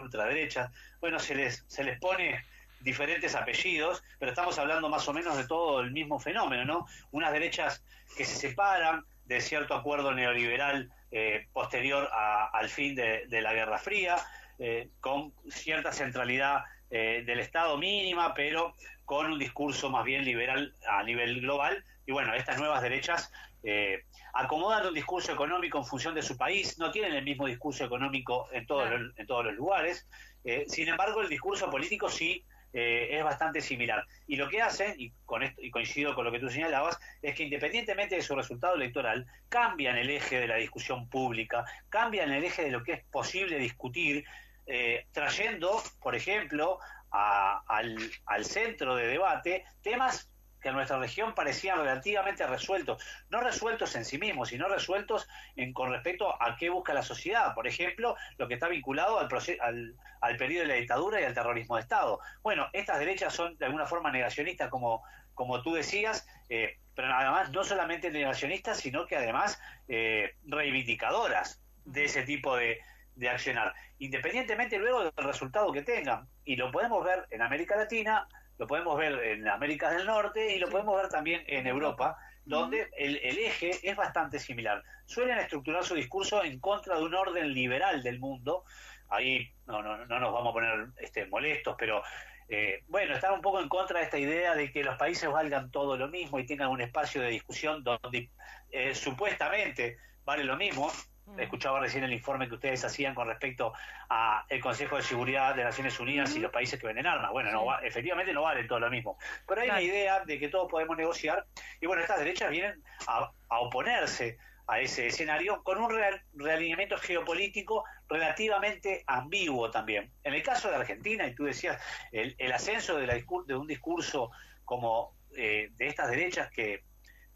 ultraderechas. 0.00 0.70
Bueno, 1.00 1.18
se 1.18 1.34
les, 1.34 1.64
se 1.68 1.84
les 1.84 1.98
pone 1.98 2.44
diferentes 2.80 3.34
apellidos, 3.34 4.02
pero 4.18 4.30
estamos 4.30 4.58
hablando 4.58 4.88
más 4.88 5.08
o 5.08 5.12
menos 5.12 5.36
de 5.36 5.46
todo 5.46 5.80
el 5.80 5.92
mismo 5.92 6.18
fenómeno, 6.18 6.64
¿no? 6.64 6.86
Unas 7.10 7.32
derechas 7.32 7.82
que 8.16 8.24
se 8.24 8.36
separan 8.36 9.04
de 9.24 9.40
cierto 9.40 9.74
acuerdo 9.74 10.12
neoliberal 10.12 10.90
eh, 11.10 11.46
posterior 11.52 12.08
al 12.12 12.68
fin 12.68 12.94
de, 12.94 13.26
la 13.28 13.52
Guerra 13.52 13.78
Fría, 13.78 14.16
eh, 14.58 14.88
con 15.00 15.32
cierta 15.50 15.92
centralidad 15.92 16.64
eh, 16.90 17.22
del 17.26 17.40
Estado 17.40 17.76
mínima, 17.78 18.34
pero 18.34 18.74
con 19.04 19.32
un 19.32 19.38
discurso 19.38 19.90
más 19.90 20.04
bien 20.04 20.24
liberal 20.24 20.74
a 20.88 21.02
nivel 21.02 21.40
global. 21.40 21.84
Y 22.06 22.12
bueno, 22.12 22.34
estas 22.34 22.58
nuevas 22.58 22.82
derechas 22.82 23.32
eh, 23.68 24.04
acomodan 24.32 24.86
un 24.86 24.94
discurso 24.94 25.32
económico 25.32 25.76
en 25.78 25.84
función 25.84 26.14
de 26.14 26.22
su 26.22 26.36
país, 26.36 26.78
no 26.78 26.92
tienen 26.92 27.14
el 27.14 27.24
mismo 27.24 27.46
discurso 27.46 27.84
económico 27.84 28.46
en 28.52 28.64
todos, 28.64 28.88
los, 28.88 29.18
en 29.18 29.26
todos 29.26 29.46
los 29.46 29.54
lugares, 29.56 30.06
eh, 30.44 30.66
sin 30.68 30.86
embargo 30.86 31.20
el 31.20 31.28
discurso 31.28 31.68
político 31.68 32.08
sí 32.08 32.44
eh, 32.72 33.08
es 33.18 33.24
bastante 33.24 33.60
similar. 33.60 34.06
Y 34.28 34.36
lo 34.36 34.48
que 34.48 34.62
hacen, 34.62 34.94
y, 34.96 35.10
con 35.24 35.42
esto, 35.42 35.60
y 35.60 35.72
coincido 35.72 36.14
con 36.14 36.24
lo 36.24 36.30
que 36.30 36.38
tú 36.38 36.48
señalabas, 36.48 36.96
es 37.22 37.34
que 37.34 37.42
independientemente 37.42 38.14
de 38.14 38.22
su 38.22 38.36
resultado 38.36 38.76
electoral, 38.76 39.26
cambian 39.48 39.96
el 39.96 40.10
eje 40.10 40.38
de 40.38 40.46
la 40.46 40.56
discusión 40.56 41.08
pública, 41.08 41.64
cambian 41.88 42.30
el 42.30 42.44
eje 42.44 42.62
de 42.62 42.70
lo 42.70 42.84
que 42.84 42.92
es 42.92 43.04
posible 43.06 43.58
discutir, 43.58 44.24
eh, 44.66 45.06
trayendo, 45.10 45.82
por 46.00 46.14
ejemplo, 46.14 46.78
al, 47.10 47.98
al 48.26 48.44
centro 48.44 48.94
de 48.94 49.08
debate 49.08 49.64
temas 49.82 50.30
que 50.66 50.70
en 50.70 50.74
nuestra 50.74 50.98
región 50.98 51.32
parecían 51.32 51.78
relativamente 51.78 52.44
resueltos, 52.44 53.00
no 53.30 53.40
resueltos 53.40 53.94
en 53.94 54.04
sí 54.04 54.18
mismos, 54.18 54.48
sino 54.48 54.66
resueltos 54.66 55.28
en, 55.54 55.72
con 55.72 55.92
respecto 55.92 56.42
a 56.42 56.56
qué 56.56 56.70
busca 56.70 56.92
la 56.92 57.04
sociedad. 57.04 57.54
Por 57.54 57.68
ejemplo, 57.68 58.16
lo 58.36 58.48
que 58.48 58.54
está 58.54 58.66
vinculado 58.66 59.20
al, 59.20 59.28
al, 59.60 59.94
al 60.20 60.36
periodo 60.36 60.62
de 60.62 60.68
la 60.68 60.74
dictadura 60.74 61.20
y 61.20 61.24
al 61.24 61.34
terrorismo 61.34 61.76
de 61.76 61.82
Estado. 61.82 62.18
Bueno, 62.42 62.68
estas 62.72 62.98
derechas 62.98 63.32
son 63.32 63.56
de 63.58 63.66
alguna 63.66 63.86
forma 63.86 64.10
negacionistas, 64.10 64.68
como, 64.68 65.04
como 65.34 65.62
tú 65.62 65.72
decías, 65.72 66.26
eh, 66.48 66.80
pero 66.96 67.14
además 67.14 67.52
no 67.52 67.62
solamente 67.62 68.10
negacionistas, 68.10 68.78
sino 68.78 69.06
que 69.06 69.14
además 69.14 69.60
eh, 69.86 70.34
reivindicadoras 70.46 71.62
de 71.84 72.06
ese 72.06 72.24
tipo 72.24 72.56
de, 72.56 72.80
de 73.14 73.28
accionar, 73.28 73.72
independientemente 74.00 74.78
luego 74.78 75.04
del 75.04 75.12
resultado 75.24 75.70
que 75.70 75.82
tengan. 75.82 76.28
Y 76.44 76.56
lo 76.56 76.72
podemos 76.72 77.04
ver 77.04 77.24
en 77.30 77.42
América 77.42 77.76
Latina, 77.76 78.26
lo 78.58 78.66
podemos 78.66 78.96
ver 78.98 79.12
en 79.22 79.48
América 79.48 79.90
del 79.90 80.06
Norte 80.06 80.54
y 80.54 80.58
lo 80.58 80.68
podemos 80.68 80.96
ver 80.96 81.08
también 81.08 81.44
en 81.46 81.66
Europa, 81.66 82.16
donde 82.44 82.88
el, 82.96 83.16
eje 83.16 83.70
es 83.82 83.96
bastante 83.96 84.38
similar. 84.38 84.82
Suelen 85.04 85.38
estructurar 85.38 85.84
su 85.84 85.94
discurso 85.94 86.42
en 86.44 86.60
contra 86.60 86.96
de 86.96 87.04
un 87.04 87.14
orden 87.14 87.52
liberal 87.52 88.02
del 88.02 88.18
mundo. 88.18 88.64
Ahí 89.08 89.52
no, 89.66 89.82
no, 89.82 90.04
no 90.06 90.20
nos 90.20 90.32
vamos 90.32 90.50
a 90.50 90.52
poner 90.52 90.86
este, 90.98 91.26
molestos, 91.26 91.76
pero 91.78 92.02
eh, 92.48 92.84
bueno, 92.86 93.14
están 93.14 93.34
un 93.34 93.42
poco 93.42 93.60
en 93.60 93.68
contra 93.68 93.98
de 93.98 94.04
esta 94.04 94.18
idea 94.18 94.54
de 94.54 94.70
que 94.70 94.84
los 94.84 94.96
países 94.96 95.30
valgan 95.30 95.70
todo 95.70 95.96
lo 95.96 96.08
mismo 96.08 96.38
y 96.38 96.46
tengan 96.46 96.68
un 96.68 96.80
espacio 96.80 97.20
de 97.20 97.28
discusión 97.28 97.82
donde 97.82 98.30
eh, 98.70 98.94
supuestamente 98.94 99.98
vale 100.24 100.44
lo 100.44 100.56
mismo. 100.56 100.90
Mm. 101.26 101.40
Escuchaba 101.40 101.80
recién 101.80 102.04
el 102.04 102.12
informe 102.12 102.48
que 102.48 102.54
ustedes 102.54 102.84
hacían 102.84 103.14
con 103.14 103.26
respecto 103.26 103.72
a 104.08 104.44
el 104.48 104.60
Consejo 104.60 104.96
de 104.96 105.02
Seguridad 105.02 105.54
de 105.54 105.64
Naciones 105.64 105.98
Unidas 105.98 106.34
y 106.36 106.38
los 106.38 106.52
países 106.52 106.80
que 106.80 106.86
venden 106.86 107.06
armas. 107.06 107.32
Bueno, 107.32 107.50
no 107.50 107.78
efectivamente 107.80 108.32
no 108.32 108.42
vale 108.42 108.64
todo 108.64 108.80
lo 108.80 108.90
mismo. 108.90 109.18
Pero 109.46 109.60
hay 109.60 109.68
una 109.68 109.82
idea 109.82 110.24
de 110.24 110.38
que 110.38 110.48
todos 110.48 110.70
podemos 110.70 110.96
negociar 110.96 111.44
y 111.80 111.86
bueno, 111.86 112.02
estas 112.02 112.20
derechas 112.20 112.50
vienen 112.50 112.82
a, 113.08 113.32
oponerse 113.48 114.38
a 114.68 114.80
ese 114.80 115.08
escenario 115.08 115.62
con 115.62 115.78
un 115.78 115.96
realineamiento 116.34 116.96
geopolítico 116.98 117.84
relativamente 118.08 119.04
ambiguo 119.06 119.70
también. 119.70 120.10
En 120.24 120.34
el 120.34 120.42
caso 120.42 120.68
de 120.70 120.76
Argentina, 120.76 121.26
y 121.26 121.34
tú 121.34 121.44
decías, 121.44 121.80
el, 122.12 122.52
ascenso 122.52 122.96
de, 122.96 123.06
la, 123.06 123.14
de 123.14 123.54
un 123.54 123.66
discurso 123.66 124.30
como 124.64 125.14
eh, 125.36 125.70
de 125.76 125.86
estas 125.86 126.10
derechas 126.10 126.50
que 126.50 126.82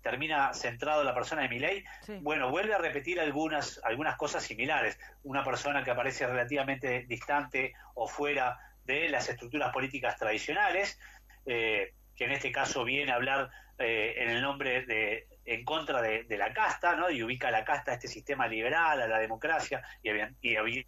termina 0.03 0.53
centrado 0.55 1.01
en 1.01 1.07
la 1.07 1.14
persona 1.14 1.42
de 1.42 1.48
Milei, 1.48 1.84
bueno, 2.20 2.51
vuelve 2.51 2.74
a 2.74 2.78
repetir 2.78 3.20
algunas, 3.20 3.80
algunas 3.84 4.16
cosas 4.16 4.42
similares. 4.42 4.98
Una 5.22 5.44
persona 5.44 5.84
que 5.84 5.90
aparece 5.90 6.26
relativamente 6.26 7.05
distante 7.07 7.74
o 7.94 8.09
fuera 8.09 8.59
de 8.84 9.09
las 9.09 9.28
estructuras 9.28 9.72
políticas 9.72 10.16
tradicionales, 10.16 10.98
eh, 11.46 11.94
que 12.16 12.24
en 12.24 12.32
este 12.32 12.51
caso 12.51 12.84
viene 12.84 13.12
a 13.12 13.16
hablar 13.16 13.51
eh, 13.78 14.14
en 14.18 14.30
el 14.30 14.42
nombre 14.42 14.84
de 14.86 15.26
en 15.44 15.64
contra 15.64 16.01
de, 16.01 16.24
la 16.36 16.53
casta, 16.53 16.94
¿no? 16.94 17.11
Y 17.11 17.22
ubica 17.24 17.48
a 17.48 17.51
la 17.51 17.64
casta 17.64 17.90
a 17.90 17.94
este 17.94 18.07
sistema 18.07 18.46
liberal, 18.46 19.01
a 19.03 19.09
la 19.09 19.18
democracia 19.18 19.82
y, 20.03 20.11
y, 20.42 20.86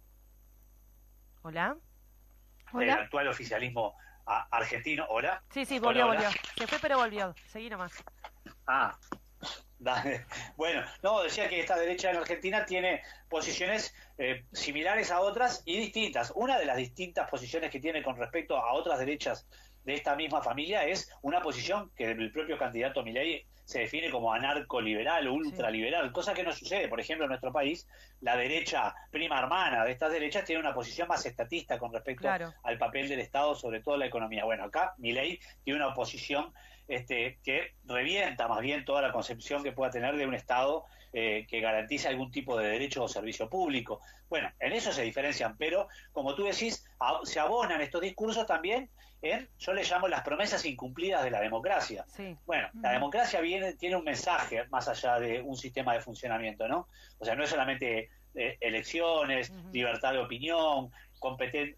Hola. 1.41 1.75
El 2.79 2.89
actual 2.89 3.27
oficialismo 3.27 3.95
argentino. 4.25 5.05
Hola. 5.09 5.43
Sí, 5.49 5.65
sí, 5.65 5.79
volvió, 5.79 6.07
volvió. 6.07 6.29
Se 6.55 6.65
fue, 6.65 6.79
pero 6.79 6.97
volvió. 6.97 7.35
Seguí 7.47 7.69
nomás. 7.69 7.91
Ah, 8.67 8.97
Bueno, 10.55 10.83
no, 11.01 11.23
decía 11.23 11.49
que 11.49 11.59
esta 11.59 11.77
derecha 11.77 12.11
en 12.11 12.17
Argentina 12.17 12.65
tiene 12.65 13.01
posiciones 13.29 13.93
eh, 14.17 14.45
similares 14.51 15.11
a 15.11 15.19
otras 15.21 15.61
y 15.65 15.77
distintas. 15.77 16.31
Una 16.35 16.57
de 16.57 16.65
las 16.65 16.77
distintas 16.77 17.29
posiciones 17.29 17.69
que 17.69 17.79
tiene 17.79 18.03
con 18.03 18.17
respecto 18.17 18.57
a 18.57 18.73
otras 18.73 18.99
derechas 18.99 19.45
de 19.83 19.95
esta 19.95 20.15
misma 20.15 20.41
familia 20.41 20.85
es 20.85 21.11
una 21.21 21.41
posición 21.41 21.91
que 21.95 22.11
el 22.11 22.31
propio 22.31 22.57
candidato 22.57 23.03
Milei 23.03 23.45
se 23.65 23.79
define 23.79 24.09
como 24.09 24.33
anarcoliberal 24.33 25.27
ultraliberal, 25.27 26.11
cosa 26.11 26.33
que 26.33 26.43
no 26.43 26.51
sucede. 26.51 26.87
Por 26.87 26.99
ejemplo, 26.99 27.25
en 27.25 27.29
nuestro 27.29 27.51
país, 27.51 27.87
la 28.19 28.35
derecha 28.35 28.93
prima 29.09 29.39
hermana 29.39 29.85
de 29.85 29.91
estas 29.91 30.11
derechas 30.11 30.43
tiene 30.43 30.61
una 30.61 30.73
posición 30.73 31.07
más 31.07 31.25
estatista 31.25 31.77
con 31.79 31.93
respecto 31.93 32.29
al 32.29 32.77
papel 32.77 33.07
del 33.07 33.19
Estado, 33.19 33.55
sobre 33.55 33.81
todo 33.81 33.97
la 33.97 34.05
economía. 34.05 34.43
Bueno, 34.43 34.65
acá 34.65 34.93
mi 34.97 35.13
ley 35.13 35.39
tiene 35.63 35.79
una 35.79 35.89
oposición 35.89 36.53
este, 36.87 37.39
que 37.43 37.73
revienta 37.85 38.47
más 38.47 38.61
bien 38.61 38.85
toda 38.85 39.01
la 39.01 39.11
concepción 39.11 39.63
que 39.63 39.71
pueda 39.71 39.91
tener 39.91 40.15
de 40.17 40.25
un 40.25 40.33
Estado 40.33 40.85
eh, 41.13 41.45
que 41.47 41.61
garantice 41.61 42.07
algún 42.07 42.31
tipo 42.31 42.57
de 42.57 42.67
derecho 42.67 43.03
o 43.03 43.07
servicio 43.07 43.49
público. 43.49 44.01
Bueno, 44.29 44.51
en 44.59 44.73
eso 44.73 44.91
se 44.91 45.03
diferencian, 45.03 45.55
pero 45.57 45.87
como 46.11 46.33
tú 46.35 46.43
decís, 46.43 46.85
se 47.23 47.39
abonan 47.39 47.81
estos 47.81 48.01
discursos 48.01 48.47
también 48.47 48.89
en, 49.21 49.47
yo 49.57 49.73
le 49.73 49.83
llamo 49.83 50.07
las 50.07 50.23
promesas 50.23 50.65
incumplidas 50.65 51.23
de 51.23 51.31
la 51.31 51.39
democracia. 51.39 52.05
Bueno, 52.45 52.67
la 52.81 52.91
democracia 52.91 53.39
viene, 53.41 53.73
tiene 53.73 53.95
un 53.95 54.03
mensaje 54.03 54.65
más 54.69 54.87
allá 54.87 55.19
de 55.19 55.41
un 55.41 55.55
sistema 55.55 55.93
de 55.93 56.01
funcionamiento, 56.01 56.67
¿no? 56.67 56.87
O 57.19 57.25
sea, 57.25 57.35
no 57.35 57.43
es 57.43 57.49
solamente 57.49 58.09
eh, 58.35 58.57
elecciones, 58.59 59.53
libertad 59.71 60.13
de 60.13 60.19
opinión, 60.19 60.91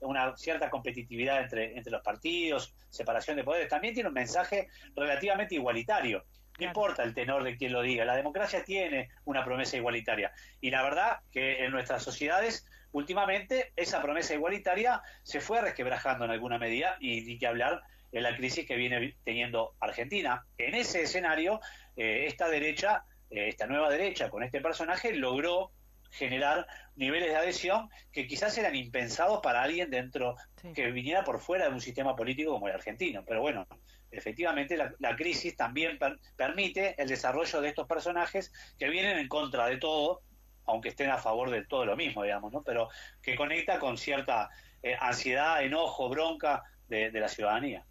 una 0.02 0.36
cierta 0.38 0.70
competitividad 0.70 1.42
entre, 1.42 1.78
entre 1.78 1.92
los 1.92 2.02
partidos, 2.02 2.74
separación 2.90 3.38
de 3.38 3.44
poderes, 3.44 3.70
también 3.70 3.94
tiene 3.94 4.10
un 4.10 4.16
mensaje 4.16 4.68
relativamente 4.96 5.56
igualitario. 5.56 6.26
No 6.60 6.66
importa 6.66 7.04
el 7.04 7.14
tenor 7.14 7.44
de 7.44 7.58
quien 7.58 7.74
lo 7.74 7.82
diga, 7.82 8.06
la 8.06 8.16
democracia 8.16 8.64
tiene 8.64 9.10
una 9.26 9.44
promesa 9.44 9.76
igualitaria. 9.76 10.32
Y 10.62 10.72
la 10.72 10.84
verdad 10.84 11.20
que 11.32 11.66
en 11.66 11.72
nuestras 11.72 12.02
sociedades, 12.02 12.66
últimamente, 12.94 13.74
esa 13.76 14.02
promesa 14.02 14.34
igualitaria 14.34 15.02
se 15.24 15.42
fue 15.42 15.62
resquebrajando 15.62 16.26
en 16.26 16.32
alguna 16.32 16.58
medida 16.58 16.96
y 17.00 17.22
ni 17.22 17.38
que 17.38 17.48
hablar 17.48 17.84
en 18.14 18.24
la 18.24 18.36
crisis 18.38 18.66
que 18.66 18.78
viene 18.78 19.16
teniendo 19.26 19.76
Argentina. 19.82 20.46
En 20.58 20.76
ese 20.76 21.02
escenario, 21.02 21.60
eh, 21.98 22.26
esta 22.28 22.48
derecha, 22.48 23.04
eh, 23.30 23.50
esta 23.50 23.68
nueva 23.68 23.90
derecha 23.90 24.30
con 24.30 24.42
este 24.42 24.62
personaje 24.62 25.14
logró 25.14 25.72
generar 26.18 26.68
niveles 26.96 27.30
de 27.30 27.36
adhesión 27.36 27.90
que 28.12 28.26
quizás 28.26 28.58
eran 28.58 28.76
impensados 28.76 29.42
para 29.42 29.62
alguien 29.62 29.90
dentro 29.90 30.36
que 30.74 30.92
viniera 30.92 31.24
por 31.24 31.40
fuera 31.40 31.68
de 31.68 31.74
un 31.74 31.82
sistema 31.82 32.16
político 32.16 32.54
como 32.54 32.68
el 32.68 32.74
argentino. 32.74 33.24
Pero 33.26 33.42
bueno, 33.42 33.68
efectivamente 34.12 34.78
la, 34.78 35.16
crisis 35.16 35.56
también 35.56 36.00
permite 36.36 37.00
el 37.02 37.10
desarrollo 37.10 37.62
de 37.62 37.70
estos 37.70 37.88
personajes 37.88 38.52
que 38.80 38.90
vienen 38.90 39.18
en 39.18 39.28
contra 39.28 39.68
de 39.68 39.78
todo, 39.78 40.22
aunque 40.66 40.90
estén 40.90 41.10
a 41.10 41.18
favor 41.18 41.50
de 41.52 41.66
todo 41.66 41.86
lo 41.86 41.96
mismo, 41.96 42.24
digamos, 42.24 42.52
¿no? 42.52 42.64
Pero 42.64 42.90
que 43.22 43.36
conecta 43.36 43.80
con 43.80 43.98
cierta 43.98 44.50
eh, 44.82 44.96
ansiedad, 45.00 45.64
enojo, 45.64 46.10
bronca 46.10 46.64
de, 46.88 47.12
la 47.12 47.28
ciudadanía. 47.28 47.86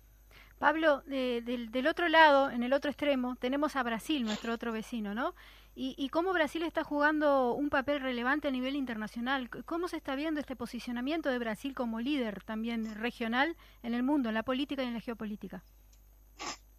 Pablo, 0.58 1.02
del 1.02 1.86
otro 1.86 2.08
lado, 2.08 2.50
en 2.50 2.62
el 2.62 2.72
otro 2.72 2.90
extremo, 2.90 3.36
tenemos 3.36 3.76
a 3.76 3.82
Brasil, 3.82 4.24
nuestro 4.24 4.52
otro 4.52 4.72
vecino, 4.72 5.14
¿no? 5.14 5.34
Y, 5.76 6.08
cómo 6.10 6.32
Brasil 6.32 6.62
está 6.62 6.84
jugando 6.84 7.52
un 7.52 7.68
papel 7.68 8.00
relevante 8.00 8.46
a 8.46 8.52
nivel 8.52 8.76
internacional. 8.76 9.50
¿Cómo 9.64 9.88
se 9.88 9.96
está 9.96 10.14
viendo 10.14 10.38
este 10.38 10.54
posicionamiento 10.54 11.30
de 11.30 11.38
Brasil 11.38 11.74
como 11.74 12.00
líder 12.00 12.44
también 12.44 12.94
regional 12.94 13.56
en 13.82 13.94
el 13.94 14.04
mundo, 14.04 14.28
en 14.28 14.36
la 14.36 14.44
política 14.44 14.84
y 14.84 14.86
en 14.86 14.94
la 14.94 15.00
geopolítica? 15.00 15.64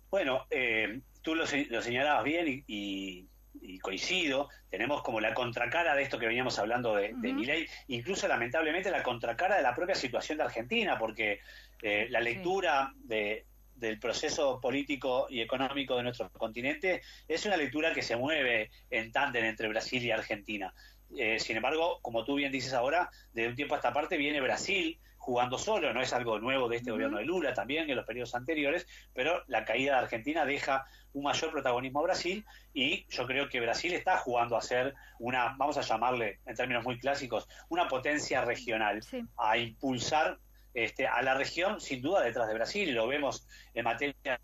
Bueno, 0.10 0.46
eh, 0.50 1.02
tú 1.22 1.36
lo, 1.36 1.46
señalabas 1.46 2.24
bien 2.24 2.64
y, 2.68 3.28
coincido. 3.82 4.50
Tenemos 4.70 5.02
como 5.02 5.20
la 5.20 5.34
contracara 5.34 5.94
de 5.94 6.04
esto 6.04 6.18
que 6.18 6.28
veníamos 6.28 6.58
hablando 6.58 6.96
de, 6.96 7.14
mi 7.14 7.46
ley, 7.46 7.68
incluso 7.88 8.28
lamentablemente 8.30 8.92
la 8.92 9.04
contracara 9.04 9.58
de 9.58 9.64
la 9.64 9.76
propia 9.76 9.96
situación 9.96 10.38
de 10.38 10.46
Argentina, 10.46 10.98
porque 10.98 11.42
eh, 11.82 12.08
la 12.10 12.22
lectura 12.22 12.94
de, 12.96 13.46
del 13.76 14.00
proceso 14.00 14.60
político 14.62 15.28
y 15.30 15.42
económico 15.42 15.96
de 15.98 16.04
nuestro 16.04 16.30
continente 16.32 17.02
es 17.28 17.46
una 17.46 17.58
lectura 17.58 17.94
que 17.94 18.02
se 18.02 18.16
mueve 18.16 18.72
en 18.90 19.12
tándem 19.12 19.46
entre 19.46 19.68
Brasil 19.68 20.04
y 20.04 20.12
Argentina. 20.12 20.74
Eh, 21.16 21.40
sin 21.40 21.58
embargo, 21.58 22.00
como 22.02 22.24
tú 22.26 22.36
bien 22.36 22.52
dices 22.52 22.74
ahora, 22.74 23.10
de 23.34 23.48
un 23.48 23.56
tiempo 23.56 23.76
a 23.76 23.78
esta 23.78 23.94
parte 23.94 24.18
viene 24.18 24.42
Brasil 24.42 25.00
jugando 25.26 25.58
solo, 25.58 25.92
no 25.92 26.02
es 26.02 26.14
algo 26.14 26.38
nuevo 26.40 26.70
de 26.70 26.78
este 26.78 26.92
gobierno 26.92 27.18
de 27.18 27.26
Lula, 27.26 27.52
también 27.52 27.90
en 27.90 27.96
los 27.96 28.06
periodos 28.06 28.36
anteriores, 28.36 28.86
pero 29.12 29.44
la 29.48 29.66
caída 29.66 29.94
de 29.94 30.00
Argentina 30.04 30.46
deja 30.46 30.86
un 31.14 31.24
mayor 31.24 31.52
protagonismo 31.52 32.02
a 32.02 32.04
Brasil 32.04 32.46
y 32.76 33.08
yo 33.10 33.26
creo 33.26 33.50
que 33.50 33.60
Brasil 33.60 33.94
está 33.94 34.18
jugando 34.18 34.56
a 34.56 34.62
ser 34.62 34.94
una, 35.18 35.56
vamos 35.58 35.78
a 35.78 35.82
llamarle 35.82 36.42
en 36.46 36.56
términos 36.56 36.84
muy 36.84 37.00
clásicos, 37.00 37.48
una 37.70 37.88
potencia 37.88 38.46
regional, 38.46 39.02
a 39.36 39.58
impulsar 39.58 40.38
este, 40.76 41.08
a 41.08 41.22
la 41.22 41.34
región, 41.34 41.80
sin 41.80 42.02
duda, 42.02 42.22
detrás 42.22 42.48
de 42.48 42.54
Brasil, 42.54 42.90
y 42.90 42.92
lo 42.92 43.08
vemos 43.08 43.48
en 43.74 43.86
materia. 43.86 44.40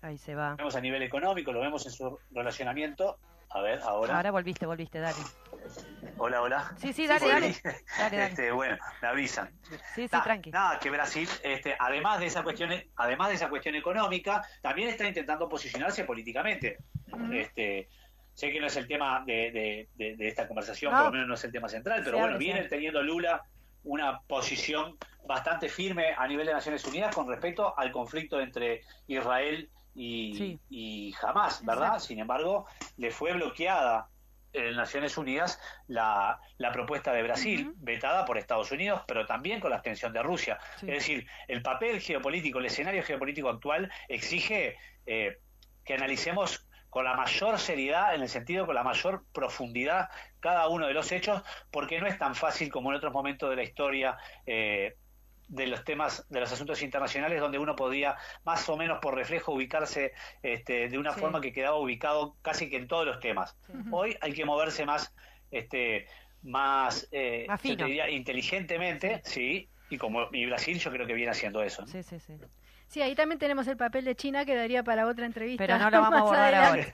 Ahí 0.00 0.16
se 0.16 0.34
va. 0.34 0.50
Lo 0.50 0.56
vemos 0.58 0.76
a 0.76 0.80
nivel 0.80 1.02
económico, 1.02 1.52
lo 1.52 1.60
vemos 1.60 1.84
en 1.84 1.92
su 1.92 2.18
relacionamiento. 2.30 3.18
A 3.50 3.60
ver, 3.60 3.80
ahora. 3.82 4.16
Ahora 4.16 4.30
volviste, 4.30 4.66
volviste, 4.66 5.00
dale. 5.00 5.18
Hola, 6.16 6.42
hola. 6.42 6.72
Sí, 6.76 6.92
sí, 6.92 7.06
dale, 7.06 7.28
dale. 7.28 8.24
Este, 8.24 8.50
bueno, 8.52 8.76
me 9.02 9.08
avisan. 9.08 9.50
Sí, 9.62 9.76
sí, 9.94 10.08
tranqui. 10.08 10.50
Nada, 10.50 10.78
que 10.78 10.90
Brasil, 10.90 11.28
este, 11.42 11.76
además 11.78 12.20
de 12.20 12.26
esa 12.26 12.42
cuestión, 12.42 12.70
además 12.96 13.28
de 13.28 13.34
esa 13.34 13.48
cuestión 13.48 13.74
económica, 13.74 14.42
también 14.62 14.88
está 14.88 15.06
intentando 15.06 15.48
posicionarse 15.48 16.04
políticamente. 16.04 16.78
Este, 17.32 17.88
sé 18.32 18.52
que 18.52 18.60
no 18.60 18.66
es 18.66 18.76
el 18.76 18.86
tema 18.86 19.24
de, 19.24 19.88
de, 19.94 20.28
esta 20.28 20.46
conversación, 20.46 20.92
por 20.92 21.06
lo 21.06 21.12
menos 21.12 21.28
no 21.28 21.34
es 21.34 21.44
el 21.44 21.52
tema 21.52 21.68
central, 21.68 22.02
pero 22.04 22.18
bueno, 22.18 22.38
viene 22.38 22.64
teniendo 22.64 23.02
Lula 23.02 23.44
una 23.84 24.20
posición 24.22 24.98
bastante 25.26 25.68
firme 25.68 26.14
a 26.16 26.26
nivel 26.26 26.46
de 26.46 26.52
Naciones 26.52 26.84
Unidas 26.84 27.14
con 27.14 27.28
respecto 27.28 27.78
al 27.78 27.92
conflicto 27.92 28.40
entre 28.40 28.82
Israel 29.06 29.70
y, 29.94 30.58
y 30.68 31.14
Hamas, 31.22 31.64
¿verdad? 31.64 31.98
Sin 31.98 32.18
embargo, 32.18 32.66
le 32.96 33.10
fue 33.10 33.32
bloqueada 33.32 34.08
en 34.52 34.76
Naciones 34.76 35.18
Unidas 35.18 35.60
la, 35.88 36.38
la 36.58 36.72
propuesta 36.72 37.12
de 37.12 37.22
Brasil, 37.22 37.72
vetada 37.76 38.24
por 38.24 38.38
Estados 38.38 38.70
Unidos, 38.70 39.02
pero 39.06 39.26
también 39.26 39.60
con 39.60 39.70
la 39.70 39.76
abstención 39.76 40.12
de 40.12 40.22
Rusia. 40.22 40.58
Es 40.82 40.88
decir, 40.88 41.26
el 41.48 41.62
papel 41.62 42.00
geopolítico, 42.00 42.60
el 42.60 42.66
escenario 42.66 43.02
geopolítico 43.02 43.48
actual 43.48 43.90
exige 44.08 44.76
eh, 45.06 45.38
que 45.84 45.94
analicemos 45.94 46.66
con 46.88 47.04
la 47.04 47.14
mayor 47.14 47.58
seriedad, 47.58 48.14
en 48.14 48.22
el 48.22 48.28
sentido 48.28 48.66
con 48.66 48.76
la 48.76 48.84
mayor 48.84 49.24
profundidad 49.32 50.08
cada 50.44 50.68
uno 50.68 50.86
de 50.86 50.92
los 50.92 51.10
hechos, 51.10 51.42
porque 51.70 51.98
no 51.98 52.06
es 52.06 52.18
tan 52.18 52.34
fácil 52.34 52.70
como 52.70 52.90
en 52.90 52.96
otros 52.96 53.14
momentos 53.14 53.48
de 53.48 53.56
la 53.56 53.62
historia 53.62 54.18
eh, 54.44 54.94
de 55.48 55.66
los 55.66 55.82
temas, 55.84 56.26
de 56.28 56.38
los 56.38 56.52
asuntos 56.52 56.82
internacionales, 56.82 57.40
donde 57.40 57.58
uno 57.58 57.74
podía 57.74 58.14
más 58.44 58.68
o 58.68 58.76
menos 58.76 58.98
por 59.00 59.14
reflejo 59.14 59.52
ubicarse 59.52 60.12
este, 60.42 60.90
de 60.90 60.98
una 60.98 61.14
forma 61.14 61.40
que 61.40 61.50
quedaba 61.50 61.76
ubicado 61.76 62.36
casi 62.42 62.68
que 62.68 62.76
en 62.76 62.88
todos 62.88 63.06
los 63.06 63.20
temas. 63.20 63.56
Hoy 63.90 64.18
hay 64.20 64.34
que 64.34 64.44
moverse 64.44 64.84
más, 64.84 65.14
este, 65.50 66.08
más, 66.42 67.08
eh, 67.10 67.46
inteligentemente, 68.10 69.22
sí, 69.24 69.70
y 69.88 69.96
como 69.96 70.28
y 70.30 70.44
Brasil 70.44 70.78
yo 70.78 70.90
creo 70.90 71.06
que 71.06 71.14
viene 71.14 71.30
haciendo 71.30 71.62
eso. 71.62 71.86
Sí, 71.86 72.02
sí, 72.02 72.20
sí. 72.20 72.34
Sí, 72.88 73.02
ahí 73.02 73.14
también 73.14 73.38
tenemos 73.38 73.66
el 73.66 73.76
papel 73.76 74.04
de 74.04 74.14
China 74.14 74.44
que 74.44 74.54
daría 74.54 74.82
para 74.84 75.06
otra 75.06 75.26
entrevista. 75.26 75.64
Pero 75.64 75.78
no 75.78 75.90
lo 75.90 76.00
vamos 76.00 76.14
a 76.14 76.22
abordar 76.22 76.54
ahora. 76.54 76.86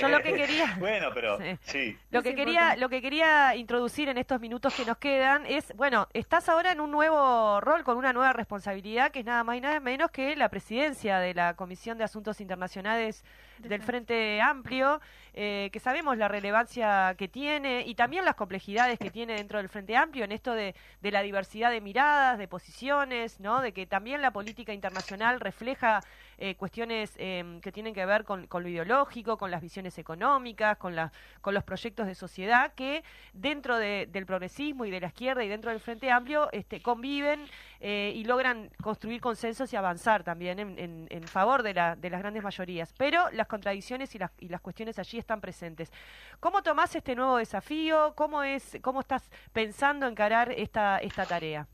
Yo 0.00 0.08
lo 0.08 0.20
que 0.22 0.34
quería. 0.34 0.66
Bueno, 0.78 1.08
pero 1.12 1.38
sí. 1.62 1.96
Lo 2.10 2.22
que 2.22 2.34
quería, 2.34 2.76
lo 2.76 2.88
que 2.88 3.02
quería 3.02 3.56
introducir 3.56 4.08
en 4.08 4.18
estos 4.18 4.40
minutos 4.40 4.74
que 4.74 4.84
nos 4.84 4.96
quedan 4.98 5.44
es, 5.46 5.74
bueno, 5.76 6.08
estás 6.12 6.48
ahora 6.48 6.72
en 6.72 6.80
un 6.80 6.90
nuevo 6.90 7.60
rol 7.60 7.84
con 7.84 7.96
una 7.96 8.12
nueva 8.12 8.32
responsabilidad 8.32 9.10
que 9.10 9.20
es 9.20 9.24
nada 9.24 9.42
más 9.44 9.56
y 9.56 9.60
nada 9.60 9.80
menos 9.80 10.10
que 10.10 10.36
la 10.36 10.48
presidencia 10.48 11.18
de 11.18 11.34
la 11.34 11.54
Comisión 11.54 11.98
de 11.98 12.04
Asuntos 12.04 12.40
Internacionales 12.40 13.24
del 13.60 13.82
Frente 13.82 14.40
Amplio, 14.40 15.00
eh, 15.34 15.70
que 15.72 15.80
sabemos 15.80 16.16
la 16.16 16.28
relevancia 16.28 17.14
que 17.16 17.28
tiene 17.28 17.84
y 17.86 17.94
también 17.94 18.24
las 18.24 18.34
complejidades 18.34 18.98
que 18.98 19.10
tiene 19.10 19.34
dentro 19.34 19.58
del 19.58 19.68
Frente 19.68 19.96
Amplio 19.96 20.24
en 20.24 20.32
esto 20.32 20.52
de, 20.54 20.74
de 21.00 21.10
la 21.10 21.22
diversidad 21.22 21.70
de 21.70 21.80
miradas, 21.80 22.38
de 22.38 22.48
posiciones, 22.48 23.40
¿no? 23.40 23.60
De 23.60 23.72
que 23.72 23.86
también 23.86 24.22
la 24.22 24.32
política 24.32 24.72
internacional 24.72 25.40
refleja 25.40 26.00
eh, 26.40 26.54
cuestiones 26.54 27.14
eh, 27.18 27.58
que 27.60 27.72
tienen 27.72 27.92
que 27.92 28.06
ver 28.06 28.24
con, 28.24 28.46
lo 28.48 28.68
ideológico, 28.68 29.36
con 29.36 29.50
las 29.50 29.60
visiones 29.60 29.98
económicas, 29.98 30.76
con, 30.76 30.94
la, 30.94 31.12
con 31.40 31.52
los 31.52 31.64
proyectos 31.64 32.06
de 32.06 32.14
sociedad 32.14 32.74
que 32.74 33.02
dentro 33.32 33.76
del 33.76 34.24
progresismo 34.24 34.84
y 34.84 34.90
de 34.90 35.00
la 35.00 35.08
izquierda 35.08 35.42
y 35.42 35.48
dentro 35.48 35.72
del 35.72 35.80
Frente 35.80 36.12
Amplio 36.12 36.48
este, 36.52 36.80
conviven 36.80 37.44
eh, 37.80 38.12
y 38.14 38.24
logran 38.24 38.70
construir 38.82 39.20
consensos 39.20 39.72
y 39.72 39.76
avanzar 39.76 40.22
también 40.22 40.58
en, 40.58 41.22
favor 41.24 41.62
de, 41.62 41.74
la, 41.74 41.96
de 41.96 42.08
las 42.08 42.20
grandes 42.20 42.42
mayorías. 42.44 42.94
Pero 42.96 43.28
las 43.32 43.48
contradicciones 43.48 44.14
y 44.14 44.18
las, 44.18 44.60
cuestiones 44.62 44.98
allí 44.98 45.18
están 45.18 45.40
presentes. 45.40 45.92
¿Cómo 46.38 46.62
tomás 46.62 46.94
este 46.94 47.16
nuevo 47.16 47.38
desafío? 47.38 48.14
¿Cómo, 48.14 48.44
es, 48.44 48.78
cómo 48.80 49.00
estás 49.00 49.28
pensando 49.52 50.06
encarar 50.06 50.52
esta 50.52 51.00
tarea? 51.28 51.66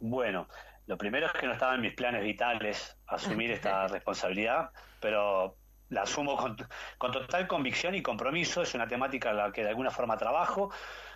Bueno, 0.00 0.48
lo 0.86 0.98
primero 0.98 1.26
es 1.26 1.32
que 1.32 1.46
no 1.46 1.52
estaba 1.52 1.74
en 1.74 1.80
mis 1.80 1.94
planes 1.94 2.22
vitales 2.22 2.96
asumir 3.06 3.50
esta 3.50 3.86
responsabilidad, 3.88 4.70
pero 5.00 5.56
la 5.88 6.02
asumo 6.02 6.36
con, 6.36 6.56
con 6.98 7.12
total 7.12 7.46
convicción 7.46 7.94
y 7.94 8.02
compromiso, 8.02 8.62
es 8.62 8.74
una 8.74 8.88
temática 8.88 9.30
en 9.30 9.36
la 9.36 9.52
que 9.52 9.62
de 9.62 9.68
alguna 9.68 9.90
forma 9.90 10.16
trabajo 10.16 10.70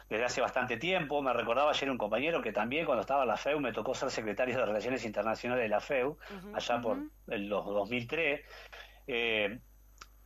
desde 0.09 0.25
hace 0.25 0.41
bastante 0.41 0.77
tiempo. 0.77 1.23
Me 1.23 1.33
recordaba 1.33 1.71
ayer 1.71 1.91
un 1.91 1.99
compañero 1.99 2.43
que 2.43 2.53
también 2.53 2.85
cuando 2.85 3.01
estaba 3.01 3.23
en 3.23 3.29
la 3.29 3.37
FEU 3.37 3.61
me 3.61 3.73
tocó 3.73 3.95
ser 3.95 4.11
secretario 4.11 4.57
de 4.57 4.67
Relaciones 4.67 5.05
Internacionales 5.05 5.65
de 5.65 5.69
la 5.69 5.81
FEU, 5.81 6.19
allá 6.55 6.81
por 6.81 6.99
el, 7.29 7.49
los 7.49 7.65
2003. 7.65 8.41
Eh, 9.07 9.59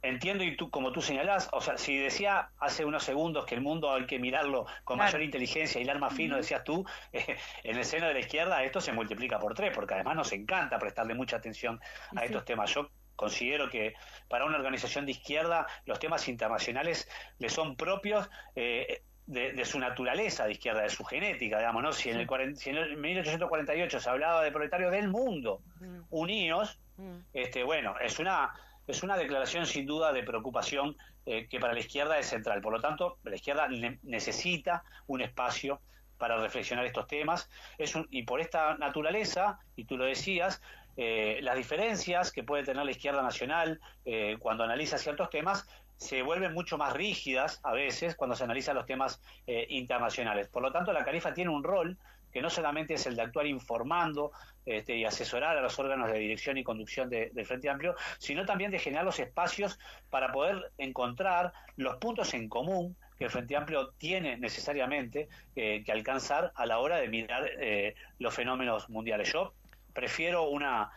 entiendo 0.02 0.44
y 0.44 0.56
tú 0.56 0.70
como 0.70 0.92
tú 0.92 1.02
señalás, 1.02 1.48
o 1.52 1.60
sea, 1.60 1.76
si 1.76 1.96
decía 1.96 2.50
hace 2.58 2.84
unos 2.84 3.04
segundos 3.04 3.44
que 3.44 3.54
el 3.54 3.60
mundo 3.60 3.92
hay 3.92 4.06
que 4.06 4.18
mirarlo 4.18 4.66
con 4.84 4.98
mayor 4.98 5.22
inteligencia 5.22 5.80
y 5.80 5.84
el 5.84 5.90
arma 5.90 6.10
fino, 6.10 6.36
decías 6.36 6.64
tú, 6.64 6.84
eh, 7.12 7.36
en 7.64 7.76
el 7.76 7.84
seno 7.84 8.06
de 8.06 8.14
la 8.14 8.20
izquierda 8.20 8.62
esto 8.62 8.80
se 8.80 8.92
multiplica 8.92 9.38
por 9.38 9.54
tres, 9.54 9.72
porque 9.74 9.94
además 9.94 10.16
nos 10.16 10.32
encanta 10.32 10.78
prestarle 10.78 11.14
mucha 11.14 11.36
atención 11.36 11.80
a 12.16 12.24
estos 12.24 12.44
temas. 12.44 12.72
Yo 12.72 12.90
considero 13.16 13.68
que 13.68 13.94
para 14.28 14.46
una 14.46 14.56
organización 14.56 15.04
de 15.04 15.12
izquierda 15.12 15.66
los 15.84 15.98
temas 15.98 16.26
internacionales 16.28 17.08
le 17.38 17.48
son 17.48 17.76
propios. 17.76 18.28
Eh, 18.54 19.02
de, 19.26 19.64
su 19.64 19.78
naturaleza 19.78 20.44
de 20.44 20.52
izquierda, 20.52 20.82
de 20.82 20.88
su 20.88 21.04
genética, 21.04 21.58
digamos, 21.58 21.84
¿no? 21.84 21.92
Si 21.92 22.10
en, 22.10 22.16
el, 22.16 22.56
si 22.56 22.70
en 22.70 23.00
1848 23.00 24.00
se 24.00 24.10
hablaba 24.10 24.42
de 24.42 24.50
proletarios 24.50 24.90
del 24.90 25.06
mundo 25.06 25.62
mm. 25.78 26.00
unidos, 26.10 26.80
mm. 26.96 27.18
este, 27.32 27.62
bueno, 27.62 27.94
es 28.00 28.18
una 28.18 28.52
es 28.90 29.02
una 29.02 29.16
declaración 29.16 29.66
sin 29.66 29.86
duda 29.86 30.12
de 30.12 30.22
preocupación 30.22 30.96
eh, 31.26 31.46
que 31.48 31.60
para 31.60 31.72
la 31.72 31.80
izquierda 31.80 32.18
es 32.18 32.26
central. 32.26 32.60
Por 32.60 32.72
lo 32.72 32.80
tanto, 32.80 33.18
la 33.22 33.34
izquierda 33.34 33.68
necesita 34.02 34.82
un 35.06 35.22
espacio 35.22 35.80
para 36.18 36.36
reflexionar 36.36 36.84
estos 36.84 37.06
temas. 37.06 37.48
Es 37.78 37.94
y 38.10 38.24
por 38.24 38.40
esta 38.40 38.76
naturaleza, 38.76 39.58
y 39.76 39.84
tú 39.84 39.96
lo 39.96 40.04
decías, 40.04 40.60
eh, 40.96 41.38
las 41.42 41.56
diferencias 41.56 42.32
que 42.32 42.42
puede 42.42 42.64
tener 42.64 42.84
la 42.84 42.90
izquierda 42.90 43.22
nacional 43.22 43.80
eh, 44.04 44.36
cuando 44.38 44.64
analiza 44.64 44.98
ciertos 44.98 45.30
temas 45.30 45.68
se 45.96 46.22
vuelven 46.22 46.52
mucho 46.54 46.78
más 46.78 46.94
rígidas 46.94 47.60
a 47.62 47.72
veces 47.72 48.16
cuando 48.16 48.34
se 48.34 48.44
analizan 48.44 48.74
los 48.74 48.86
temas 48.86 49.20
internacionales. 49.46 50.48
Por 50.48 50.62
lo 50.62 50.72
tanto, 50.72 50.94
la 50.94 51.04
Califa 51.04 51.34
tiene 51.34 51.50
un 51.50 51.62
rol 51.62 51.98
que 52.32 52.42
no 52.42 52.50
solamente 52.50 52.94
es 52.94 53.06
el 53.06 53.16
de 53.16 53.22
actuar 53.22 53.46
informando 53.46 54.32
este, 54.66 54.96
y 54.96 55.04
asesorar 55.04 55.56
a 55.56 55.62
los 55.62 55.78
órganos 55.78 56.10
de 56.10 56.18
dirección 56.18 56.58
y 56.58 56.64
conducción 56.64 57.10
del 57.10 57.46
Frente 57.46 57.68
Amplio, 57.68 57.94
sino 58.18 58.44
también 58.44 58.70
de 58.70 58.78
generar 58.78 59.04
los 59.04 59.18
espacios 59.18 59.78
para 60.10 60.32
poder 60.32 60.70
encontrar 60.78 61.52
los 61.76 61.96
puntos 61.96 62.34
en 62.34 62.48
común 62.48 62.96
que 63.18 63.24
el 63.24 63.30
Frente 63.30 63.56
Amplio 63.56 63.90
tiene 63.98 64.38
necesariamente 64.38 65.28
eh, 65.54 65.82
que 65.84 65.92
alcanzar 65.92 66.52
a 66.54 66.66
la 66.66 66.78
hora 66.78 66.96
de 66.96 67.08
mirar 67.08 67.50
eh, 67.60 67.94
los 68.18 68.34
fenómenos 68.34 68.88
mundiales. 68.88 69.32
Yo 69.32 69.52
prefiero 69.92 70.44
una, 70.48 70.90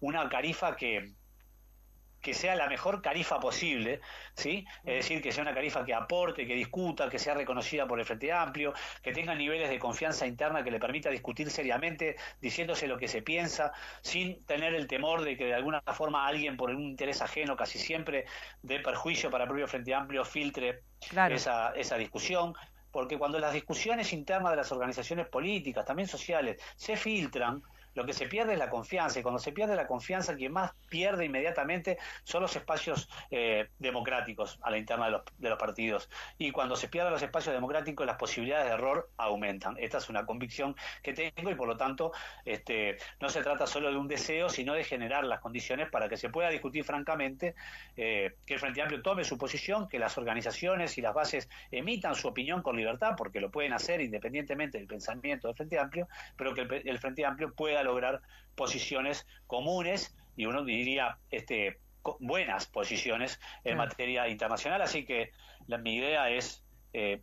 una 0.00 0.28
carifa 0.28 0.76
que, 0.76 1.12
que 2.20 2.34
sea 2.34 2.54
la 2.54 2.68
mejor 2.68 3.02
carifa 3.02 3.40
posible, 3.40 4.00
¿sí? 4.34 4.66
Es 4.84 4.94
decir, 4.94 5.22
que 5.22 5.32
sea 5.32 5.42
una 5.42 5.54
carifa 5.54 5.84
que 5.84 5.94
aporte, 5.94 6.46
que 6.46 6.54
discuta, 6.54 7.08
que 7.08 7.18
sea 7.18 7.34
reconocida 7.34 7.86
por 7.86 7.98
el 7.98 8.04
Frente 8.04 8.32
Amplio, 8.32 8.74
que 9.02 9.12
tenga 9.12 9.34
niveles 9.34 9.70
de 9.70 9.78
confianza 9.78 10.26
interna 10.26 10.62
que 10.62 10.70
le 10.70 10.78
permita 10.78 11.10
discutir 11.10 11.50
seriamente, 11.50 12.16
diciéndose 12.40 12.86
lo 12.86 12.98
que 12.98 13.08
se 13.08 13.22
piensa, 13.22 13.72
sin 14.02 14.44
tener 14.44 14.74
el 14.74 14.86
temor 14.86 15.22
de 15.22 15.36
que 15.36 15.46
de 15.46 15.54
alguna 15.54 15.80
forma 15.80 16.26
alguien 16.26 16.56
por 16.56 16.70
un 16.70 16.82
interés 16.82 17.22
ajeno, 17.22 17.56
casi 17.56 17.78
siempre 17.78 18.26
de 18.62 18.80
perjuicio 18.80 19.30
para 19.30 19.44
el 19.44 19.48
propio 19.48 19.66
Frente 19.66 19.94
Amplio, 19.94 20.24
filtre 20.24 20.82
esa, 21.30 21.72
esa 21.74 21.96
discusión 21.96 22.54
porque 22.90 23.18
cuando 23.18 23.38
las 23.38 23.52
discusiones 23.52 24.12
internas 24.12 24.50
de 24.50 24.56
las 24.56 24.72
organizaciones 24.72 25.28
políticas, 25.28 25.84
también 25.84 26.08
sociales, 26.08 26.60
se 26.76 26.96
filtran, 26.96 27.62
lo 27.94 28.04
que 28.06 28.12
se 28.12 28.26
pierde 28.26 28.52
es 28.52 28.58
la 28.58 28.70
confianza 28.70 29.18
y 29.18 29.22
cuando 29.22 29.38
se 29.38 29.52
pierde 29.52 29.76
la 29.76 29.86
confianza 29.86 30.36
quien 30.36 30.52
más 30.52 30.72
pierde 30.88 31.24
inmediatamente 31.24 31.98
son 32.24 32.42
los 32.42 32.54
espacios 32.54 33.08
eh, 33.30 33.68
democráticos 33.78 34.58
a 34.62 34.70
la 34.70 34.78
interna 34.78 35.06
de 35.06 35.12
los, 35.12 35.22
de 35.38 35.48
los 35.48 35.58
partidos. 35.58 36.08
Y 36.38 36.50
cuando 36.50 36.76
se 36.76 36.88
pierden 36.88 37.12
los 37.12 37.22
espacios 37.22 37.54
democráticos 37.54 38.06
las 38.06 38.16
posibilidades 38.16 38.66
de 38.66 38.74
error 38.74 39.10
aumentan. 39.16 39.76
Esta 39.78 39.98
es 39.98 40.08
una 40.08 40.26
convicción 40.26 40.76
que 41.02 41.12
tengo 41.12 41.50
y 41.50 41.54
por 41.54 41.68
lo 41.68 41.76
tanto 41.76 42.12
este, 42.44 42.98
no 43.20 43.28
se 43.28 43.42
trata 43.42 43.66
solo 43.66 43.90
de 43.90 43.96
un 43.96 44.08
deseo 44.08 44.48
sino 44.48 44.74
de 44.74 44.84
generar 44.84 45.24
las 45.24 45.40
condiciones 45.40 45.88
para 45.90 46.08
que 46.08 46.16
se 46.16 46.28
pueda 46.28 46.48
discutir 46.50 46.84
francamente 46.84 47.54
eh, 47.96 48.34
que 48.46 48.54
el 48.54 48.60
Frente 48.60 48.82
Amplio 48.82 49.02
tome 49.02 49.24
su 49.24 49.38
posición 49.38 49.88
que 49.88 49.98
las 49.98 50.18
organizaciones 50.18 50.96
y 50.98 51.00
las 51.00 51.14
bases 51.14 51.48
emitan 51.70 52.14
su 52.14 52.28
opinión 52.28 52.62
con 52.62 52.76
libertad 52.76 53.14
porque 53.16 53.40
lo 53.40 53.50
pueden 53.50 53.72
hacer 53.72 54.00
independientemente 54.00 54.78
del 54.78 54.86
pensamiento 54.86 55.48
del 55.48 55.56
Frente 55.56 55.78
Amplio 55.78 56.08
pero 56.36 56.54
que 56.54 56.62
el 56.62 56.98
Frente 56.98 57.24
Amplio 57.24 57.52
pueda 57.52 57.79
lograr 57.82 58.22
posiciones 58.54 59.26
comunes 59.46 60.16
y 60.36 60.46
uno 60.46 60.64
diría 60.64 61.18
este, 61.30 61.78
buenas 62.18 62.66
posiciones 62.66 63.40
en 63.64 63.76
materia 63.76 64.28
internacional. 64.28 64.82
Así 64.82 65.04
que 65.04 65.32
la, 65.66 65.78
mi 65.78 65.96
idea 65.96 66.30
es, 66.30 66.64
eh, 66.92 67.22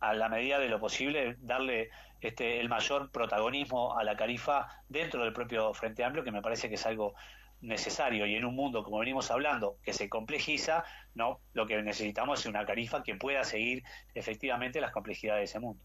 a 0.00 0.14
la 0.14 0.28
medida 0.28 0.58
de 0.58 0.68
lo 0.68 0.78
posible, 0.80 1.36
darle 1.40 1.90
este, 2.20 2.60
el 2.60 2.68
mayor 2.68 3.10
protagonismo 3.10 3.96
a 3.98 4.04
la 4.04 4.16
Carifa 4.16 4.68
dentro 4.88 5.24
del 5.24 5.32
propio 5.32 5.72
Frente 5.74 6.04
Amplio, 6.04 6.24
que 6.24 6.32
me 6.32 6.42
parece 6.42 6.68
que 6.68 6.76
es 6.76 6.86
algo 6.86 7.14
necesario. 7.60 8.26
Y 8.26 8.36
en 8.36 8.44
un 8.44 8.54
mundo 8.54 8.84
como 8.84 8.98
venimos 8.98 9.30
hablando 9.30 9.78
que 9.82 9.92
se 9.92 10.08
complejiza 10.08 10.84
no 11.14 11.40
lo 11.54 11.66
que 11.66 11.80
necesitamos 11.82 12.40
es 12.40 12.46
una 12.46 12.64
carifa 12.64 13.02
que 13.02 13.16
pueda 13.16 13.42
seguir 13.42 13.82
efectivamente 14.14 14.80
las 14.80 14.92
complejidades 14.92 15.40
de 15.40 15.44
ese 15.44 15.58
mundo 15.58 15.82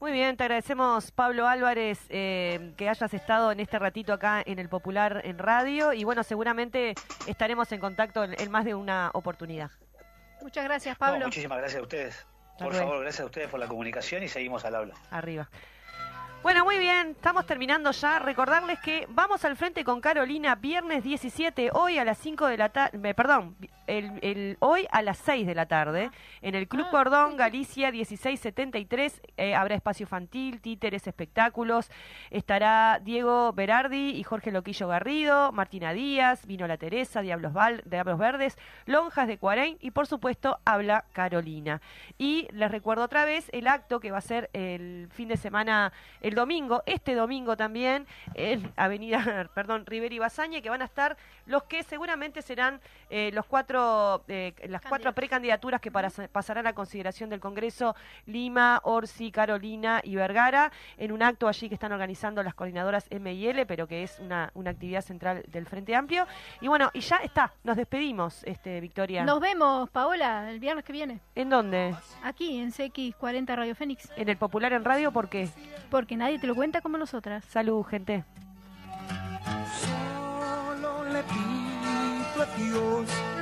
muy 0.00 0.12
bien, 0.12 0.36
te 0.36 0.44
agradecemos, 0.44 1.10
Pablo 1.10 1.46
Álvarez, 1.46 1.98
eh, 2.08 2.72
que 2.78 2.88
hayas 2.88 3.12
estado 3.12 3.52
en 3.52 3.60
este 3.60 3.78
ratito 3.78 4.14
acá 4.14 4.42
en 4.44 4.58
el 4.58 4.68
Popular 4.68 5.20
en 5.24 5.38
Radio. 5.38 5.92
Y 5.92 6.04
bueno, 6.04 6.22
seguramente 6.22 6.94
estaremos 7.26 7.70
en 7.72 7.80
contacto 7.80 8.24
en, 8.24 8.50
más 8.50 8.64
de 8.64 8.74
una 8.74 9.10
oportunidad. 9.12 9.70
Muchas 10.40 10.64
gracias, 10.64 10.96
Pablo. 10.96 11.26
muchísimas 11.26 11.58
gracias 11.58 11.80
a 11.80 11.82
ustedes. 11.82 12.26
Por 12.58 12.74
favor, 12.74 13.00
gracias 13.00 13.20
a 13.20 13.26
ustedes 13.26 13.48
por 13.48 13.60
la 13.60 13.68
comunicación 13.68 14.22
y 14.22 14.28
seguimos 14.28 14.64
al 14.64 14.74
habla. 14.74 14.94
Arriba. 15.10 15.48
Bueno, 16.42 16.64
muy 16.64 16.78
bien, 16.78 17.10
estamos 17.10 17.44
terminando 17.44 17.90
ya. 17.90 18.18
Recordarles 18.18 18.78
que 18.80 19.06
vamos 19.10 19.44
al 19.44 19.58
frente 19.58 19.84
con 19.84 20.00
Carolina 20.00 20.54
viernes 20.54 21.04
17, 21.04 21.70
hoy 21.74 21.98
a 21.98 22.04
las 22.06 22.16
5 22.16 22.46
de 22.46 22.56
la 22.56 22.70
tarde, 22.70 23.14
perdón, 23.14 23.56
el, 23.98 24.56
hoy 24.60 24.86
a 24.90 25.02
las 25.02 25.18
6 25.18 25.46
de 25.46 25.54
la 25.54 25.66
tarde, 25.66 26.10
en 26.42 26.54
el 26.54 26.68
Club 26.68 26.86
ah, 26.88 26.90
Cordón, 26.90 27.36
Galicia 27.36 27.90
1673, 27.90 29.20
eh, 29.36 29.54
habrá 29.54 29.74
espacio 29.74 30.04
infantil, 30.04 30.60
títeres, 30.60 31.06
espectáculos. 31.06 31.90
Estará 32.30 33.00
Diego 33.02 33.52
Berardi 33.52 34.10
y 34.10 34.22
Jorge 34.22 34.52
Loquillo 34.52 34.88
Garrido, 34.88 35.52
Martina 35.52 35.92
Díaz, 35.92 36.46
Vino 36.46 36.66
la 36.66 36.76
Teresa, 36.76 37.20
Diablos, 37.20 37.52
Val, 37.52 37.82
Diablos 37.84 38.18
Verdes, 38.18 38.56
Lonjas 38.86 39.26
de 39.26 39.38
Cuarén 39.38 39.76
y 39.80 39.90
por 39.90 40.06
supuesto 40.06 40.58
habla 40.64 41.04
Carolina. 41.12 41.80
Y 42.18 42.48
les 42.52 42.70
recuerdo 42.70 43.04
otra 43.04 43.24
vez 43.24 43.48
el 43.52 43.66
acto 43.66 44.00
que 44.00 44.10
va 44.10 44.18
a 44.18 44.22
ser 44.22 44.50
el 44.52 45.08
fin 45.12 45.28
de 45.28 45.36
semana 45.36 45.92
el 46.20 46.34
domingo, 46.34 46.82
este 46.86 47.14
domingo 47.14 47.56
también, 47.56 48.06
en 48.34 48.72
Avenida, 48.76 49.48
perdón, 49.54 49.86
Rivera 49.86 50.14
y 50.14 50.18
Basaña, 50.18 50.60
que 50.60 50.70
van 50.70 50.82
a 50.82 50.84
estar 50.84 51.16
los 51.46 51.64
que 51.64 51.82
seguramente 51.82 52.42
serán 52.42 52.80
eh, 53.08 53.30
los 53.32 53.46
cuatro, 53.46 53.79
eh, 54.28 54.54
las 54.68 54.82
cuatro 54.82 55.12
precandidaturas 55.12 55.80
que 55.80 55.90
para, 55.90 56.10
pasarán 56.32 56.66
a 56.66 56.72
consideración 56.72 57.30
del 57.30 57.40
Congreso, 57.40 57.94
Lima, 58.26 58.80
Orsi, 58.84 59.30
Carolina 59.30 60.00
y 60.04 60.16
Vergara, 60.16 60.72
en 60.96 61.12
un 61.12 61.22
acto 61.22 61.48
allí 61.48 61.68
que 61.68 61.74
están 61.74 61.92
organizando 61.92 62.42
las 62.42 62.54
coordinadoras 62.54 63.06
M 63.10 63.32
y 63.32 63.46
L, 63.46 63.66
pero 63.66 63.86
que 63.86 64.02
es 64.02 64.18
una, 64.18 64.52
actividad 64.66 65.02
central 65.02 65.42
del 65.48 65.66
Frente 65.66 65.94
Amplio. 65.94 66.26
Y 66.60 66.68
bueno, 66.68 66.90
y 66.92 67.00
ya 67.00 67.16
está, 67.16 67.52
nos 67.64 67.76
despedimos, 67.76 68.44
este, 68.44 68.80
Victoria. 68.80 69.24
Nos 69.24 69.40
vemos, 69.40 69.90
Paola, 69.90 70.50
el 70.50 70.60
viernes 70.60 70.84
que 70.84 70.92
viene. 70.92 71.20
¿En 71.34 71.50
dónde? 71.50 71.94
Aquí, 72.22 72.60
en 72.60 72.70
CX40 72.70 73.54
Radio 73.56 73.74
Fénix. 73.74 74.10
En 74.16 74.28
el 74.28 74.36
Popular 74.36 74.72
en 74.72 74.84
Radio, 74.84 75.12
¿por 75.12 75.28
qué? 75.28 75.48
Porque 75.90 76.16
nadie 76.16 76.38
te 76.38 76.46
lo 76.46 76.54
cuenta 76.54 76.80
como 76.80 76.98
nosotras. 76.98 77.44
Salud, 77.44 77.84
gente. 77.84 78.24
Solo 79.80 81.04
le 81.04 81.22
pido 81.24 82.42
a 82.42 82.46
Dios 82.56 83.39